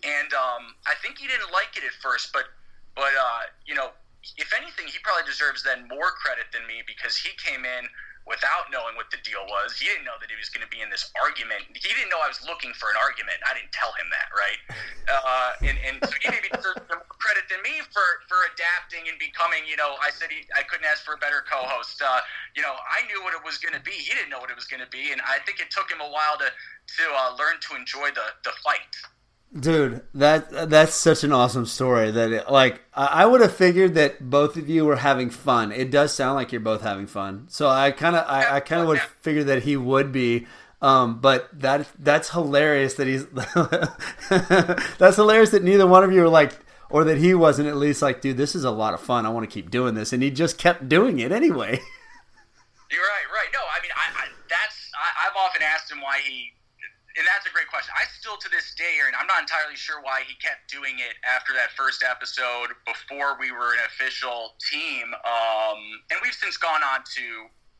and 0.04 0.32
um, 0.32 0.76
I 0.88 0.96
think 1.00 1.18
he 1.18 1.26
didn't 1.28 1.52
like 1.52 1.76
it 1.76 1.84
at 1.84 1.92
first, 2.00 2.32
but, 2.32 2.48
but 2.96 3.12
uh, 3.12 3.52
you 3.66 3.74
know, 3.74 3.92
if 4.36 4.52
anything, 4.56 4.86
he 4.88 4.98
probably 5.02 5.24
deserves 5.24 5.62
then 5.62 5.86
more 5.88 6.10
credit 6.16 6.46
than 6.52 6.66
me 6.66 6.82
because 6.86 7.16
he 7.16 7.30
came 7.36 7.64
in 7.64 7.88
without 8.28 8.68
knowing 8.68 8.92
what 8.94 9.08
the 9.08 9.16
deal 9.24 9.40
was. 9.48 9.80
He 9.80 9.88
didn't 9.88 10.04
know 10.04 10.20
that 10.20 10.28
he 10.28 10.36
was 10.36 10.52
going 10.52 10.60
to 10.60 10.68
be 10.68 10.84
in 10.84 10.92
this 10.92 11.08
argument. 11.16 11.64
He 11.72 11.88
didn't 11.88 12.12
know 12.12 12.20
I 12.20 12.28
was 12.28 12.44
looking 12.44 12.76
for 12.76 12.92
an 12.92 13.00
argument. 13.00 13.40
I 13.48 13.56
didn't 13.56 13.72
tell 13.72 13.90
him 13.96 14.06
that, 14.12 14.28
right? 14.36 14.60
Uh, 15.08 15.56
and, 15.64 15.80
and 15.88 15.96
so 16.04 16.12
he 16.20 16.28
maybe 16.28 16.52
deserves 16.52 16.84
more 16.84 17.00
credit 17.08 17.48
than 17.48 17.56
me 17.64 17.80
for, 17.88 18.04
for 18.28 18.36
adapting 18.52 19.08
and 19.08 19.16
becoming, 19.16 19.64
you 19.64 19.72
know, 19.72 19.96
I 20.04 20.12
said 20.12 20.28
he, 20.28 20.44
I 20.52 20.60
couldn't 20.68 20.84
ask 20.84 21.00
for 21.00 21.16
a 21.16 21.16
better 21.16 21.40
co-host. 21.48 22.04
Uh, 22.04 22.20
you 22.52 22.60
know, 22.60 22.76
I 22.76 23.08
knew 23.08 23.24
what 23.24 23.32
it 23.32 23.40
was 23.40 23.56
going 23.56 23.72
to 23.72 23.80
be. 23.80 23.96
He 23.96 24.12
didn't 24.12 24.28
know 24.28 24.36
what 24.36 24.52
it 24.52 24.56
was 24.56 24.68
going 24.68 24.84
to 24.84 24.92
be. 24.92 25.16
And 25.16 25.24
I 25.24 25.40
think 25.48 25.64
it 25.64 25.72
took 25.72 25.88
him 25.88 26.04
a 26.04 26.10
while 26.12 26.36
to, 26.36 26.52
to 26.52 27.04
uh, 27.08 27.40
learn 27.40 27.56
to 27.56 27.70
enjoy 27.72 28.12
the, 28.12 28.36
the 28.44 28.52
fight. 28.60 28.92
Dude, 29.56 30.02
that 30.12 30.68
that's 30.68 30.94
such 30.94 31.24
an 31.24 31.32
awesome 31.32 31.64
story. 31.64 32.10
That 32.10 32.32
it, 32.32 32.50
like 32.50 32.82
I 32.92 33.24
would 33.24 33.40
have 33.40 33.54
figured 33.54 33.94
that 33.94 34.28
both 34.28 34.56
of 34.56 34.68
you 34.68 34.84
were 34.84 34.96
having 34.96 35.30
fun. 35.30 35.72
It 35.72 35.90
does 35.90 36.12
sound 36.12 36.34
like 36.34 36.52
you're 36.52 36.60
both 36.60 36.82
having 36.82 37.06
fun. 37.06 37.46
So 37.48 37.66
I 37.68 37.90
kind 37.90 38.14
of 38.14 38.26
I, 38.28 38.56
I 38.56 38.60
kind 38.60 38.82
of 38.82 38.88
would 38.88 39.00
figure 39.00 39.44
that 39.44 39.62
he 39.62 39.76
would 39.76 40.12
be. 40.12 40.46
Um, 40.82 41.20
but 41.20 41.48
that 41.58 41.88
that's 41.98 42.30
hilarious 42.30 42.94
that 42.94 43.06
he's 43.06 43.26
that's 44.98 45.16
hilarious 45.16 45.50
that 45.50 45.64
neither 45.64 45.86
one 45.86 46.04
of 46.04 46.12
you 46.12 46.22
are 46.22 46.28
like 46.28 46.52
or 46.90 47.04
that 47.04 47.18
he 47.18 47.34
wasn't 47.34 47.68
at 47.68 47.76
least 47.76 48.02
like, 48.02 48.20
dude, 48.20 48.36
this 48.36 48.54
is 48.54 48.64
a 48.64 48.70
lot 48.70 48.94
of 48.94 49.00
fun. 49.00 49.26
I 49.26 49.30
want 49.30 49.48
to 49.48 49.52
keep 49.52 49.70
doing 49.70 49.94
this, 49.94 50.12
and 50.12 50.22
he 50.22 50.30
just 50.30 50.58
kept 50.58 50.88
doing 50.88 51.18
it 51.18 51.32
anyway. 51.32 51.80
You're 52.90 53.00
right, 53.00 53.26
right. 53.32 53.48
No, 53.52 53.60
I 53.60 53.82
mean, 53.82 53.90
I, 53.94 54.24
I 54.24 54.28
that's 54.48 54.90
I, 54.94 55.26
I've 55.26 55.36
often 55.36 55.62
asked 55.62 55.90
him 55.90 56.00
why 56.00 56.20
he 56.24 56.52
that's 57.26 57.46
a 57.46 57.52
great 57.54 57.66
question. 57.66 57.90
I 57.96 58.06
still 58.14 58.36
to 58.36 58.48
this 58.52 58.74
day, 58.78 59.02
and 59.02 59.16
I'm 59.16 59.26
not 59.26 59.42
entirely 59.42 59.74
sure 59.74 59.98
why 60.02 60.22
he 60.28 60.38
kept 60.38 60.70
doing 60.70 61.00
it 61.02 61.18
after 61.26 61.50
that 61.54 61.74
first 61.74 62.04
episode 62.06 62.76
before 62.86 63.34
we 63.40 63.50
were 63.50 63.74
an 63.74 63.82
official 63.86 64.54
team. 64.70 65.10
Um, 65.26 65.80
and 66.12 66.20
we've 66.22 66.36
since 66.36 66.56
gone 66.56 66.84
on 66.84 67.02
to, 67.18 67.26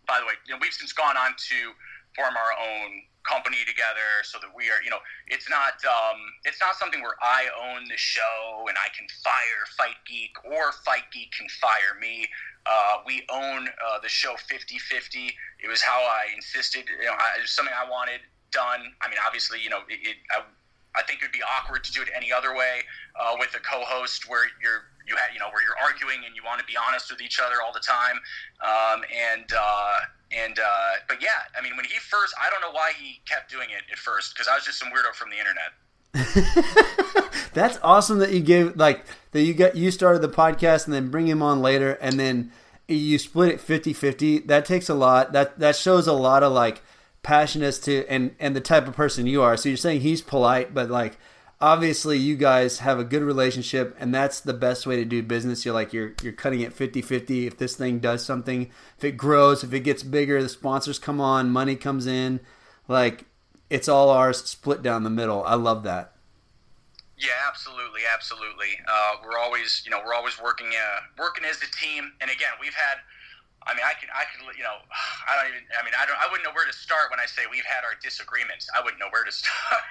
by 0.07 0.18
the 0.18 0.26
way, 0.26 0.34
you 0.47 0.55
know, 0.55 0.61
we've 0.61 0.74
since 0.74 0.93
gone 0.93 1.14
on 1.14 1.39
to 1.39 1.59
form 2.16 2.34
our 2.34 2.55
own 2.59 3.07
company 3.28 3.59
together 3.66 4.24
so 4.24 4.39
that 4.41 4.49
we 4.57 4.70
are 4.70 4.80
you 4.82 4.89
know 4.89 4.99
it's 5.26 5.51
not 5.51 5.76
um, 5.84 6.16
it's 6.45 6.61
not 6.61 6.74
something 6.76 7.03
where 7.03 7.18
i 7.20 7.45
own 7.61 7.84
the 7.89 7.97
show 7.97 8.64
and 8.68 8.76
i 8.80 8.89
can 8.97 9.07
fire 9.22 9.62
fight 9.76 10.01
geek 10.07 10.32
or 10.45 10.72
fight 10.72 11.05
geek 11.12 11.30
can 11.36 11.47
fire 11.61 11.99
me 12.01 12.26
uh, 12.64 13.01
we 13.05 13.24
own 13.30 13.68
uh, 13.68 13.99
the 14.03 14.09
show 14.09 14.34
50-50 14.49 15.28
it 15.61 15.68
was 15.68 15.82
how 15.82 16.01
i 16.01 16.32
insisted 16.34 16.84
you 16.89 17.05
know 17.05 17.12
I, 17.12 17.39
it 17.39 17.43
was 17.43 17.51
something 17.51 17.74
i 17.76 17.89
wanted 17.89 18.20
done. 18.51 18.92
I 19.03 19.09
mean, 19.09 19.18
obviously, 19.24 19.61
you 19.62 19.70
know, 19.70 19.80
it, 19.88 20.01
it, 20.03 20.16
I, 20.30 20.42
I, 20.96 21.03
think 21.03 21.20
it 21.20 21.26
would 21.26 21.32
be 21.32 21.42
awkward 21.42 21.84
to 21.84 21.92
do 21.92 22.03
it 22.03 22.09
any 22.14 22.32
other 22.32 22.55
way 22.55 22.80
uh, 23.18 23.36
with 23.38 23.55
a 23.55 23.61
co-host 23.61 24.28
where 24.28 24.44
you're 24.62 24.88
you 25.07 25.16
have 25.16 25.32
you 25.32 25.40
know 25.40 25.49
where 25.53 25.62
you're 25.62 25.78
arguing 25.80 26.24
and 26.26 26.36
you 26.36 26.42
want 26.44 26.61
to 26.61 26.66
be 26.66 26.74
honest 26.76 27.11
with 27.11 27.20
each 27.22 27.40
other 27.40 27.57
all 27.64 27.72
the 27.72 27.80
time. 27.80 28.20
Um, 28.61 29.05
and 29.09 29.49
uh, 29.53 29.96
and 30.32 30.59
uh, 30.59 30.92
but 31.09 31.22
yeah, 31.22 31.49
I 31.57 31.62
mean, 31.62 31.76
when 31.76 31.86
he 31.86 31.99
first, 31.99 32.34
I 32.40 32.51
don't 32.51 32.61
know 32.61 32.72
why 32.72 32.92
he 32.99 33.20
kept 33.24 33.51
doing 33.51 33.70
it 33.70 33.82
at 33.90 33.99
first 33.99 34.34
because 34.34 34.49
I 34.49 34.55
was 34.55 34.64
just 34.64 34.78
some 34.78 34.88
weirdo 34.90 35.14
from 35.14 35.30
the 35.30 35.38
internet. 35.38 35.72
That's 37.55 37.78
awesome 37.82 38.18
that 38.18 38.32
you 38.32 38.40
gave 38.40 38.76
like 38.76 39.05
that 39.32 39.42
you 39.42 39.55
got 39.55 39.76
you 39.76 39.90
started 39.90 40.20
the 40.20 40.28
podcast 40.28 40.84
and 40.84 40.94
then 40.94 41.11
bring 41.11 41.26
him 41.26 41.42
on 41.42 41.61
later 41.61 41.92
and 42.01 42.18
then 42.18 42.53
you 42.86 43.18
split 43.18 43.51
it 43.51 43.61
50-50. 43.61 44.46
That 44.46 44.64
takes 44.64 44.88
a 44.88 44.94
lot. 44.94 45.32
That 45.32 45.59
that 45.59 45.76
shows 45.76 46.07
a 46.07 46.12
lot 46.12 46.42
of 46.42 46.53
like 46.53 46.82
passion 47.29 47.62
as 47.62 47.79
to 47.79 48.07
and 48.09 48.35
and 48.41 48.57
the 48.57 48.61
type 48.61 48.89
of 48.89 48.97
person 48.97 49.26
you 49.26 49.43
are. 49.43 49.55
So 49.55 49.68
you're 49.68 49.76
saying 49.76 50.01
he's 50.01 50.22
polite, 50.22 50.72
but 50.72 50.89
like 50.89 51.18
obviously 51.61 52.16
you 52.16 52.37
guys 52.37 52.79
have 52.79 52.99
a 52.99 53.05
good 53.05 53.20
relationship 53.20 53.95
and 54.01 54.14
that's 54.14 54.41
the 54.41 54.55
best 54.55 54.87
way 54.87 54.97
to 54.97 55.05
do 55.05 55.22
business. 55.22 55.62
You're 55.62 55.74
like 55.74 55.93
you're 55.93 56.14
you're 56.22 56.33
cutting 56.33 56.62
it 56.62 56.74
50-50 56.74 57.47
if 57.47 57.59
this 57.59 57.76
thing 57.76 57.99
does 57.99 58.24
something 58.24 58.70
if 58.97 59.05
it 59.05 59.18
grows 59.18 59.62
if 59.62 59.74
it 59.74 59.81
gets 59.81 60.03
bigger 60.03 60.43
the 60.43 60.49
sponsors 60.49 60.99
come 60.99 61.20
on 61.20 61.51
money 61.51 61.76
comes 61.76 62.07
in. 62.07 62.41
Like 62.89 63.26
it's 63.68 63.91
all 63.91 64.09
ours 64.09 64.43
split 64.43 64.83
down 64.83 65.03
the 65.03 65.11
middle. 65.11 65.45
I 65.45 65.57
love 65.57 65.83
that. 65.83 66.14
Yeah 67.18 67.29
absolutely 67.47 68.03
absolutely. 68.11 68.81
Uh, 68.89 69.16
we're 69.22 69.39
always 69.39 69.83
you 69.85 69.91
know 69.91 70.01
we're 70.03 70.14
always 70.14 70.41
working 70.43 70.68
uh, 70.68 71.01
working 71.18 71.45
as 71.45 71.59
a 71.59 71.70
team. 71.76 72.11
And 72.22 72.31
again 72.31 72.53
we've 72.59 72.72
had 72.72 73.01
I 73.69 73.77
mean, 73.77 73.85
I 73.85 73.93
can, 74.01 74.09
I 74.16 74.25
can, 74.33 74.41
you 74.57 74.64
know, 74.64 74.81
I 75.29 75.37
don't 75.37 75.53
even. 75.53 75.62
I 75.77 75.85
mean, 75.85 75.93
I 75.93 76.09
don't. 76.09 76.16
I 76.16 76.27
wouldn't 76.33 76.49
know 76.49 76.57
where 76.57 76.64
to 76.64 76.73
start 76.73 77.12
when 77.12 77.21
I 77.21 77.29
say 77.29 77.45
we've 77.47 77.69
had 77.69 77.85
our 77.85 77.95
disagreements. 78.01 78.64
I 78.73 78.81
wouldn't 78.81 78.99
know 78.99 79.12
where 79.12 79.29
to 79.29 79.35
start. 79.41 79.85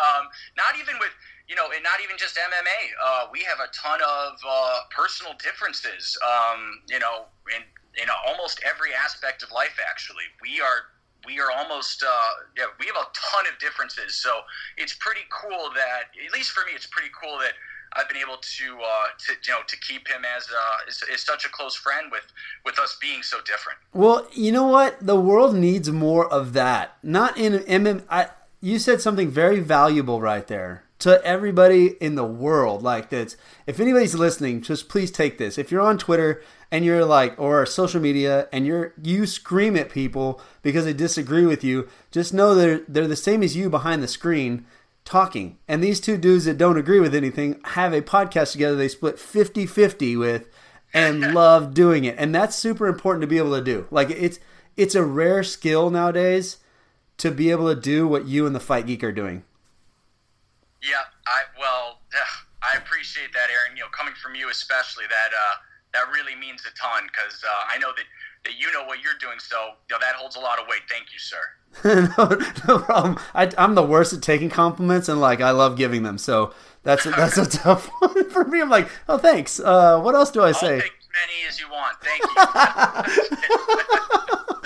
um, 0.00 0.32
not 0.56 0.80
even 0.80 0.96
with, 0.96 1.12
you 1.46 1.54
know, 1.54 1.68
and 1.70 1.84
not 1.84 2.00
even 2.00 2.16
just 2.16 2.40
MMA. 2.40 2.80
Uh, 2.96 3.28
we 3.28 3.44
have 3.44 3.60
a 3.60 3.68
ton 3.76 4.00
of 4.00 4.40
uh, 4.40 4.88
personal 4.88 5.36
differences. 5.36 6.16
Um, 6.24 6.80
you 6.88 6.98
know, 6.98 7.28
in 7.52 7.62
in 8.00 8.08
almost 8.24 8.64
every 8.64 8.96
aspect 8.96 9.44
of 9.44 9.52
life. 9.52 9.76
Actually, 9.76 10.24
we 10.40 10.64
are 10.64 10.88
we 11.26 11.38
are 11.38 11.50
almost 11.52 12.02
uh, 12.02 12.32
yeah 12.56 12.72
we 12.80 12.86
have 12.86 12.96
a 12.96 13.06
ton 13.14 13.46
of 13.46 13.58
differences 13.60 14.18
so 14.18 14.42
it's 14.76 14.94
pretty 14.98 15.22
cool 15.30 15.70
that 15.74 16.10
at 16.18 16.32
least 16.32 16.50
for 16.50 16.64
me 16.66 16.72
it's 16.74 16.86
pretty 16.86 17.10
cool 17.14 17.38
that 17.38 17.54
I've 17.96 18.08
been 18.08 18.18
able 18.18 18.36
to 18.36 18.78
uh, 18.80 19.06
to 19.26 19.32
you 19.46 19.52
know 19.52 19.60
to 19.66 19.76
keep 19.78 20.08
him 20.08 20.22
as, 20.36 20.46
uh, 20.48 21.12
as 21.12 21.22
such 21.22 21.44
a 21.44 21.48
close 21.48 21.74
friend 21.74 22.10
with 22.10 22.32
with 22.64 22.78
us 22.78 22.96
being 23.00 23.22
so 23.22 23.38
different. 23.40 23.78
Well, 23.92 24.26
you 24.32 24.52
know 24.52 24.66
what? 24.66 25.04
The 25.04 25.18
world 25.20 25.54
needs 25.54 25.90
more 25.90 26.26
of 26.32 26.52
that. 26.54 26.96
Not 27.02 27.36
in 27.36 27.60
MM. 27.60 28.02
I, 28.08 28.28
you 28.60 28.78
said 28.78 29.00
something 29.00 29.28
very 29.28 29.60
valuable 29.60 30.20
right 30.20 30.46
there 30.46 30.84
to 31.00 31.22
everybody 31.24 31.96
in 32.00 32.14
the 32.14 32.24
world. 32.24 32.82
Like 32.82 33.10
this, 33.10 33.36
if 33.66 33.80
anybody's 33.80 34.14
listening, 34.14 34.62
just 34.62 34.88
please 34.88 35.10
take 35.10 35.36
this. 35.36 35.58
If 35.58 35.72
you're 35.72 35.80
on 35.80 35.98
Twitter 35.98 36.40
and 36.70 36.84
you're 36.84 37.04
like, 37.04 37.38
or 37.40 37.66
social 37.66 38.00
media, 38.00 38.48
and 38.52 38.66
you're 38.66 38.94
you 39.02 39.26
scream 39.26 39.76
at 39.76 39.90
people 39.90 40.40
because 40.62 40.84
they 40.84 40.92
disagree 40.92 41.44
with 41.44 41.64
you, 41.64 41.88
just 42.10 42.32
know 42.32 42.54
they're 42.54 42.82
they're 42.88 43.08
the 43.08 43.16
same 43.16 43.42
as 43.42 43.56
you 43.56 43.68
behind 43.68 44.02
the 44.02 44.08
screen 44.08 44.64
talking. 45.04 45.58
And 45.68 45.82
these 45.82 46.00
two 46.00 46.16
dudes 46.16 46.44
that 46.44 46.58
don't 46.58 46.78
agree 46.78 47.00
with 47.00 47.14
anything 47.14 47.60
have 47.64 47.92
a 47.92 48.02
podcast 48.02 48.52
together 48.52 48.76
they 48.76 48.88
split 48.88 49.18
50 49.18 49.66
50 49.66 50.16
with 50.16 50.48
and 50.94 51.20
love 51.34 51.74
doing 51.74 52.04
it. 52.04 52.16
And 52.18 52.34
that's 52.34 52.56
super 52.56 52.86
important 52.86 53.22
to 53.22 53.26
be 53.26 53.38
able 53.38 53.56
to 53.56 53.64
do. 53.64 53.86
Like 53.90 54.10
it's 54.10 54.38
it's 54.76 54.94
a 54.94 55.04
rare 55.04 55.42
skill 55.42 55.90
nowadays 55.90 56.58
to 57.18 57.30
be 57.30 57.50
able 57.50 57.72
to 57.72 57.80
do 57.80 58.08
what 58.08 58.26
you 58.26 58.46
and 58.46 58.54
the 58.54 58.60
Fight 58.60 58.86
Geek 58.86 59.04
are 59.04 59.12
doing. 59.12 59.44
Yeah, 60.82 61.06
I 61.26 61.42
well, 61.58 62.00
I 62.62 62.76
appreciate 62.76 63.32
that, 63.34 63.50
Aaron. 63.50 63.76
You 63.76 63.84
know, 63.84 63.92
coming 63.92 64.14
from 64.14 64.34
you 64.34 64.50
especially, 64.50 65.04
that 65.08 65.30
uh, 65.30 65.54
that 65.94 66.10
really 66.12 66.34
means 66.34 66.62
a 66.66 66.74
ton 66.74 67.06
because 67.06 67.42
uh, 67.44 67.68
I 67.68 67.78
know 67.78 67.92
that 67.96 68.06
that 68.44 68.58
you 68.58 68.72
know 68.72 68.84
what 68.84 69.02
you're 69.02 69.18
doing. 69.20 69.38
So 69.38 69.78
you 69.88 69.94
know, 69.94 70.00
that 70.00 70.14
holds 70.14 70.36
a 70.36 70.40
lot 70.40 70.58
of 70.58 70.66
weight. 70.68 70.82
Thank 70.88 71.12
you, 71.12 71.18
sir. 71.18 71.42
no, 71.84 72.38
no 72.68 72.78
problem. 72.78 73.18
I, 73.34 73.50
am 73.56 73.74
the 73.74 73.82
worst 73.82 74.12
at 74.12 74.22
taking 74.22 74.50
compliments, 74.50 75.08
and 75.08 75.20
like 75.20 75.40
I 75.40 75.50
love 75.50 75.76
giving 75.76 76.02
them. 76.02 76.18
So 76.18 76.52
that's 76.82 77.06
a, 77.06 77.10
that's 77.10 77.38
a 77.38 77.46
tough 77.58 77.88
one 78.00 78.30
for 78.30 78.44
me. 78.44 78.60
I'm 78.60 78.68
like, 78.68 78.88
oh, 79.08 79.18
thanks. 79.18 79.58
Uh, 79.60 80.00
what 80.00 80.14
else 80.14 80.30
do 80.30 80.42
I 80.42 80.52
say? 80.52 80.74
I'll 80.74 80.80
take 80.80 80.92
as 80.92 81.08
many 81.26 81.48
as 81.48 81.60
you 81.60 81.68
want. 81.70 81.96
Thank 82.02 82.22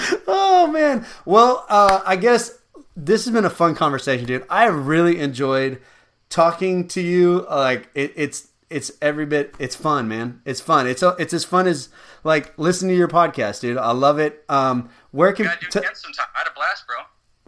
you. 0.09 0.23
oh 0.27 0.67
man. 0.73 1.07
Well, 1.25 1.65
uh, 1.69 2.03
I 2.05 2.17
guess 2.17 2.59
this 2.97 3.25
has 3.25 3.33
been 3.33 3.45
a 3.45 3.51
fun 3.51 3.75
conversation, 3.75 4.27
dude. 4.27 4.45
I 4.51 4.67
really 4.67 5.19
enjoyed 5.21 5.81
talking 6.29 6.89
to 6.89 7.01
you. 7.01 7.47
Like 7.49 7.89
it, 7.95 8.13
it's 8.17 8.49
it's 8.71 8.91
every 9.01 9.27
bit 9.27 9.55
it's 9.59 9.77
fun 9.77 10.09
man 10.09 10.41
it's 10.45 10.61
fun 10.61 10.87
it's 10.87 11.03
it's 11.19 11.33
as 11.33 11.45
fun 11.45 11.67
as 11.67 11.89
like 12.25 12.57
listening 12.59 12.91
to 12.91 12.99
your 12.99 13.09
podcast 13.09 13.61
dude 13.61 13.77
i 13.77 13.93
love 13.93 14.19
it 14.19 14.45
um 14.49 14.89
where 15.13 15.33
can 15.33 15.47
do 15.61 15.67
t- 15.81 15.87
sometime. 15.95 16.27
i 16.35 16.39
had 16.39 16.49
a 16.49 16.55
blast 16.55 16.87
bro 16.87 16.97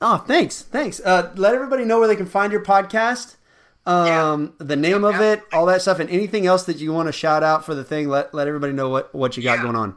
oh 0.03 0.19
thanks 0.19 0.63
thanks 0.63 1.01
uh 1.05 1.33
let 1.37 1.55
everybody 1.55 1.85
know 1.85 1.99
where 1.99 2.09
they 2.09 2.17
can 2.17 2.27
find 2.27 2.53
your 2.53 2.65
podcast 2.65 3.37
um 3.87 4.55
yeah. 4.61 4.67
the 4.67 4.77
name 4.77 5.03
yeah. 5.03 5.09
of 5.09 5.21
it 5.21 5.43
all 5.53 5.67
that 5.67 5.83
stuff 5.83 5.99
and 5.99 6.09
anything 6.11 6.47
else 6.47 6.65
that 6.65 6.77
you 6.77 6.93
want 6.93 7.07
to 7.09 7.13
shout 7.13 7.43
out 7.43 7.65
for 7.65 7.75
the 7.75 7.85
thing 7.85 8.09
let 8.09 8.33
let 8.33 8.47
everybody 8.47 8.73
know 8.73 8.89
what 8.89 9.13
what 9.15 9.37
you 9.37 9.43
got 9.43 9.59
yeah. 9.59 9.65
going 9.65 9.77
on 9.77 9.97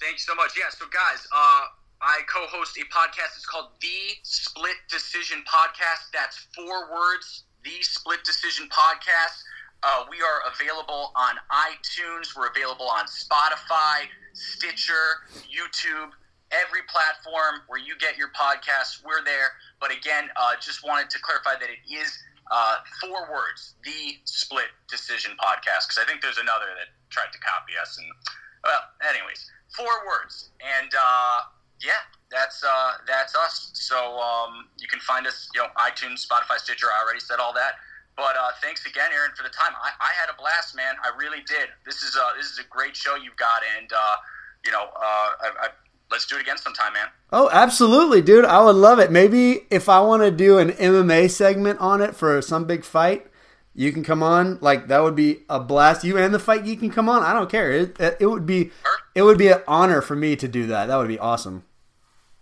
thank 0.00 0.12
you 0.12 0.18
so 0.18 0.34
much 0.34 0.52
yeah 0.56 0.68
so 0.70 0.84
guys 0.92 1.26
uh 1.34 1.64
I 2.02 2.20
co-host 2.32 2.78
a 2.78 2.84
podcast. 2.88 3.36
It's 3.36 3.44
called 3.44 3.76
The 3.82 4.16
Split 4.22 4.76
Decision 4.88 5.44
Podcast. 5.44 6.08
That's 6.14 6.46
four 6.56 6.90
words. 6.90 7.44
The 7.62 7.76
Split 7.82 8.24
Decision 8.24 8.68
Podcast. 8.72 9.36
Uh, 9.82 10.04
we 10.10 10.20
are 10.20 10.44
available 10.52 11.12
on 11.16 11.36
iTunes. 11.48 12.36
We're 12.36 12.48
available 12.48 12.88
on 12.88 13.06
Spotify, 13.06 14.08
Stitcher, 14.32 15.24
YouTube, 15.48 16.12
every 16.52 16.84
platform 16.88 17.62
where 17.66 17.80
you 17.80 17.96
get 17.96 18.18
your 18.18 18.28
podcasts. 18.36 19.02
We're 19.04 19.24
there. 19.24 19.56
But 19.80 19.90
again, 19.90 20.28
uh, 20.36 20.52
just 20.60 20.84
wanted 20.84 21.08
to 21.10 21.18
clarify 21.20 21.54
that 21.60 21.70
it 21.70 21.80
is 21.88 22.12
uh, 22.50 22.76
four 23.00 23.30
words: 23.32 23.74
the 23.84 24.20
Split 24.24 24.68
Decision 24.90 25.32
Podcast. 25.40 25.88
Because 25.88 25.98
I 26.02 26.04
think 26.04 26.20
there's 26.20 26.38
another 26.38 26.68
that 26.76 26.92
tried 27.08 27.32
to 27.32 27.38
copy 27.40 27.72
us. 27.80 27.96
And 27.96 28.06
well, 28.64 28.82
anyways, 29.08 29.50
four 29.76 29.92
words. 30.06 30.50
And 30.60 30.92
uh, 30.92 31.40
yeah, 31.80 32.04
that's 32.30 32.62
uh, 32.62 33.00
that's 33.06 33.34
us. 33.34 33.70
So 33.72 33.96
um, 34.20 34.68
you 34.78 34.88
can 34.88 35.00
find 35.00 35.26
us, 35.26 35.48
you 35.54 35.62
know, 35.62 35.68
iTunes, 35.78 36.26
Spotify, 36.26 36.58
Stitcher. 36.58 36.86
I 36.86 37.02
already 37.02 37.20
said 37.20 37.40
all 37.40 37.54
that. 37.54 37.80
But 38.20 38.36
uh, 38.36 38.50
thanks 38.60 38.84
again, 38.84 39.08
Aaron, 39.14 39.30
for 39.34 39.44
the 39.44 39.48
time. 39.48 39.72
I, 39.82 39.92
I, 39.98 40.12
had 40.12 40.28
a 40.28 40.36
blast, 40.36 40.76
man. 40.76 40.94
I 41.02 41.10
really 41.16 41.40
did. 41.48 41.70
This 41.86 42.02
is 42.02 42.16
a, 42.16 42.36
this 42.36 42.50
is 42.50 42.58
a 42.58 42.64
great 42.68 42.94
show 42.94 43.16
you've 43.16 43.36
got, 43.36 43.62
and 43.78 43.90
uh, 43.90 44.16
you 44.62 44.70
know, 44.70 44.82
uh, 44.94 45.00
I, 45.00 45.50
I, 45.58 45.68
let's 46.10 46.26
do 46.26 46.36
it 46.36 46.42
again 46.42 46.58
sometime, 46.58 46.92
man. 46.92 47.06
Oh, 47.32 47.48
absolutely, 47.50 48.20
dude. 48.20 48.44
I 48.44 48.62
would 48.62 48.76
love 48.76 48.98
it. 48.98 49.10
Maybe 49.10 49.62
if 49.70 49.88
I 49.88 50.00
want 50.00 50.22
to 50.22 50.30
do 50.30 50.58
an 50.58 50.72
MMA 50.72 51.30
segment 51.30 51.80
on 51.80 52.02
it 52.02 52.14
for 52.14 52.42
some 52.42 52.66
big 52.66 52.84
fight, 52.84 53.26
you 53.74 53.90
can 53.90 54.04
come 54.04 54.22
on. 54.22 54.58
Like 54.60 54.88
that 54.88 55.02
would 55.02 55.16
be 55.16 55.38
a 55.48 55.58
blast. 55.58 56.04
You 56.04 56.18
and 56.18 56.34
the 56.34 56.38
fight 56.38 56.66
geek 56.66 56.80
can 56.80 56.90
come 56.90 57.08
on. 57.08 57.22
I 57.22 57.32
don't 57.32 57.50
care. 57.50 57.72
It, 57.72 57.98
it 58.20 58.26
would 58.26 58.44
be 58.44 58.70
it 59.14 59.22
would 59.22 59.38
be 59.38 59.48
an 59.48 59.62
honor 59.66 60.02
for 60.02 60.14
me 60.14 60.36
to 60.36 60.46
do 60.46 60.66
that. 60.66 60.86
That 60.86 60.98
would 60.98 61.08
be 61.08 61.18
awesome. 61.18 61.64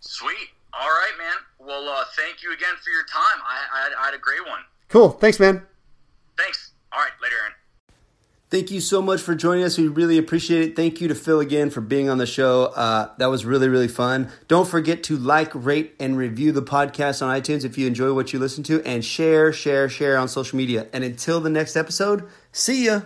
Sweet. 0.00 0.48
All 0.74 0.88
right, 0.88 1.14
man. 1.16 1.36
Well, 1.60 1.88
uh, 1.88 2.02
thank 2.16 2.42
you 2.42 2.52
again 2.52 2.74
for 2.82 2.90
your 2.90 3.04
time. 3.04 3.40
I, 3.46 3.62
I, 3.72 4.02
I 4.02 4.04
had 4.06 4.14
a 4.14 4.18
great 4.18 4.44
one. 4.44 4.62
Cool. 4.88 5.10
Thanks, 5.10 5.38
man. 5.38 5.62
Thanks. 6.36 6.72
All 6.92 7.00
right. 7.00 7.10
Later, 7.22 7.34
Aaron. 7.42 7.52
Thank 8.50 8.70
you 8.70 8.80
so 8.80 9.02
much 9.02 9.20
for 9.20 9.34
joining 9.34 9.64
us. 9.64 9.76
We 9.76 9.88
really 9.88 10.16
appreciate 10.16 10.62
it. 10.62 10.76
Thank 10.76 11.02
you 11.02 11.08
to 11.08 11.14
Phil 11.14 11.38
again 11.40 11.68
for 11.68 11.82
being 11.82 12.08
on 12.08 12.16
the 12.16 12.24
show. 12.24 12.72
Uh, 12.74 13.10
that 13.18 13.26
was 13.26 13.44
really, 13.44 13.68
really 13.68 13.88
fun. 13.88 14.30
Don't 14.48 14.66
forget 14.66 15.02
to 15.04 15.18
like, 15.18 15.50
rate, 15.54 15.94
and 16.00 16.16
review 16.16 16.52
the 16.52 16.62
podcast 16.62 17.20
on 17.20 17.38
iTunes 17.38 17.66
if 17.66 17.76
you 17.76 17.86
enjoy 17.86 18.14
what 18.14 18.32
you 18.32 18.38
listen 18.38 18.64
to, 18.64 18.82
and 18.86 19.04
share, 19.04 19.52
share, 19.52 19.90
share 19.90 20.16
on 20.16 20.28
social 20.28 20.56
media. 20.56 20.86
And 20.94 21.04
until 21.04 21.40
the 21.40 21.50
next 21.50 21.76
episode, 21.76 22.26
see 22.50 22.86
ya. 22.86 23.02